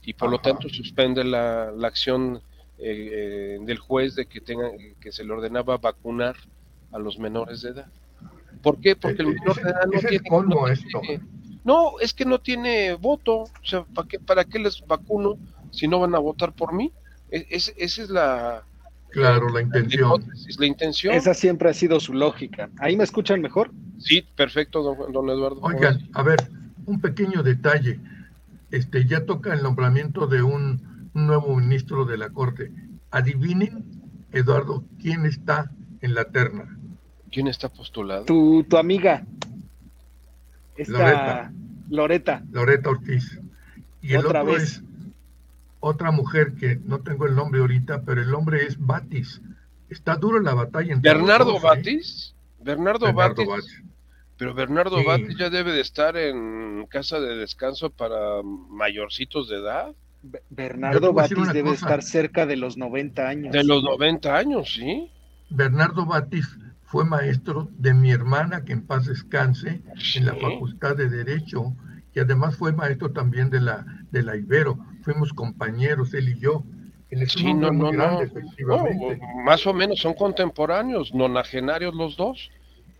y 0.02 0.12
por 0.14 0.30
lo 0.30 0.38
tanto 0.38 0.68
suspende 0.68 1.24
la, 1.24 1.70
la 1.70 1.88
acción 1.88 2.42
eh, 2.78 3.10
eh, 3.12 3.58
del 3.60 3.78
juez 3.78 4.14
de 4.14 4.26
que 4.26 4.40
tenga 4.40 4.70
que 5.00 5.12
se 5.12 5.24
le 5.24 5.32
ordenaba 5.32 5.78
vacunar 5.78 6.36
a 6.92 6.98
los 6.98 7.18
menores 7.18 7.62
de 7.62 7.70
edad. 7.70 7.88
¿Por 8.62 8.80
qué? 8.80 8.96
Porque 8.96 9.22
el 9.22 9.28
menor 9.28 9.56
de 9.56 9.70
edad 9.70 9.86
no 9.86 10.00
tiene, 10.00 11.20
no, 11.64 11.98
es 12.00 12.14
que 12.14 12.24
no 12.24 12.40
tiene 12.40 12.94
voto. 12.94 13.42
O 13.42 13.50
sea, 13.64 13.84
¿para 13.84 14.08
qué, 14.08 14.18
¿para 14.18 14.44
qué 14.44 14.58
les 14.58 14.84
vacuno 14.86 15.36
si 15.70 15.86
no 15.88 16.00
van 16.00 16.14
a 16.14 16.18
votar 16.18 16.52
por 16.52 16.72
mí? 16.72 16.92
E, 17.30 17.46
es, 17.50 17.74
esa 17.76 18.02
es 18.02 18.10
la, 18.10 18.64
Claro, 19.10 19.48
la 19.48 19.62
intención. 19.62 20.24
La 20.58 20.66
intención. 20.66 21.14
Esa 21.14 21.34
siempre 21.34 21.70
ha 21.70 21.74
sido 21.74 21.98
su 22.00 22.12
lógica. 22.12 22.70
¿Ahí 22.78 22.96
me 22.96 23.04
escuchan 23.04 23.40
mejor? 23.40 23.70
Sí, 23.98 24.24
perfecto, 24.36 24.82
don, 24.82 25.30
Eduardo. 25.30 25.60
Oigan, 25.62 26.08
a 26.12 26.22
ver, 26.22 26.50
un 26.86 27.00
pequeño 27.00 27.42
detalle. 27.42 27.98
Este, 28.70 29.06
ya 29.06 29.24
toca 29.24 29.54
el 29.54 29.62
nombramiento 29.62 30.26
de 30.26 30.42
un, 30.42 31.10
nuevo 31.14 31.56
ministro 31.56 32.04
de 32.04 32.18
la 32.18 32.28
Corte. 32.30 32.70
Adivinen, 33.10 33.84
Eduardo, 34.32 34.84
quién 35.00 35.26
está 35.26 35.70
en 36.00 36.14
la 36.14 36.26
terna. 36.26 36.78
¿Quién 37.32 37.48
está 37.48 37.68
postulado? 37.68 38.24
Tu, 38.24 38.64
tu 38.64 38.76
amiga. 38.76 39.26
Loreta. 40.86 41.52
Loreta. 41.88 42.42
Loreta 42.52 42.90
Ortiz. 42.90 43.40
Y 44.00 44.12
el 44.12 44.26
otro 44.26 44.56
es 44.56 44.82
otra 45.80 46.10
mujer 46.10 46.54
que 46.54 46.76
no 46.76 47.00
tengo 47.00 47.26
el 47.26 47.34
nombre 47.34 47.60
ahorita, 47.60 48.02
pero 48.02 48.22
el 48.22 48.30
nombre 48.30 48.66
es 48.66 48.78
Batis. 48.78 49.40
Está 49.88 50.16
dura 50.16 50.42
la 50.42 50.54
batalla. 50.54 50.94
Entre 50.94 51.12
¿Bernardo 51.12 51.56
¿eh? 51.56 51.60
Batis? 51.62 52.34
Bernardo, 52.60 53.12
Batis. 53.12 53.82
Pero 54.36 54.54
Bernardo 54.54 55.02
Batis 55.04 55.36
ya 55.36 55.50
debe 55.50 55.72
de 55.72 55.80
estar 55.80 56.16
en 56.16 56.86
casa 56.86 57.20
de 57.20 57.36
descanso 57.36 57.90
para 57.90 58.42
mayorcitos 58.42 59.48
de 59.48 59.56
edad. 59.56 59.94
Bernardo 60.50 61.12
Batis 61.12 61.52
debe 61.52 61.70
estar 61.70 62.02
cerca 62.02 62.46
de 62.46 62.56
los 62.56 62.76
90 62.76 63.28
años. 63.28 63.52
De 63.52 63.64
los 63.64 63.82
90 63.82 64.36
años, 64.36 64.74
sí. 64.74 65.10
Bernardo 65.50 66.04
Batis 66.04 66.58
fue 66.84 67.04
maestro 67.04 67.68
de 67.78 67.94
mi 67.94 68.10
hermana, 68.10 68.64
que 68.64 68.72
en 68.72 68.86
paz 68.86 69.06
descanse, 69.06 69.80
en 70.16 70.26
la 70.26 70.34
Facultad 70.34 70.96
de 70.96 71.08
Derecho, 71.08 71.74
y 72.14 72.20
además 72.20 72.56
fue 72.56 72.72
maestro 72.72 73.12
también 73.12 73.50
de 73.50 73.60
la, 73.60 73.86
de 74.10 74.22
la 74.22 74.36
Ibero 74.36 74.78
fuimos 75.08 75.32
compañeros, 75.32 76.12
él 76.12 76.28
y 76.28 76.38
yo. 76.38 76.62
sí, 77.28 77.54
no, 77.54 77.70
no, 77.72 77.90
no. 77.90 78.20
Más 79.42 79.66
o 79.66 79.72
menos 79.72 80.00
son 80.00 80.12
contemporáneos, 80.12 81.14
nonagenarios 81.14 81.94
los 81.94 82.14
dos, 82.16 82.50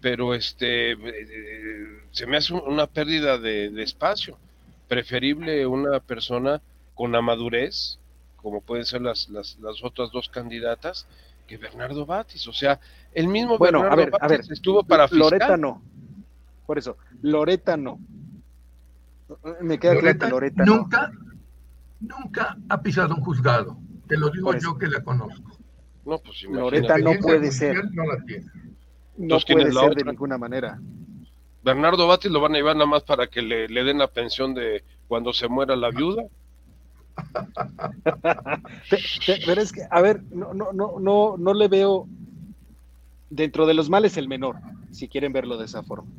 pero 0.00 0.34
este 0.34 0.92
eh, 0.92 2.02
se 2.10 2.26
me 2.26 2.38
hace 2.38 2.54
una 2.54 2.86
pérdida 2.86 3.36
de, 3.36 3.82
espacio. 3.82 4.38
Preferible 4.88 5.66
una 5.66 6.00
persona 6.00 6.62
con 6.94 7.12
la 7.12 7.20
madurez, 7.20 7.98
como 8.36 8.62
pueden 8.62 8.86
ser 8.86 9.02
las, 9.02 9.28
las, 9.28 9.58
las 9.60 9.84
otras 9.84 10.10
dos 10.10 10.30
candidatas, 10.30 11.06
que 11.46 11.58
Bernardo 11.58 12.06
Batis. 12.06 12.48
O 12.48 12.54
sea, 12.54 12.80
el 13.12 13.28
mismo 13.28 13.58
bueno, 13.58 13.82
Bernardo 13.82 14.02
a 14.02 14.06
ver, 14.06 14.14
a 14.18 14.28
ver, 14.28 14.40
estuvo 14.50 14.82
para 14.82 15.08
fiscal. 15.08 15.30
Loreta 15.30 15.56
no. 15.58 15.82
Por 16.64 16.78
eso, 16.78 16.96
Loreta 17.20 17.76
no. 17.76 17.98
Me 19.60 19.78
queda 19.78 19.98
claro 19.98 20.18
que 20.18 20.28
Loreta 20.28 20.64
nunca, 20.64 21.12
nunca 22.00 22.56
ha 22.68 22.82
pisado 22.82 23.14
un 23.14 23.22
juzgado. 23.22 23.78
Te 24.06 24.16
lo 24.16 24.30
digo 24.30 24.56
yo 24.56 24.76
que 24.78 24.86
la 24.86 25.02
conozco. 25.02 25.58
No, 26.04 26.18
pues 26.18 26.42
Loreta 26.44 26.98
no 26.98 27.12
puede 27.20 27.52
ser. 27.52 27.84
No 27.92 28.06
la 28.06 28.24
tiene. 28.24 28.46
No 29.16 29.38
puede 29.40 29.72
ser 29.72 29.94
de 29.94 30.04
ninguna 30.04 30.38
manera. 30.38 30.80
Bernardo 31.62 32.06
Batis 32.06 32.30
lo 32.30 32.40
van 32.40 32.54
a 32.54 32.58
llevar 32.58 32.76
nada 32.76 32.86
más 32.86 33.02
para 33.02 33.26
que 33.26 33.42
le, 33.42 33.68
le 33.68 33.84
den 33.84 33.98
la 33.98 34.08
pensión 34.08 34.54
de 34.54 34.84
cuando 35.06 35.32
se 35.32 35.48
muera 35.48 35.76
la 35.76 35.90
viuda. 35.90 36.24
Pero 39.44 39.60
es 39.60 39.72
que, 39.72 39.82
a 39.90 40.00
ver, 40.00 40.22
no, 40.30 40.54
no, 40.54 40.72
no, 40.72 40.98
no, 41.00 41.36
no 41.36 41.54
le 41.54 41.68
veo 41.68 42.06
dentro 43.28 43.66
de 43.66 43.74
los 43.74 43.90
males 43.90 44.16
el 44.16 44.28
menor, 44.28 44.56
si 44.90 45.08
quieren 45.08 45.32
verlo 45.32 45.58
de 45.58 45.66
esa 45.66 45.82
forma. 45.82 46.10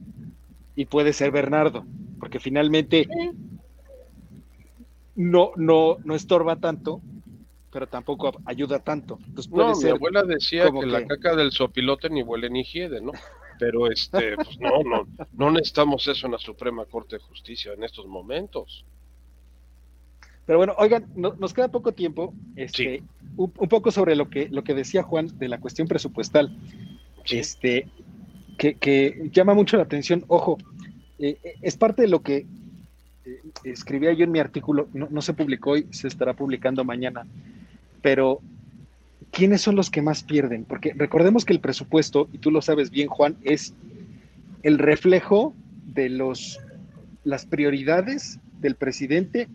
Y 0.75 0.85
puede 0.85 1.13
ser 1.13 1.31
Bernardo, 1.31 1.85
porque 2.19 2.39
finalmente 2.39 3.07
no, 5.19 5.51
no, 5.57 5.97
no 6.05 6.15
estorba 6.15 6.55
tanto, 6.55 7.01
pero 7.73 7.87
tampoco 7.87 8.31
ayuda 8.45 8.79
tanto. 8.79 9.19
no, 9.51 9.75
mi 9.75 9.89
abuela 9.89 10.23
decía 10.23 10.71
que, 10.71 10.85
la 10.85 11.05
caca 11.05 11.35
del 11.35 11.51
sopilote 11.51 12.09
ni 12.09 12.23
huele 12.23 12.49
ni 12.49 12.63
hiede, 12.63 13.01
¿no? 13.01 13.11
Pero 13.59 13.91
este, 13.91 14.35
pues 14.37 14.57
no, 14.61 14.81
no, 14.83 15.07
no 15.33 15.51
necesitamos 15.51 16.07
eso 16.07 16.27
en 16.27 16.31
la 16.31 16.39
Suprema 16.39 16.85
Corte 16.85 17.17
de 17.17 17.21
Justicia 17.21 17.73
en 17.73 17.83
estos 17.83 18.07
momentos. 18.07 18.85
Pero 20.45 20.57
bueno, 20.57 20.73
oigan, 20.77 21.11
nos 21.15 21.53
queda 21.53 21.67
poco 21.67 21.91
tiempo. 21.91 22.33
Este, 22.55 23.03
un, 23.35 23.51
poco 23.51 23.91
sobre 23.91 24.15
lo 24.15 24.29
que, 24.29 24.47
lo 24.47 24.63
que 24.63 24.73
decía 24.73 25.03
Juan 25.03 25.37
de 25.37 25.49
la 25.49 25.59
cuestión 25.59 25.89
presupuestal. 25.89 26.57
Este, 27.29 27.87
que, 28.57 29.29
llama 29.33 29.53
mucho 29.53 29.75
la 29.75 29.83
atención. 29.83 30.23
Ojo, 30.29 30.57
eh, 31.19 31.37
eh, 31.43 31.55
es 31.61 31.75
parte 31.75 32.03
de 32.03 32.07
lo 32.07 32.23
que 32.23 32.47
escribía 33.63 34.13
yo 34.13 34.23
en 34.23 34.31
mi 34.31 34.39
artículo. 34.39 34.87
No, 34.93 35.21
se 35.21 35.33
publicó 35.33 35.71
hoy, 35.71 35.87
se 35.91 36.07
estará 36.07 36.33
publicando 36.33 36.83
mañana. 36.83 37.25
Pero, 38.01 38.39
¿quiénes 39.31 39.61
son 39.61 39.75
los 39.75 39.89
que 39.89 40.01
más 40.01 40.23
pierden? 40.23 40.65
Porque 40.65 40.93
recordemos 40.95 41.45
que 41.45 41.53
el 41.53 41.59
presupuesto, 41.59 42.29
y 42.33 42.37
tú 42.37 42.51
lo 42.51 42.61
sabes 42.61 42.91
bien, 42.91 43.07
Juan, 43.07 43.35
es 43.43 43.73
el 44.63 44.77
reflejo 44.77 45.53
de 45.85 46.09
los 46.09 46.59
las 47.25 47.45
prioridades 47.45 48.39
del 48.61 48.75
presidente 48.75 49.49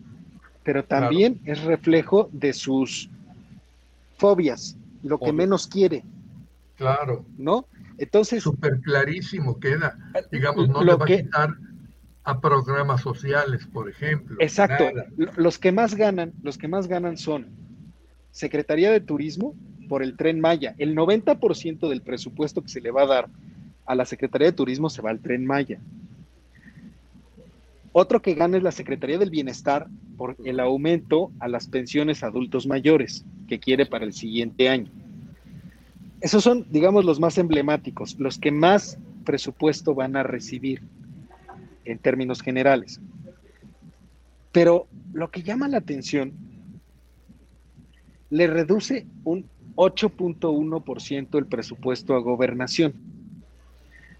pero 0.65 0.83
también 0.83 1.39
es 1.45 1.63
reflejo 1.63 2.27
de 2.33 2.51
sus 2.51 3.07
fobias, 4.17 4.75
lo 5.03 5.19
que 5.19 5.31
menos 5.31 5.67
quiere. 5.67 6.03
Claro. 6.75 7.23
¿No? 7.37 7.67
Entonces. 7.99 8.43
Súper 8.43 8.81
clarísimo 8.81 9.59
queda. 9.59 9.95
Digamos, 10.31 10.67
no 10.67 10.83
le 10.83 10.95
va 10.95 11.05
a 11.05 11.07
quitar 11.07 11.53
a 12.25 12.41
programas 12.41 13.01
sociales, 13.01 13.67
por 13.71 13.87
ejemplo. 13.87 14.35
Exacto. 14.39 14.85
Los 15.37 15.59
que 15.59 15.71
más 15.71 15.95
ganan, 15.95 16.33
los 16.41 16.57
que 16.57 16.67
más 16.67 16.87
ganan 16.87 17.17
son 17.17 17.47
Secretaría 18.31 18.91
de 18.91 18.99
Turismo 18.99 19.55
por 19.87 20.01
el 20.01 20.17
tren 20.17 20.41
Maya. 20.41 20.73
El 20.79 20.95
90% 20.95 21.87
del 21.87 22.01
presupuesto 22.01 22.63
que 22.63 22.69
se 22.69 22.81
le 22.81 22.89
va 22.89 23.03
a 23.03 23.07
dar 23.07 23.29
a 23.85 23.93
la 23.93 24.05
Secretaría 24.05 24.47
de 24.47 24.57
Turismo 24.57 24.89
se 24.89 25.03
va 25.03 25.11
al 25.11 25.19
tren 25.19 25.45
Maya. 25.45 25.79
Otro 27.91 28.21
que 28.21 28.33
gana 28.33 28.57
es 28.57 28.63
la 28.63 28.71
Secretaría 28.71 29.19
del 29.19 29.29
Bienestar 29.29 29.87
por 30.17 30.35
el 30.43 30.59
aumento 30.59 31.31
a 31.39 31.47
las 31.47 31.67
pensiones 31.67 32.23
adultos 32.23 32.65
mayores 32.65 33.23
que 33.47 33.59
quiere 33.59 33.85
para 33.85 34.03
el 34.03 34.13
siguiente 34.13 34.67
año. 34.67 34.91
Esos 36.21 36.43
son, 36.43 36.65
digamos, 36.71 37.05
los 37.05 37.19
más 37.19 37.37
emblemáticos, 37.37 38.19
los 38.19 38.39
que 38.39 38.51
más 38.51 38.97
presupuesto 39.23 39.93
van 39.93 40.15
a 40.15 40.23
recibir 40.23 40.81
en 41.85 41.99
términos 41.99 42.41
generales. 42.41 42.99
Pero 44.51 44.87
lo 45.13 45.31
que 45.31 45.43
llama 45.43 45.67
la 45.67 45.77
atención, 45.77 46.33
le 48.29 48.47
reduce 48.47 49.05
un 49.23 49.45
8.1% 49.75 51.37
el 51.37 51.45
presupuesto 51.45 52.15
a 52.15 52.19
gobernación. 52.19 52.93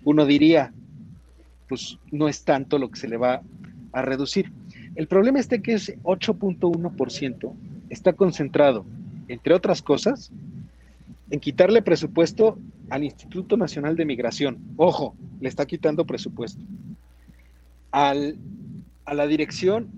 Uno 0.04 0.26
diría, 0.26 0.74
pues 1.68 1.98
no 2.12 2.28
es 2.28 2.44
tanto 2.44 2.78
lo 2.78 2.90
que 2.90 3.00
se 3.00 3.08
le 3.08 3.18
va 3.18 3.42
a 3.92 4.02
reducir. 4.02 4.52
El 4.96 5.08
problema 5.08 5.40
es 5.40 5.48
que 5.48 5.74
ese 5.74 6.00
8.1% 6.04 7.54
está 7.90 8.14
concentrado, 8.14 8.86
entre 9.28 9.54
otras 9.54 9.82
cosas, 9.82 10.32
en 11.30 11.40
quitarle 11.40 11.82
presupuesto 11.82 12.58
al 12.90 13.04
Instituto 13.04 13.58
Nacional 13.58 13.96
de 13.96 14.06
Migración. 14.06 14.58
Ojo, 14.78 15.16
le 15.40 15.50
está 15.50 15.66
quitando 15.66 16.06
presupuesto. 16.06 16.62
Al, 17.96 18.38
a 19.06 19.14
la 19.14 19.26
Dirección 19.26 19.90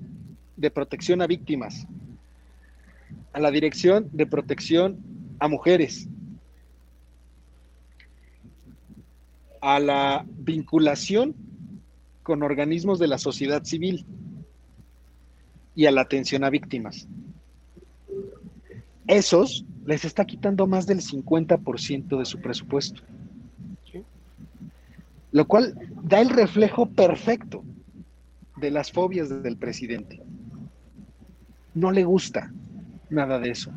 de 0.56 0.70
Protección 0.70 1.24
a 1.24 1.26
Víctimas, 1.26 1.88
a 3.34 3.40
la 3.40 3.50
Dirección 3.50 4.08
de 4.14 4.28
Protección 4.28 5.00
a 5.40 5.48
Mujeres, 5.48 6.08
a 9.62 9.80
la 9.80 10.28
vinculación 10.28 11.34
con 12.22 12.44
organismos 12.44 13.00
de 13.00 13.08
la 13.08 13.18
sociedad 13.18 13.64
civil 13.64 14.06
y 15.74 15.88
a 15.88 15.92
la 15.92 16.02
atención 16.02 16.44
a 16.44 16.52
víctimas. 16.52 17.08
Esos 19.08 19.66
les 19.88 20.06
está 20.06 20.24
quitando 20.24 20.68
más 20.68 20.86
del 20.86 21.02
50% 21.02 22.20
de 22.20 22.26
su 22.26 22.40
presupuesto. 22.42 23.02
Lo 25.32 25.48
cual 25.48 25.74
da 26.04 26.22
el 26.22 26.30
reflejo 26.30 26.86
perfecto 26.86 27.64
de 28.60 28.72
las 28.72 28.92
fobias 28.92 29.44
del 29.44 29.58
presidente. 29.58 30.22
No 31.74 31.92
le 31.92 32.04
gusta 32.04 32.52
nada 33.10 33.40
de 33.40 33.52
eso. 33.52 33.72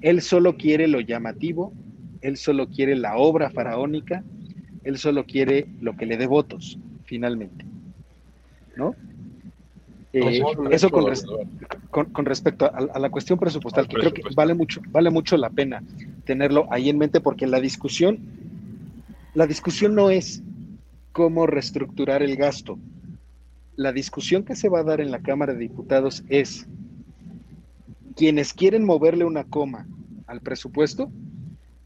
Él 0.00 0.22
solo 0.22 0.56
quiere 0.56 0.86
lo 0.88 1.00
llamativo, 1.00 1.72
él 2.20 2.36
solo 2.36 2.68
quiere 2.68 2.96
la 2.96 3.16
obra 3.16 3.50
faraónica, 3.50 4.22
él 4.84 4.98
solo 4.98 5.24
quiere 5.24 5.66
lo 5.80 5.96
que 5.96 6.06
le 6.06 6.16
dé 6.16 6.26
votos 6.26 6.78
finalmente. 7.04 7.64
¿No? 8.76 8.94
Eh, 10.12 10.42
eso 10.70 10.90
con, 10.90 11.12
con, 11.90 12.24
respecto 12.24 12.70
a, 12.72 12.98
la 12.98 13.10
cuestión 13.10 13.38
presupuestal, 13.38 13.86
que 13.86 13.96
creo 13.96 14.14
que 14.14 14.22
vale 14.34 14.54
mucho, 14.54 14.80
vale 14.88 15.10
mucho 15.10 15.36
la 15.36 15.50
pena 15.50 15.82
tenerlo 16.24 16.66
ahí 16.70 16.88
en 16.88 16.96
mente, 16.96 17.20
porque 17.20 17.46
la 17.46 17.60
discusión, 17.60 18.18
la 19.34 19.46
discusión 19.46 19.94
no 19.94 20.10
es 20.10 20.42
cómo 21.12 21.46
reestructurar 21.46 22.22
el 22.22 22.36
gasto. 22.36 22.78
La 23.76 23.92
discusión 23.92 24.42
que 24.42 24.56
se 24.56 24.70
va 24.70 24.80
a 24.80 24.84
dar 24.84 25.02
en 25.02 25.10
la 25.10 25.20
Cámara 25.20 25.52
de 25.52 25.60
Diputados 25.60 26.24
es 26.28 26.66
quienes 28.16 28.54
quieren 28.54 28.84
moverle 28.84 29.26
una 29.26 29.44
coma 29.44 29.86
al 30.26 30.40
presupuesto 30.40 31.10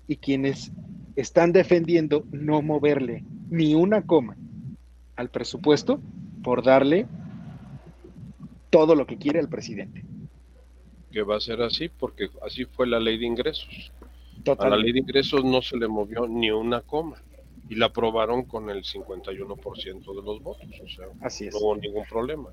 y 0.06 0.16
quienes 0.16 0.70
están 1.16 1.50
defendiendo 1.52 2.24
no 2.30 2.62
moverle 2.62 3.24
ni 3.50 3.74
una 3.74 4.02
coma 4.02 4.36
al 5.16 5.30
presupuesto 5.30 6.00
por 6.44 6.62
darle 6.62 7.08
todo 8.70 8.94
lo 8.94 9.06
que 9.06 9.18
quiere 9.18 9.40
el 9.40 9.48
presidente. 9.48 10.04
Que 11.10 11.22
va 11.22 11.38
a 11.38 11.40
ser 11.40 11.60
así 11.60 11.88
porque 11.88 12.30
así 12.46 12.66
fue 12.66 12.86
la 12.86 13.00
ley 13.00 13.18
de 13.18 13.26
ingresos. 13.26 13.92
A 14.58 14.68
la 14.68 14.76
ley 14.76 14.92
de 14.92 15.00
ingresos 15.00 15.44
no 15.44 15.60
se 15.60 15.76
le 15.76 15.88
movió 15.88 16.28
ni 16.28 16.52
una 16.52 16.82
coma 16.82 17.16
y 17.70 17.76
la 17.76 17.86
aprobaron 17.86 18.42
con 18.46 18.68
el 18.68 18.82
51% 18.82 20.00
de 20.00 20.22
los 20.22 20.42
votos, 20.42 20.68
o 20.82 20.88
sea, 20.88 21.06
así 21.20 21.46
es. 21.46 21.54
no 21.54 21.60
hubo 21.60 21.76
ningún 21.76 22.04
problema. 22.04 22.48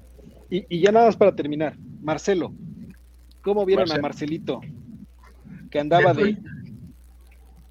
Y, 0.47 0.80
ya 0.80 0.91
nada 0.91 1.07
más 1.07 1.18
para 1.18 1.36
terminar, 1.36 1.76
Marcelo, 2.01 2.53
¿cómo 3.41 3.65
vieron 3.65 3.91
a 3.91 3.97
Marcelito? 3.97 4.61
Que 5.72 5.80
andaba 5.80 6.13
de... 6.13 6.38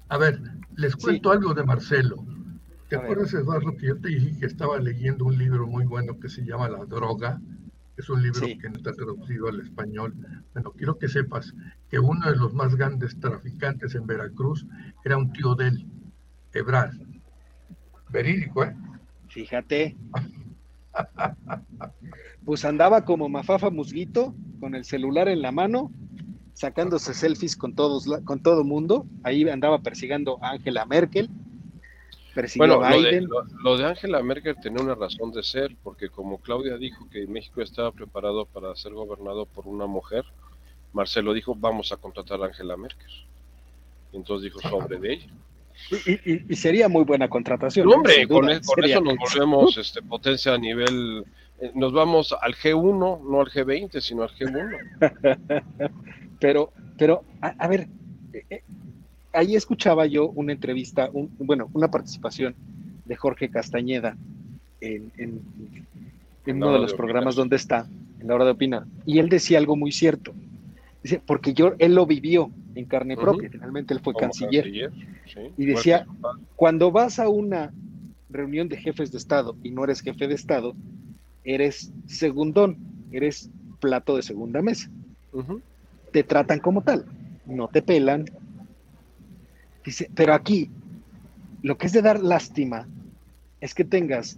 A 0.09 0.17
ver, 0.17 0.41
les 0.75 0.93
cuento 0.97 1.31
algo 1.31 1.53
de 1.53 1.63
Marcelo. 1.63 2.17
¿Te 2.89 2.97
acuerdas, 2.97 3.33
Eduardo, 3.33 3.77
que 3.77 3.87
yo 3.87 3.97
te 3.97 4.09
dije 4.09 4.37
que 4.39 4.45
estaba 4.45 4.77
leyendo 4.79 5.23
un 5.23 5.37
libro 5.37 5.67
muy 5.67 5.85
bueno 5.85 6.19
que 6.19 6.27
se 6.27 6.43
llama 6.43 6.67
La 6.67 6.83
droga? 6.83 7.39
Es 7.95 8.09
un 8.09 8.23
libro 8.23 8.41
que 8.41 8.69
no 8.69 8.75
está 8.75 8.91
traducido 8.91 9.47
al 9.47 9.61
español. 9.61 10.13
Bueno, 10.53 10.71
quiero 10.71 10.99
que 10.99 11.07
sepas 11.07 11.53
que 11.89 11.97
uno 11.97 12.29
de 12.29 12.35
los 12.35 12.53
más 12.53 12.75
grandes 12.75 13.17
traficantes 13.21 13.95
en 13.95 14.05
Veracruz 14.05 14.65
era 15.05 15.17
un 15.17 15.31
tío 15.31 15.55
de 15.55 15.69
él, 15.69 15.85
Ebrar. 16.53 16.91
Verídico, 18.09 18.63
¿eh? 18.63 18.75
Fíjate. 19.29 19.95
pues 22.45 22.65
andaba 22.65 23.05
como 23.05 23.29
Mafafa 23.29 23.69
Musguito, 23.69 24.33
con 24.59 24.75
el 24.75 24.85
celular 24.85 25.27
en 25.27 25.41
la 25.41 25.51
mano, 25.51 25.91
sacándose 26.53 27.13
selfies 27.13 27.55
con 27.55 27.75
todos, 27.75 28.07
con 28.23 28.41
todo 28.41 28.63
mundo. 28.63 29.05
Ahí 29.23 29.47
andaba 29.49 29.79
persiguiendo 29.79 30.39
a 30.43 30.51
Angela 30.51 30.85
Merkel 30.85 31.29
bueno, 32.55 32.79
Lo 33.63 33.77
de, 33.77 33.85
Angela 33.85 34.21
Merkel 34.21 34.55
tenía 34.61 34.83
una 34.83 34.93
razón 34.93 35.31
de 35.31 35.41
ser, 35.41 35.75
porque 35.83 36.09
como 36.09 36.39
Claudia 36.39 36.77
dijo 36.77 37.09
que 37.09 37.25
México 37.25 37.61
estaba 37.61 37.91
preparado 37.91 38.45
para 38.45 38.75
ser 38.75 38.93
gobernado 38.93 39.45
por 39.47 39.67
una 39.67 39.87
mujer, 39.87 40.23
Marcelo 40.93 41.33
dijo, 41.33 41.55
vamos 41.55 41.91
a 41.91 41.97
contratar 41.97 42.41
a 42.41 42.45
Angela 42.45 42.77
Merkel. 42.77 43.11
entonces 44.13 44.43
dijo, 44.43 44.59
sobre 44.69 44.99
de 44.99 45.13
ella. 45.13 45.33
Y, 46.25 46.55
sería 46.55 46.89
muy 46.89 47.03
buena 47.03 47.29
contratación. 47.29 47.87
hombre, 47.91 48.27
con, 48.27 48.49
e, 48.49 48.59
eso 48.83 49.01
nos 49.01 49.15
volvemos 49.17 49.77
este, 49.77 50.01
potencia 50.01 50.53
a 50.53 50.57
nivel... 50.57 51.23
Eh, 51.59 51.71
nos 51.73 51.91
vamos 51.91 52.35
al 52.39 52.53
G1, 52.53 53.21
no 53.23 53.41
al 53.41 53.47
G20, 53.47 53.99
sino 53.99 54.23
al 54.23 54.29
G1. 54.29 55.91
pero, 56.39 56.71
pero, 56.97 57.23
a, 57.41 57.67
ver, 57.67 57.87
eh, 58.33 58.43
eh, 58.49 58.63
ahí 59.33 59.55
escuchaba 59.55 60.05
yo 60.05 60.29
una 60.29 60.51
entrevista, 60.51 61.09
bueno, 61.39 61.69
una 61.73 61.89
participación 61.89 62.55
de 63.05 63.15
Jorge 63.15 63.49
Castañeda, 63.49 64.17
en, 64.81 65.11
uno 66.45 66.73
de 66.73 66.79
los 66.79 66.93
programas 66.93 67.35
donde 67.35 67.55
está, 67.55 67.87
en 68.19 68.27
la 68.27 68.35
hora 68.35 68.45
de 68.45 68.51
opinar, 68.51 68.85
y 69.05 69.19
él 69.19 69.29
decía 69.29 69.57
algo 69.57 69.75
muy 69.75 69.91
cierto. 69.91 70.33
Dice, 71.07 71.21
porque 71.25 71.53
yo, 71.53 71.73
él 71.79 71.95
lo 71.95 72.05
vivió 72.05 72.51
en 72.75 72.83
carne 72.83 73.15
propia, 73.15 73.49
finalmente 73.49 73.93
él 73.93 74.01
fue 74.01 74.13
canciller. 74.13 74.91
y 75.55 75.65
decía, 75.65 76.05
cuando 76.57 76.91
vas 76.91 77.17
a 77.17 77.29
una 77.29 77.71
reunión 78.29 78.67
de 78.67 78.75
jefes 78.75 79.09
de 79.13 79.17
Estado 79.17 79.55
y 79.63 79.71
no 79.71 79.85
eres 79.85 80.01
jefe 80.01 80.27
de 80.27 80.35
Estado, 80.35 80.75
eres 81.45 81.93
segundón, 82.07 82.77
eres 83.13 83.49
plato 83.79 84.17
de 84.17 84.21
segunda 84.21 84.61
mesa. 84.61 84.89
Te 86.11 86.25
tratan 86.25 86.59
como 86.59 86.81
tal, 86.81 87.05
no 87.45 87.69
te 87.69 87.81
pelan. 87.81 88.25
Dice, 89.85 90.11
pero 90.13 90.33
aquí, 90.33 90.69
lo 91.61 91.77
que 91.77 91.87
es 91.87 91.93
de 91.93 92.01
dar 92.01 92.21
lástima 92.21 92.85
es 93.61 93.73
que 93.73 93.85
tengas 93.85 94.37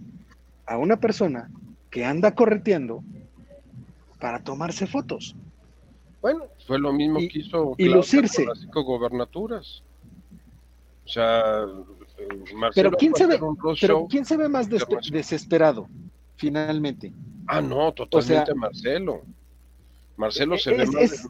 a 0.66 0.78
una 0.78 1.00
persona 1.00 1.50
que 1.90 2.04
anda 2.04 2.36
correteando 2.36 3.02
para 4.20 4.38
tomarse 4.44 4.86
fotos. 4.86 5.34
Bueno, 6.20 6.44
fue 6.70 6.78
lo 6.78 6.92
mismo 6.92 7.18
que 7.18 7.40
hizo 7.40 7.74
y 7.78 7.88
lucirse. 7.88 8.46
las 8.46 8.60
cinco 8.60 8.84
gobernaturas. 8.84 9.82
O 11.04 11.08
sea, 11.08 11.66
pero 12.76 12.92
¿quién 12.92 13.12
se 13.12 13.26
ve, 13.26 13.40
pero 13.80 14.06
¿quién 14.08 14.24
se 14.24 14.36
ve 14.36 14.48
más 14.48 14.68
desesperado 15.10 15.88
finalmente? 16.36 17.12
Ah, 17.48 17.60
no, 17.60 17.92
totalmente 17.92 18.54
Marcelo. 18.54 19.22
Marcelo 20.16 20.56
se 20.58 20.70
ve 20.70 20.86
más. 20.86 21.28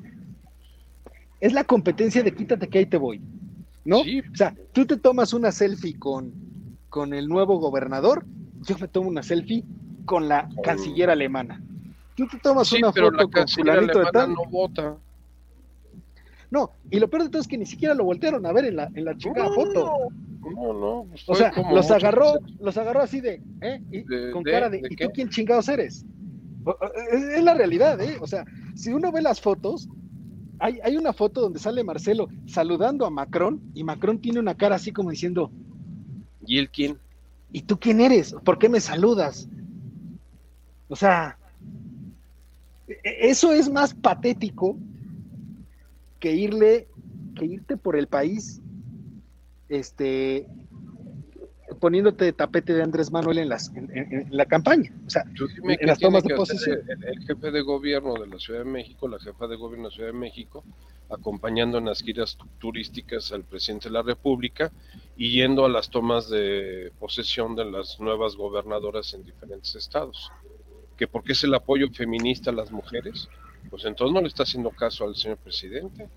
Es, 1.41 1.55
la 1.55 1.65
competencia 1.65 2.23
de 2.23 2.35
quítate 2.35 2.69
que 2.69 2.81
ahí 2.81 2.87
te 2.87 2.99
voy. 2.99 3.23
¿No? 3.83 4.01
O 4.01 4.35
sea, 4.37 4.55
tú 4.75 4.85
te 4.85 4.99
tomas 4.99 5.33
una 5.33 5.53
selfie 5.53 5.99
con, 5.99 6.35
con 6.91 7.15
el 7.15 7.29
nuevo 7.29 7.57
gobernador, 7.57 8.27
yo 8.69 8.77
me 8.77 8.89
tomo 8.89 9.09
una 9.09 9.23
selfie 9.23 9.65
con 10.05 10.29
la 10.29 10.51
canciller 10.63 11.09
alemana. 11.09 11.63
Tú 12.15 12.29
te 12.29 12.37
tomas 12.41 12.71
una 12.75 12.93
foto 12.93 13.31
con 13.31 13.49
fulanito 13.49 14.01
de 14.01 14.11
tal. 14.13 14.35
No 14.35 14.45
vota. 14.45 14.99
No, 16.51 16.73
y 16.91 16.99
lo 16.99 17.09
peor 17.09 17.25
de 17.25 17.29
todo 17.31 17.41
es 17.41 17.49
que 17.49 17.59
ni 17.59 17.67
siquiera 17.67 17.95
lo 17.95 18.05
voltearon 18.05 18.45
a 18.45 18.53
ver 18.53 18.65
en 18.65 18.77
la, 18.77 18.91
en 18.95 19.05
la 19.05 19.17
chica 19.17 19.49
foto. 19.55 20.11
No, 20.41 20.73
no. 20.73 21.07
Pues 21.11 21.29
o 21.29 21.35
sea, 21.35 21.53
los 21.71 21.91
agarró, 21.91 22.35
los 22.59 22.77
agarró 22.77 23.03
así 23.03 23.21
de, 23.21 23.41
¿eh? 23.61 23.81
Y, 23.91 24.33
con 24.33 24.43
cara 24.43 24.69
de, 24.69 24.83
¿y 24.89 24.97
tú 24.97 25.11
quién 25.15 25.29
chingados 25.29 25.69
eres? 25.69 26.05
Es, 27.13 27.43
la 27.45 27.55
realidad, 27.55 28.01
¿eh? 28.01 28.17
O 28.21 28.27
sea, 28.27 28.45
si 28.75 28.93
uno 28.93 29.13
ve 29.13 29.23
las 29.23 29.41
fotos, 29.41 29.89
hay, 30.59 30.81
hay 30.83 30.97
una 30.97 31.13
foto 31.13 31.41
donde 31.41 31.61
sale 31.61 31.85
Marcelo 31.85 32.29
saludando 32.47 33.07
a 33.07 33.11
Macron 33.11 33.61
y 33.75 33.85
Macron 33.85 34.21
tiene 34.21 34.41
una 34.41 34.57
cara 34.57 34.77
así 34.77 34.93
como 34.93 35.11
diciendo, 35.11 35.51
¿y 36.45 36.59
él 36.59 36.69
quién? 36.69 36.99
¿Y 37.53 37.63
tú 37.63 37.79
quién 37.79 38.01
eres? 38.01 38.35
¿Por 38.45 38.59
qué 38.59 38.69
me 38.69 38.81
saludas? 38.81 39.49
O 40.89 40.97
sea, 40.97 41.39
e, 42.89 42.99
eso 43.05 43.53
es 43.53 43.71
más 43.71 43.95
patético 43.95 44.77
que 46.21 46.33
irle, 46.33 46.87
que 47.35 47.47
irte 47.47 47.77
por 47.77 47.97
el 47.97 48.07
país, 48.07 48.61
este, 49.69 50.47
poniéndote 51.81 52.27
de 52.27 52.33
tapete 52.33 52.75
de 52.75 52.83
Andrés 52.83 53.11
Manuel 53.11 53.39
en, 53.39 53.49
las, 53.49 53.75
en, 53.75 54.27
la 54.31 54.45
campaña, 54.45 54.93
o 55.07 55.11
sea, 55.11 55.25
en 55.65 55.87
las 55.87 55.99
tomas 55.99 56.23
de 56.23 56.35
posesión. 56.35 56.81
El, 56.89 57.27
jefe 57.27 57.51
de 57.51 57.63
gobierno 57.63 58.15
de 58.15 58.27
la 58.27 58.39
Ciudad 58.39 58.61
de 58.61 58.71
México, 58.71 59.09
la 59.09 59.19
jefa 59.19 59.47
de 59.47 59.57
gobierno 59.57 59.85
de 59.85 59.91
la 59.91 59.95
Ciudad 59.95 60.13
de 60.13 60.19
México, 60.19 60.63
acompañando 61.09 61.79
en 61.79 61.87
las 61.87 62.03
giras 62.03 62.37
turísticas 62.59 63.33
al 63.33 63.45
presidente 63.45 63.89
de 63.89 63.95
la 63.95 64.03
República 64.03 64.71
y 65.17 65.33
yendo 65.33 65.65
a 65.65 65.69
las 65.69 65.91
tomas 65.91 66.29
de 66.29 66.93
posesión 67.01 67.57
de 67.57 67.65
las 67.65 67.99
nuevas 67.99 68.37
gobernadoras 68.37 69.15
en 69.15 69.25
diferentes 69.25 69.75
estados. 69.75 70.31
¿Que 70.97 71.09
por 71.09 71.25
qué 71.25 71.33
es 71.33 71.43
el 71.45 71.55
apoyo 71.55 71.89
feminista 71.91 72.51
a 72.51 72.55
las 72.55 72.71
mujeres? 72.71 73.29
Pues 73.69 73.85
entonces 73.85 74.15
no 74.15 74.21
le 74.21 74.29
está 74.29 74.45
haciendo 74.45 74.71
caso 74.71 75.05
al 75.05 75.15
señor 75.15 75.39
presidente. 75.39 76.09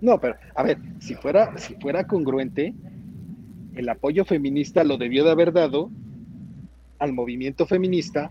No, 0.00 0.18
pero 0.18 0.34
a 0.54 0.62
ver, 0.62 0.78
si 0.98 1.14
fuera, 1.14 1.56
si 1.58 1.74
fuera 1.76 2.06
congruente, 2.06 2.74
el 3.74 3.88
apoyo 3.88 4.24
feminista 4.24 4.82
lo 4.84 4.98
debió 4.98 5.24
de 5.24 5.30
haber 5.30 5.52
dado 5.52 5.90
al 6.98 7.12
movimiento 7.12 7.66
feminista 7.66 8.30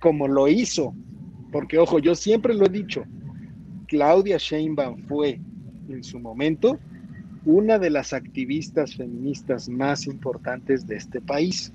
como 0.00 0.28
lo 0.28 0.48
hizo. 0.48 0.94
Porque, 1.52 1.78
ojo, 1.78 1.98
yo 1.98 2.14
siempre 2.14 2.54
lo 2.54 2.66
he 2.66 2.70
dicho, 2.70 3.04
Claudia 3.86 4.38
Sheinbaum 4.38 5.04
fue 5.06 5.40
en 5.88 6.02
su 6.04 6.18
momento 6.18 6.78
una 7.44 7.78
de 7.78 7.90
las 7.90 8.12
activistas 8.12 8.96
feministas 8.96 9.68
más 9.68 10.06
importantes 10.06 10.86
de 10.86 10.96
este 10.96 11.20
país. 11.20 11.72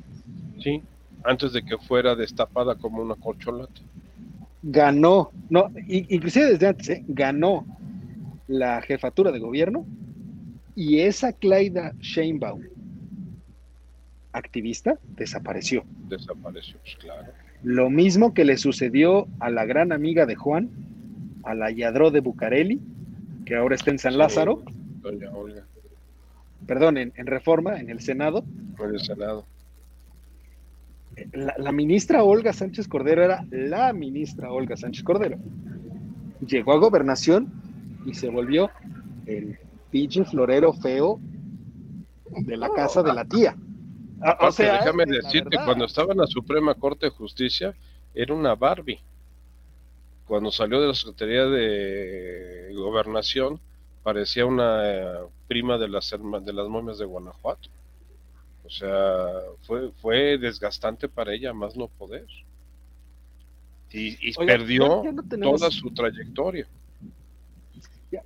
Sí, 0.59 0.81
antes 1.23 1.53
de 1.53 1.63
que 1.63 1.77
fuera 1.77 2.15
destapada 2.15 2.75
como 2.75 3.01
una 3.01 3.15
corcholata 3.15 3.81
ganó, 4.63 5.31
no, 5.49 5.69
inclusive 5.87 6.53
desde 6.53 6.67
antes, 6.67 6.89
¿eh? 6.89 7.03
ganó 7.07 7.65
la 8.47 8.81
jefatura 8.81 9.31
de 9.31 9.39
gobierno 9.39 9.85
y 10.75 10.99
esa 10.99 11.33
Claida 11.33 11.93
Sheinbaum, 11.99 12.63
activista, 14.31 14.97
desapareció. 15.15 15.83
Desapareció, 16.07 16.77
pues, 16.79 16.95
claro. 16.95 17.31
Lo 17.61 17.89
mismo 17.89 18.33
que 18.33 18.45
le 18.45 18.57
sucedió 18.57 19.27
a 19.39 19.49
la 19.49 19.65
gran 19.65 19.91
amiga 19.91 20.25
de 20.25 20.35
Juan, 20.35 20.69
a 21.43 21.53
la 21.53 21.69
Yadro 21.69 22.09
de 22.09 22.21
Bucareli, 22.21 22.81
que 23.45 23.55
ahora 23.55 23.75
está 23.75 23.91
en 23.91 23.99
San 23.99 24.17
Lázaro. 24.17 24.63
Perdón, 26.65 26.97
en, 26.97 27.13
en, 27.15 27.27
Reforma, 27.27 27.79
en 27.79 27.89
el 27.89 27.99
Senado. 27.99 28.45
En 28.79 28.95
el 28.95 28.99
Senado 29.01 29.45
la, 31.33 31.71
ministra 31.71 32.23
Olga 32.23 32.53
Sánchez 32.53 32.87
Cordero 32.87 33.23
era 33.23 33.45
la 33.51 33.93
ministra 33.93 34.51
Olga 34.51 34.77
Sánchez 34.77 35.03
Cordero. 35.03 35.37
Llegó 36.45 36.73
a 36.73 36.77
gobernación 36.77 37.51
y 38.05 38.13
se 38.13 38.29
volvió 38.29 38.69
el 39.25 39.57
pinche 39.91 40.25
florero 40.25 40.73
feo 40.73 41.19
de 42.29 42.57
la 42.57 42.69
casa 42.69 43.03
de 43.03 43.13
la 43.13 43.25
tía. 43.25 43.55
Ah, 44.21 44.37
o 44.47 44.51
sea, 44.51 44.79
déjame 44.79 45.05
decirte, 45.05 45.57
cuando 45.65 45.85
estaba 45.85 46.13
en 46.13 46.19
la 46.19 46.27
Suprema 46.27 46.73
Corte 46.75 47.07
de 47.07 47.11
Justicia, 47.11 47.75
era 48.13 48.33
una 48.33 48.55
Barbie. 48.55 48.99
Cuando 50.25 50.51
salió 50.51 50.81
de 50.81 50.87
la 50.87 50.93
Secretaría 50.93 51.45
de 51.45 52.71
Gobernación, 52.73 53.59
parecía 54.01 54.45
una 54.45 54.81
eh, 54.83 55.19
prima 55.47 55.77
de 55.77 55.89
las, 55.89 56.09
de 56.11 56.53
las 56.53 56.67
momias 56.67 56.97
de 56.97 57.05
Guanajuato. 57.05 57.69
O 58.65 58.69
sea, 58.69 59.27
fue, 59.63 59.91
fue 60.01 60.37
desgastante 60.37 61.09
para 61.09 61.33
ella 61.33 61.53
más 61.53 61.75
no 61.75 61.87
poder. 61.87 62.25
Y, 63.91 64.33
perdió 64.33 65.03
toda 65.39 65.69
su 65.69 65.91
trayectoria. 65.91 66.65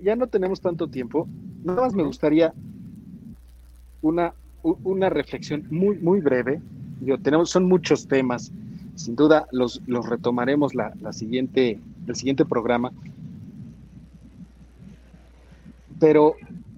Ya, 0.00 0.16
no 0.16 0.26
tenemos 0.26 0.60
tanto 0.60 0.88
tiempo. 0.88 1.28
Nada 1.62 1.82
más 1.82 1.94
me 1.94 2.04
gustaría 2.04 2.54
una, 4.00 4.32
una 4.62 5.10
reflexión 5.10 5.66
muy, 5.70 5.98
muy 5.98 6.20
breve. 6.20 6.62
Yo, 7.02 7.18
tenemos, 7.18 7.50
son 7.50 7.66
muchos 7.66 8.08
temas. 8.08 8.50
Sin 8.94 9.14
duda 9.14 9.46
los, 9.52 9.82
los 9.86 10.08
retomaremos 10.08 10.74
la, 10.74 10.94
la 11.02 11.12
siguiente, 11.12 11.78
el 12.06 12.16
siguiente 12.16 12.46
programa. 12.46 12.90
Pero 16.00 16.36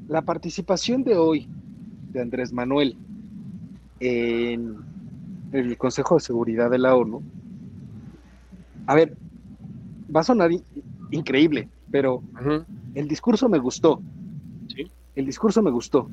la 0.09 0.23
participación 0.23 1.05
de 1.05 1.17
hoy 1.17 1.49
de 2.13 2.21
Andrés 2.21 2.53
Manuel 2.53 2.97
en 4.01 4.77
el 5.53 5.77
Consejo 5.77 6.17
de 6.17 6.21
Seguridad 6.21 6.71
de 6.71 6.79
la 6.79 6.97
ONU, 6.97 7.23
a 8.87 8.95
ver, 8.95 9.17
va 10.15 10.21
a 10.21 10.25
sonar 10.25 10.51
increíble, 11.11 11.69
pero 11.91 12.23
el 12.95 13.07
discurso 13.07 13.49
me 13.49 13.59
gustó. 13.59 14.01
¿Sí? 14.69 14.91
El 15.15 15.27
discurso 15.27 15.63
me 15.63 15.71
gustó. 15.71 16.09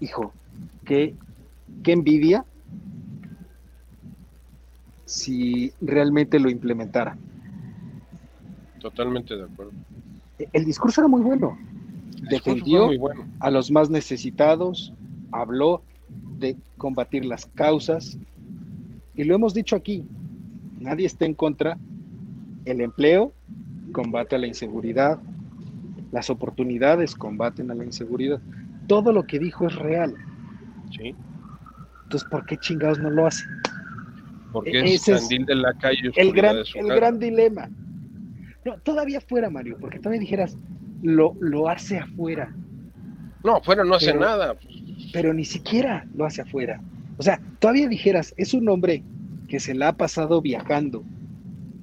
Hijo, 0.00 0.32
qué, 0.84 1.14
qué 1.82 1.92
envidia 1.92 2.44
si 5.04 5.72
realmente 5.80 6.38
lo 6.38 6.50
implementara. 6.50 7.16
Totalmente 8.80 9.36
de 9.36 9.44
acuerdo. 9.44 9.72
El 10.52 10.64
discurso 10.64 11.00
era 11.00 11.08
muy 11.08 11.22
bueno. 11.22 11.58
Defendió 12.30 12.90
a 13.40 13.50
los 13.50 13.70
más 13.70 13.88
necesitados, 13.90 14.92
habló 15.32 15.82
de 16.38 16.56
combatir 16.76 17.24
las 17.24 17.46
causas 17.46 18.18
y 19.14 19.24
lo 19.24 19.34
hemos 19.34 19.54
dicho 19.54 19.76
aquí, 19.76 20.04
nadie 20.78 21.06
está 21.06 21.24
en 21.24 21.34
contra. 21.34 21.78
El 22.64 22.80
empleo 22.80 23.32
combate 23.92 24.36
a 24.36 24.38
la 24.38 24.46
inseguridad, 24.46 25.18
las 26.12 26.28
oportunidades 26.30 27.14
combaten 27.14 27.70
a 27.70 27.74
la 27.74 27.84
inseguridad. 27.84 28.40
Todo 28.86 29.12
lo 29.12 29.26
que 29.26 29.38
dijo 29.38 29.66
es 29.66 29.74
real. 29.74 30.14
Sí. 30.96 31.14
Entonces, 32.04 32.28
¿por 32.28 32.44
qué 32.46 32.56
chingados 32.58 32.98
no 32.98 33.10
lo 33.10 33.26
hace? 33.26 33.44
Porque 34.52 34.70
e-, 34.70 34.94
es, 34.94 35.08
es 35.08 35.28
de 35.28 35.54
la 35.54 35.72
calle. 35.74 36.12
El 36.14 36.32
gran, 36.32 36.56
el 36.74 36.88
gran 36.88 37.18
dilema. 37.18 37.68
No, 38.64 38.78
todavía 38.78 39.20
fuera, 39.20 39.48
Mario, 39.48 39.76
porque 39.80 39.98
todavía 39.98 40.20
dijeras, 40.20 40.56
lo, 41.02 41.34
lo 41.40 41.68
hace 41.68 41.98
afuera. 41.98 42.54
No, 43.44 43.56
afuera 43.56 43.84
no 43.84 43.94
hace 43.94 44.12
nada. 44.14 44.56
Pero 45.16 45.32
ni 45.32 45.46
siquiera 45.46 46.04
lo 46.14 46.26
hace 46.26 46.42
afuera. 46.42 46.78
O 47.16 47.22
sea, 47.22 47.40
todavía 47.58 47.88
dijeras, 47.88 48.34
es 48.36 48.52
un 48.52 48.68
hombre 48.68 49.02
que 49.48 49.60
se 49.60 49.74
la 49.74 49.88
ha 49.88 49.92
pasado 49.96 50.42
viajando, 50.42 51.04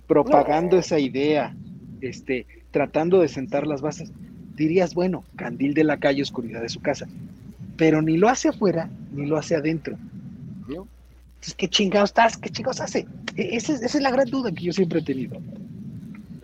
propagando 0.05 0.77
esa 0.77 0.99
idea, 0.99 1.55
este, 2.01 2.45
tratando 2.69 3.21
de 3.21 3.27
sentar 3.27 3.65
las 3.65 3.81
bases, 3.81 4.11
dirías, 4.55 4.93
bueno, 4.93 5.23
candil 5.35 5.73
de 5.73 5.83
la 5.83 5.97
calle, 5.97 6.21
oscuridad 6.21 6.61
de 6.61 6.69
su 6.69 6.79
casa. 6.79 7.07
Pero 7.75 8.03
ni 8.03 8.17
lo 8.17 8.29
hace 8.29 8.49
afuera, 8.49 8.87
ni 9.11 9.25
lo 9.25 9.35
hace 9.35 9.55
adentro. 9.55 9.97
Entonces, 10.67 11.55
¿qué 11.57 11.67
chingados 11.67 12.11
estás? 12.11 12.37
¿Qué 12.37 12.51
chingados 12.51 12.81
hace? 12.81 13.07
E-, 13.35 13.55
esa 13.55 13.73
es, 13.73 13.95
la 13.95 14.11
gran 14.11 14.29
duda 14.29 14.51
que 14.51 14.65
yo 14.65 14.73
siempre 14.73 14.99
he 14.99 15.03
tenido. 15.03 15.41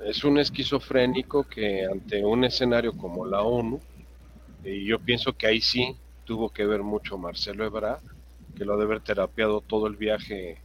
Es 0.03 0.23
un 0.23 0.39
esquizofrénico 0.39 1.43
que 1.43 1.85
ante 1.85 2.25
un 2.25 2.45
escenario 2.45 2.97
como 2.97 3.27
la 3.27 3.43
ONU, 3.43 3.79
y 4.65 4.85
yo 4.85 4.97
pienso 4.97 5.33
que 5.33 5.45
ahí 5.45 5.61
sí 5.61 5.95
tuvo 6.30 6.51
que 6.51 6.67
ver 6.67 6.84
mucho 6.84 7.17
Marcelo 7.17 7.65
Ebrard, 7.65 8.03
que 8.55 8.63
lo 8.63 8.75
ha 8.75 8.77
de 8.77 8.84
haber 8.84 8.99
terapiado 8.99 9.61
todo 9.61 9.88
el 9.88 9.95
viaje 9.95 10.61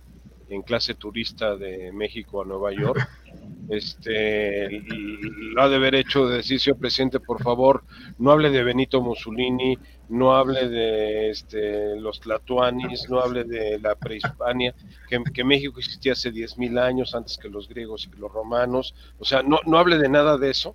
en 0.50 0.60
clase 0.60 0.92
turista 0.94 1.56
de 1.56 1.90
México 1.90 2.42
a 2.42 2.44
Nueva 2.44 2.70
York, 2.70 3.00
este, 3.70 4.68
lo 4.68 5.62
ha 5.62 5.70
de 5.70 5.76
haber 5.76 5.94
hecho 5.94 6.28
de 6.28 6.36
decir, 6.36 6.60
señor 6.60 6.78
presidente, 6.78 7.18
por 7.18 7.42
favor, 7.42 7.82
no 8.18 8.30
hable 8.30 8.50
de 8.50 8.62
Benito 8.62 9.00
Mussolini, 9.00 9.78
no 10.10 10.36
hable 10.36 10.68
de 10.68 11.30
este, 11.30 11.98
los 11.98 12.20
tlatuanis, 12.20 13.08
no 13.08 13.20
hable 13.20 13.44
de 13.44 13.78
la 13.78 13.94
prehispania, 13.94 14.74
que, 15.08 15.44
México 15.44 15.78
existía 15.78 16.12
hace 16.12 16.30
10.000 16.30 16.78
años, 16.78 17.14
antes 17.14 17.38
que 17.38 17.48
los 17.48 17.70
griegos 17.70 18.06
y 18.06 18.20
los 18.20 18.30
romanos, 18.30 18.94
o 19.18 19.24
sea, 19.24 19.42
no, 19.42 19.60
no 19.64 19.78
hable 19.78 19.96
de 19.96 20.10
nada 20.10 20.36
de 20.36 20.50
eso 20.50 20.74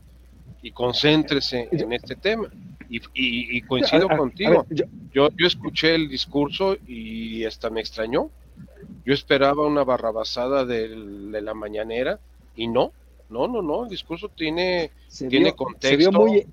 y 0.63 0.71
concéntrese 0.71 1.69
en 1.71 1.93
este 1.93 2.15
tema. 2.15 2.49
Y, 2.89 3.61
coincido 3.61 4.09
contigo. 4.09 4.65
yo, 5.13 5.29
yo 5.37 5.47
escuché 5.47 5.93
el 5.93 6.09
discurso 6.09 6.75
y 6.87 7.45
hasta 7.45 7.69
me 7.69 7.81
extrañó. 7.81 8.31
Yo 9.05 9.13
esperaba 9.13 9.67
una 9.67 9.83
barrabasada 9.83 10.65
de 10.65 11.41
la 11.41 11.53
mañanera 11.53 12.19
y 12.55 12.67
no, 12.67 12.91
no, 13.29 13.47
no, 13.47 13.61
no, 13.61 13.83
el 13.83 13.89
discurso 13.89 14.29
tiene, 14.29 14.89
tiene 15.29 15.53
contexto. 15.53 16.11
muy, 16.11 16.47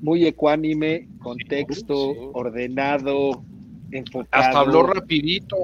muy 0.00 0.24
ecuánime, 0.24 1.08
contexto, 1.18 2.30
ordenado, 2.32 3.42
enfocado. 3.90 4.44
Hasta 4.44 4.60
habló 4.60 4.84
rapidito. 4.84 5.56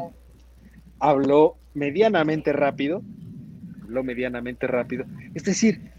Habló 0.98 1.56
medianamente 1.74 2.52
rápido, 2.52 3.02
habló 3.84 4.02
medianamente 4.02 4.66
rápido. 4.66 5.04
Es 5.34 5.44
decir, 5.44 5.92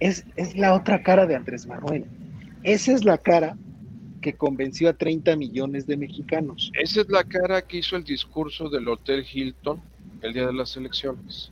es, 0.00 0.26
es 0.36 0.54
la 0.54 0.74
otra 0.74 1.02
cara 1.02 1.24
de 1.24 1.34
Andrés 1.34 1.66
Manuel. 1.66 2.04
Esa 2.68 2.92
es 2.92 3.04
la 3.04 3.18
cara 3.18 3.56
que 4.20 4.34
convenció 4.34 4.90
a 4.90 4.92
30 4.92 5.36
millones 5.36 5.86
de 5.86 5.96
mexicanos. 5.96 6.70
Esa 6.74 7.00
es 7.00 7.08
la 7.08 7.24
cara 7.24 7.62
que 7.62 7.78
hizo 7.78 7.96
el 7.96 8.04
discurso 8.04 8.68
del 8.68 8.88
Hotel 8.88 9.24
Hilton 9.30 9.80
el 10.22 10.32
día 10.32 10.46
de 10.46 10.52
las 10.52 10.76
elecciones 10.76 11.50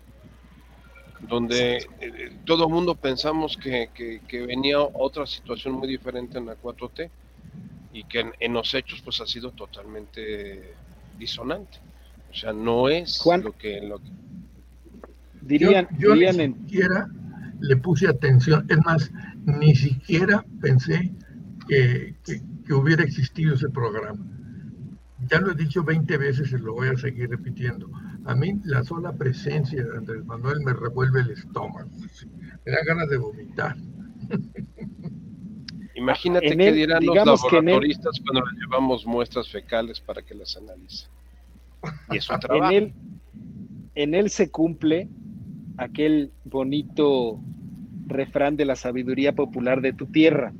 donde 1.20 1.78
eh, 2.00 2.32
todo 2.44 2.66
el 2.66 2.72
mundo 2.72 2.94
pensamos 2.94 3.56
que, 3.56 3.88
venía 4.46 4.80
otra 4.80 5.26
situación 5.26 5.74
muy 5.74 5.88
diferente 5.88 6.38
en 6.38 6.46
la 6.46 6.56
4T 6.56 7.10
y 7.92 8.04
que 8.04 8.30
en, 8.38 8.52
los 8.52 8.74
hechos 8.74 9.00
pues 9.02 9.20
ha 9.20 9.26
sido 9.26 9.50
totalmente 9.52 10.74
disonante. 11.18 11.78
O 12.30 12.34
sea, 12.34 12.52
no 12.52 12.88
es 12.88 13.24
lo 13.42 13.52
que... 13.52 13.80
Lo 13.80 14.00
Dirían, 15.40 15.88
yo, 15.98 16.16
ni 16.16 16.26
siquiera 16.26 17.08
le 17.60 17.76
puse 17.76 18.08
atención, 18.08 18.66
es 18.68 18.78
más, 18.84 19.10
ni 19.44 19.74
siquiera 19.74 20.44
pensé 20.60 21.12
que, 21.68 22.14
que 22.24 22.74
hubiera 22.74 23.02
existido 23.02 23.54
ese 23.54 23.68
programa. 23.68 24.24
Ya 25.28 25.40
lo 25.40 25.52
he 25.52 25.54
dicho 25.54 25.82
20 25.82 26.16
veces 26.18 26.52
y 26.52 26.58
lo 26.58 26.74
voy 26.74 26.88
a 26.88 26.96
seguir 26.96 27.30
repitiendo 27.30 27.90
a 28.26 28.34
mí 28.34 28.60
la 28.64 28.82
sola 28.82 29.12
presencia 29.12 29.84
de 29.84 29.96
Andrés 29.96 30.24
Manuel 30.24 30.60
me 30.60 30.72
revuelve 30.72 31.20
el 31.20 31.30
estómago. 31.30 31.88
Me 32.64 32.72
da 32.72 32.78
ganas 32.84 33.08
de 33.08 33.16
vomitar. 33.18 33.76
Imagínate 35.94 36.56
que 36.56 36.72
dirán 36.72 37.06
los 37.06 37.14
laboratoristas 37.14 38.20
cuando 38.20 38.50
le 38.50 38.58
llevamos 38.60 39.06
muestras 39.06 39.48
fecales 39.48 40.00
para 40.00 40.22
que 40.22 40.34
las 40.34 40.56
analicen. 40.56 41.08
Y 42.10 42.16
eso 42.18 42.36
trabajo. 42.40 42.70
En 42.70 42.76
él, 42.76 42.94
en 43.94 44.14
él 44.14 44.28
se 44.28 44.50
cumple 44.50 45.08
aquel 45.76 46.32
bonito 46.44 47.40
refrán 48.06 48.56
de 48.56 48.64
la 48.64 48.76
sabiduría 48.76 49.34
popular 49.34 49.80
de 49.80 49.92
tu 49.92 50.06
tierra. 50.06 50.52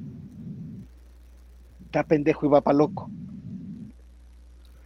Está 1.85 2.03
pendejo 2.03 2.47
y 2.47 2.49
va 2.49 2.61
para 2.61 2.79
loco. 2.79 3.11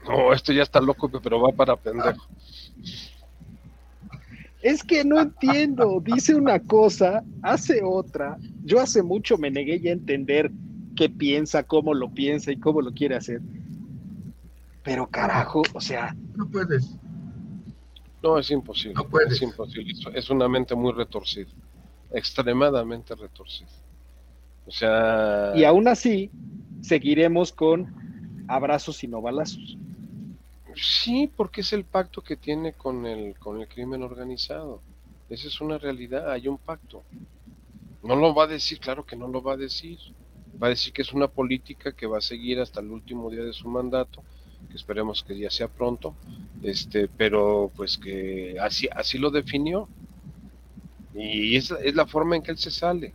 No, 0.06 0.32
esto 0.32 0.52
ya 0.52 0.62
está 0.62 0.80
loco, 0.80 1.10
pero 1.22 1.40
va 1.40 1.52
para 1.52 1.76
pendejo. 1.76 2.26
Es 4.62 4.84
que 4.84 5.04
no 5.04 5.20
entiendo, 5.20 6.02
dice 6.04 6.34
una 6.34 6.58
cosa, 6.60 7.24
hace 7.42 7.80
otra. 7.82 8.36
Yo 8.62 8.80
hace 8.80 9.02
mucho 9.02 9.38
me 9.38 9.50
negué 9.50 9.80
ya 9.80 9.90
a 9.90 9.94
entender 9.94 10.50
qué 10.96 11.08
piensa, 11.08 11.62
cómo 11.62 11.94
lo 11.94 12.10
piensa 12.10 12.52
y 12.52 12.58
cómo 12.58 12.82
lo 12.82 12.92
quiere 12.92 13.16
hacer. 13.16 13.40
Pero 14.82 15.06
carajo, 15.06 15.62
o 15.72 15.80
sea. 15.80 16.14
No 16.36 16.46
puedes. 16.46 16.94
No, 18.22 18.38
es 18.38 18.50
imposible. 18.50 18.94
No 18.94 19.08
puedes. 19.08 19.34
Es 19.34 19.42
imposible. 19.42 19.94
Es 20.14 20.30
una 20.30 20.48
mente 20.48 20.74
muy 20.74 20.92
retorcida. 20.92 21.50
Extremadamente 22.12 23.14
retorcida. 23.14 23.70
O 24.66 24.70
sea. 24.70 25.52
Y 25.54 25.64
aún 25.64 25.88
así, 25.88 26.30
seguiremos 26.82 27.52
con 27.52 28.44
abrazos 28.48 29.02
y 29.04 29.08
no 29.08 29.22
balazos. 29.22 29.76
Sí, 30.74 31.30
porque 31.36 31.62
es 31.62 31.72
el 31.72 31.84
pacto 31.84 32.22
que 32.22 32.36
tiene 32.36 32.72
con 32.72 33.06
el, 33.06 33.38
con 33.38 33.60
el 33.60 33.68
crimen 33.68 34.02
organizado. 34.02 34.82
Esa 35.28 35.48
es 35.48 35.60
una 35.60 35.78
realidad, 35.78 36.30
hay 36.30 36.48
un 36.48 36.58
pacto. 36.58 37.04
No 38.02 38.16
lo 38.16 38.34
va 38.34 38.44
a 38.44 38.48
decir, 38.48 38.80
claro 38.80 39.04
que 39.04 39.16
no 39.16 39.28
lo 39.28 39.42
va 39.42 39.54
a 39.54 39.56
decir. 39.56 39.98
Va 40.60 40.66
a 40.66 40.70
decir 40.70 40.92
que 40.92 41.02
es 41.02 41.12
una 41.12 41.28
política 41.28 41.92
que 41.92 42.06
va 42.06 42.18
a 42.18 42.22
seguir 42.22 42.60
hasta 42.60 42.80
el 42.80 42.90
último 42.90 43.30
día 43.30 43.42
de 43.42 43.52
su 43.52 43.68
mandato, 43.68 44.22
que 44.68 44.76
esperemos 44.76 45.22
que 45.22 45.38
ya 45.38 45.50
sea 45.50 45.68
pronto, 45.68 46.14
este, 46.62 47.08
pero 47.08 47.70
pues 47.76 47.98
que 47.98 48.56
así, 48.60 48.88
así 48.94 49.18
lo 49.18 49.30
definió. 49.30 49.88
Y 51.14 51.56
es, 51.56 51.70
es 51.70 51.94
la 51.94 52.06
forma 52.06 52.36
en 52.36 52.42
que 52.42 52.52
él 52.52 52.58
se 52.58 52.70
sale. 52.70 53.12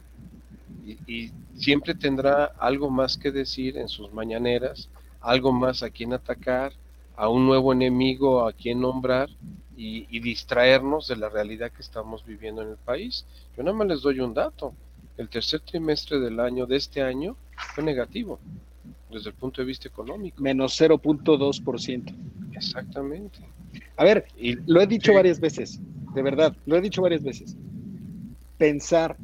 y 1.07 1.31
siempre 1.55 1.95
tendrá 1.95 2.45
algo 2.59 2.89
más 2.89 3.17
que 3.17 3.31
decir 3.31 3.77
en 3.77 3.87
sus 3.87 4.11
mañaneras, 4.13 4.89
algo 5.21 5.51
más 5.51 5.83
a 5.83 5.89
quien 5.89 6.13
atacar, 6.13 6.73
a 7.15 7.29
un 7.29 7.45
nuevo 7.45 7.71
enemigo 7.71 8.45
a 8.45 8.53
quien 8.53 8.81
nombrar 8.81 9.29
y, 9.77 10.19
distraernos 10.19 11.07
de 11.07 11.17
la 11.17 11.29
realidad 11.29 11.71
que 11.71 11.81
estamos 11.81 12.25
viviendo 12.25 12.61
en 12.61 12.69
el 12.69 12.77
país. 12.77 13.25
Yo 13.55 13.63
nada 13.63 13.75
más 13.75 13.87
les 13.87 14.01
doy 14.01 14.19
un 14.19 14.33
dato. 14.33 14.73
El 15.17 15.29
tercer 15.29 15.61
trimestre 15.61 16.19
del 16.19 16.39
año, 16.39 16.65
de 16.65 16.77
este 16.77 17.01
año, 17.01 17.35
fue 17.73 17.83
negativo 17.83 18.39
desde 19.15 19.29
el 19.29 19.35
punto 19.35 19.61
de 19.61 19.65
vista 19.65 19.87
económico. 19.87 20.41
Menos 20.41 20.79
0.2%. 20.79 22.13
Exactamente. 22.53 23.39
A 23.97 24.03
ver, 24.03 24.25
y, 24.37 24.55
lo 24.69 24.81
he 24.81 24.87
dicho 24.87 25.13
varias 25.13 25.39
veces, 25.39 25.79
de 26.13 26.21
verdad, 26.21 26.55
lo 26.65 26.75
he 26.75 26.81
dicho 26.81 27.01
varias 27.01 27.23
veces. 27.23 27.55
Pensar 28.57 29.15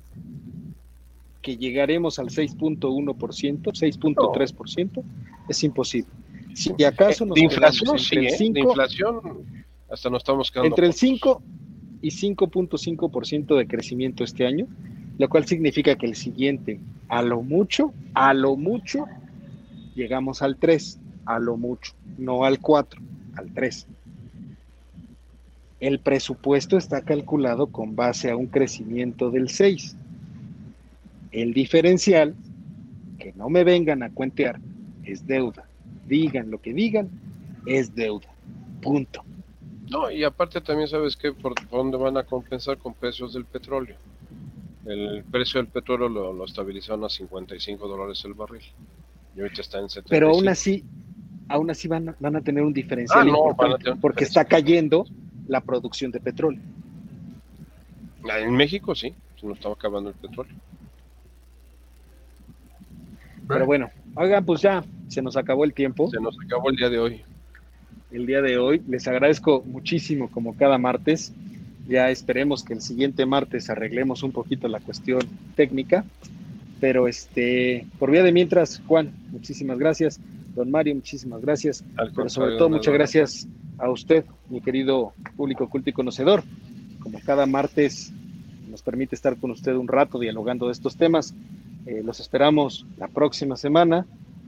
que 1.42 1.58
llegaremos 1.58 2.20
al 2.20 2.28
6.1%, 2.28 3.16
6.3%, 3.16 5.04
es 5.50 5.64
imposible. 5.64 6.10
Si 6.54 6.84
acaso 6.84 7.26
nos 7.26 7.36
de 7.36 7.42
inflación, 7.42 8.00
sí, 8.00 8.18
¿eh? 8.18 8.52
de 8.52 8.60
inflación 8.60 9.46
hasta 9.89 10.10
nos 10.10 10.22
estamos 10.22 10.52
quedando 10.52 10.68
entre 10.68 10.88
el 10.88 10.94
5 10.94 11.42
y 12.02 12.10
5.5% 12.10 13.58
de 13.58 13.68
crecimiento 13.68 14.24
este 14.24 14.46
año, 14.46 14.68
lo 15.18 15.30
cual 15.30 15.46
significa 15.46 15.96
que 15.96 16.06
el 16.06 16.16
siguiente, 16.16 16.80
a 17.08 17.22
lo 17.22 17.42
mucho, 17.42 17.94
a 18.14 18.34
lo 18.34 18.56
mucho, 18.56 19.06
llegamos 19.96 20.42
al 20.42 20.58
3, 20.58 21.00
a 21.26 21.39
lo 21.39 21.58
mucho, 21.58 21.94
no 22.18 22.46
al 22.46 22.60
4, 22.60 23.02
al 23.36 23.54
3. 23.54 23.88
El 25.80 26.00
presupuesto 26.00 26.78
está 26.78 27.02
calculado 27.02 27.68
con 27.68 27.96
base 27.96 28.30
a 28.30 28.36
un 28.36 28.48
crecimiento 28.48 29.32
del 29.32 29.50
6. 29.50 29.96
El 31.32 31.54
diferencial, 31.54 32.36
que 33.18 33.34
no 33.34 33.50
me 33.50 33.64
vengan 33.64 34.04
a 34.04 34.12
cuentear, 34.12 34.60
es 35.04 35.26
deuda 35.26 35.66
digan 36.12 36.52
lo 36.52 36.62
que 36.62 36.74
digan, 36.74 37.10
es 37.66 37.96
deuda. 37.96 38.28
Punto. 38.82 39.24
No, 39.89 40.12
y 40.12 40.24
aparte 40.24 40.60
también 40.60 40.89
sabes 40.89 41.16
que 41.16 41.32
por, 41.32 41.54
dónde 41.70 41.98
van 41.98 42.18
a 42.18 42.24
compensar 42.24 42.78
con 42.78 42.94
precios 42.94 43.34
del 43.34 43.46
petróleo. 43.46 43.96
El 44.86 45.24
precio 45.24 45.62
del 45.62 45.68
petróleo 45.68 46.10
lo, 46.10 46.44
estabilizaron 46.44 47.06
a 47.06 47.10
55 47.10 47.88
dólares 47.88 48.24
el 48.26 48.34
barril. 48.34 48.64
Y 49.36 49.41
ahorita 49.41 49.61
está 49.61 49.79
en 49.79 49.89
70. 49.89 50.09
Pero 50.09 50.29
aún 50.29 50.47
así, 50.47 50.84
aún 51.47 51.69
así 51.69 51.88
van, 51.88 52.15
van 52.19 52.36
a 52.36 52.41
tener 52.41 52.63
un 52.63 52.73
diferencial 52.73 53.29
ah, 53.29 53.95
porque 53.99 54.23
está 54.23 54.45
cayendo 54.45 55.05
la 55.47 55.61
producción 55.61 56.11
de 56.11 56.19
petróleo. 56.19 56.61
En 58.23 58.55
México 58.55 58.93
sí, 58.93 59.13
se 59.39 59.47
nos 59.47 59.57
estaba 59.57 59.73
acabando 59.73 60.09
el 60.09 60.15
petróleo. 60.15 60.53
Pero 63.47 63.65
bueno, 63.65 63.89
oigan, 64.15 64.45
pues 64.45 64.61
ya 64.61 64.84
se 65.07 65.21
nos 65.21 65.36
acabó 65.36 65.65
el 65.65 65.73
tiempo. 65.73 66.09
Se 66.09 66.19
nos 66.19 66.38
acabó 66.45 66.69
el 66.69 66.77
día 66.77 66.89
de 66.89 66.99
hoy. 66.99 67.21
El 68.11 68.25
día 68.25 68.41
de 68.41 68.57
hoy. 68.57 68.82
Les 68.88 69.07
agradezco 69.07 69.63
muchísimo 69.65 70.29
como 70.29 70.55
cada 70.55 70.77
martes. 70.77 71.34
Ya 71.88 72.09
esperemos 72.09 72.63
que 72.63 72.73
el 72.73 72.82
siguiente 72.82 73.25
martes 73.25 73.69
arreglemos 73.69 74.23
un 74.23 74.32
poquito 74.32 74.67
la 74.67 74.79
cuestión 74.79 75.21
técnica. 75.55 76.05
Pero 76.82 77.07
este, 77.07 77.88
por 77.99 78.11
vía 78.11 78.23
de 78.23 78.34
mientras, 78.34 78.82
Juan, 78.88 79.13
muchísimas 79.32 79.77
gracias. 79.77 80.19
Don 80.55 80.69
Mario, 80.69 80.95
muchísimas 80.95 81.39
gracias. 81.41 81.86
Pero 82.13 82.27
sobre 82.27 82.57
todo, 82.57 82.69
muchas 82.69 82.93
gracias 82.93 83.47
a 83.77 83.89
usted, 83.89 84.25
mi 84.49 84.61
querido 84.61 85.13
público 85.38 85.69
culto 85.69 85.89
y 85.91 85.93
conocedor. 85.93 86.43
Como 86.99 87.19
cada 87.21 87.45
martes 87.45 88.11
nos 88.69 88.82
permite 88.82 89.15
estar 89.15 89.38
con 89.38 89.51
usted 89.51 89.75
un 89.75 89.88
rato 89.88 90.19
dialogando 90.19 90.65
de 90.65 90.73
estos 90.73 90.97
temas. 90.97 91.34
Eh, 91.86 92.01
los 92.03 92.19
esperamos 92.19 92.86
la 92.97 93.07
próxima 93.07 93.55
semana, 93.55 94.05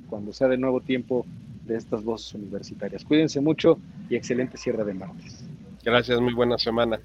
cuando 0.09 0.33
sea 0.33 0.47
de 0.47 0.57
nuevo 0.57 0.81
tiempo 0.81 1.25
de 1.65 1.77
estas 1.77 2.03
voces 2.03 2.33
universitarias. 2.33 3.05
Cuídense 3.05 3.41
mucho 3.41 3.79
y 4.09 4.15
excelente 4.15 4.57
cierre 4.57 4.83
de 4.83 4.93
martes. 4.93 5.45
Gracias, 5.83 6.19
muy 6.19 6.33
buena 6.33 6.57
semana. 6.57 6.99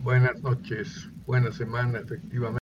Buenas 0.00 0.42
noches, 0.42 1.08
buena 1.26 1.52
semana, 1.52 1.98
efectivamente. 1.98 2.58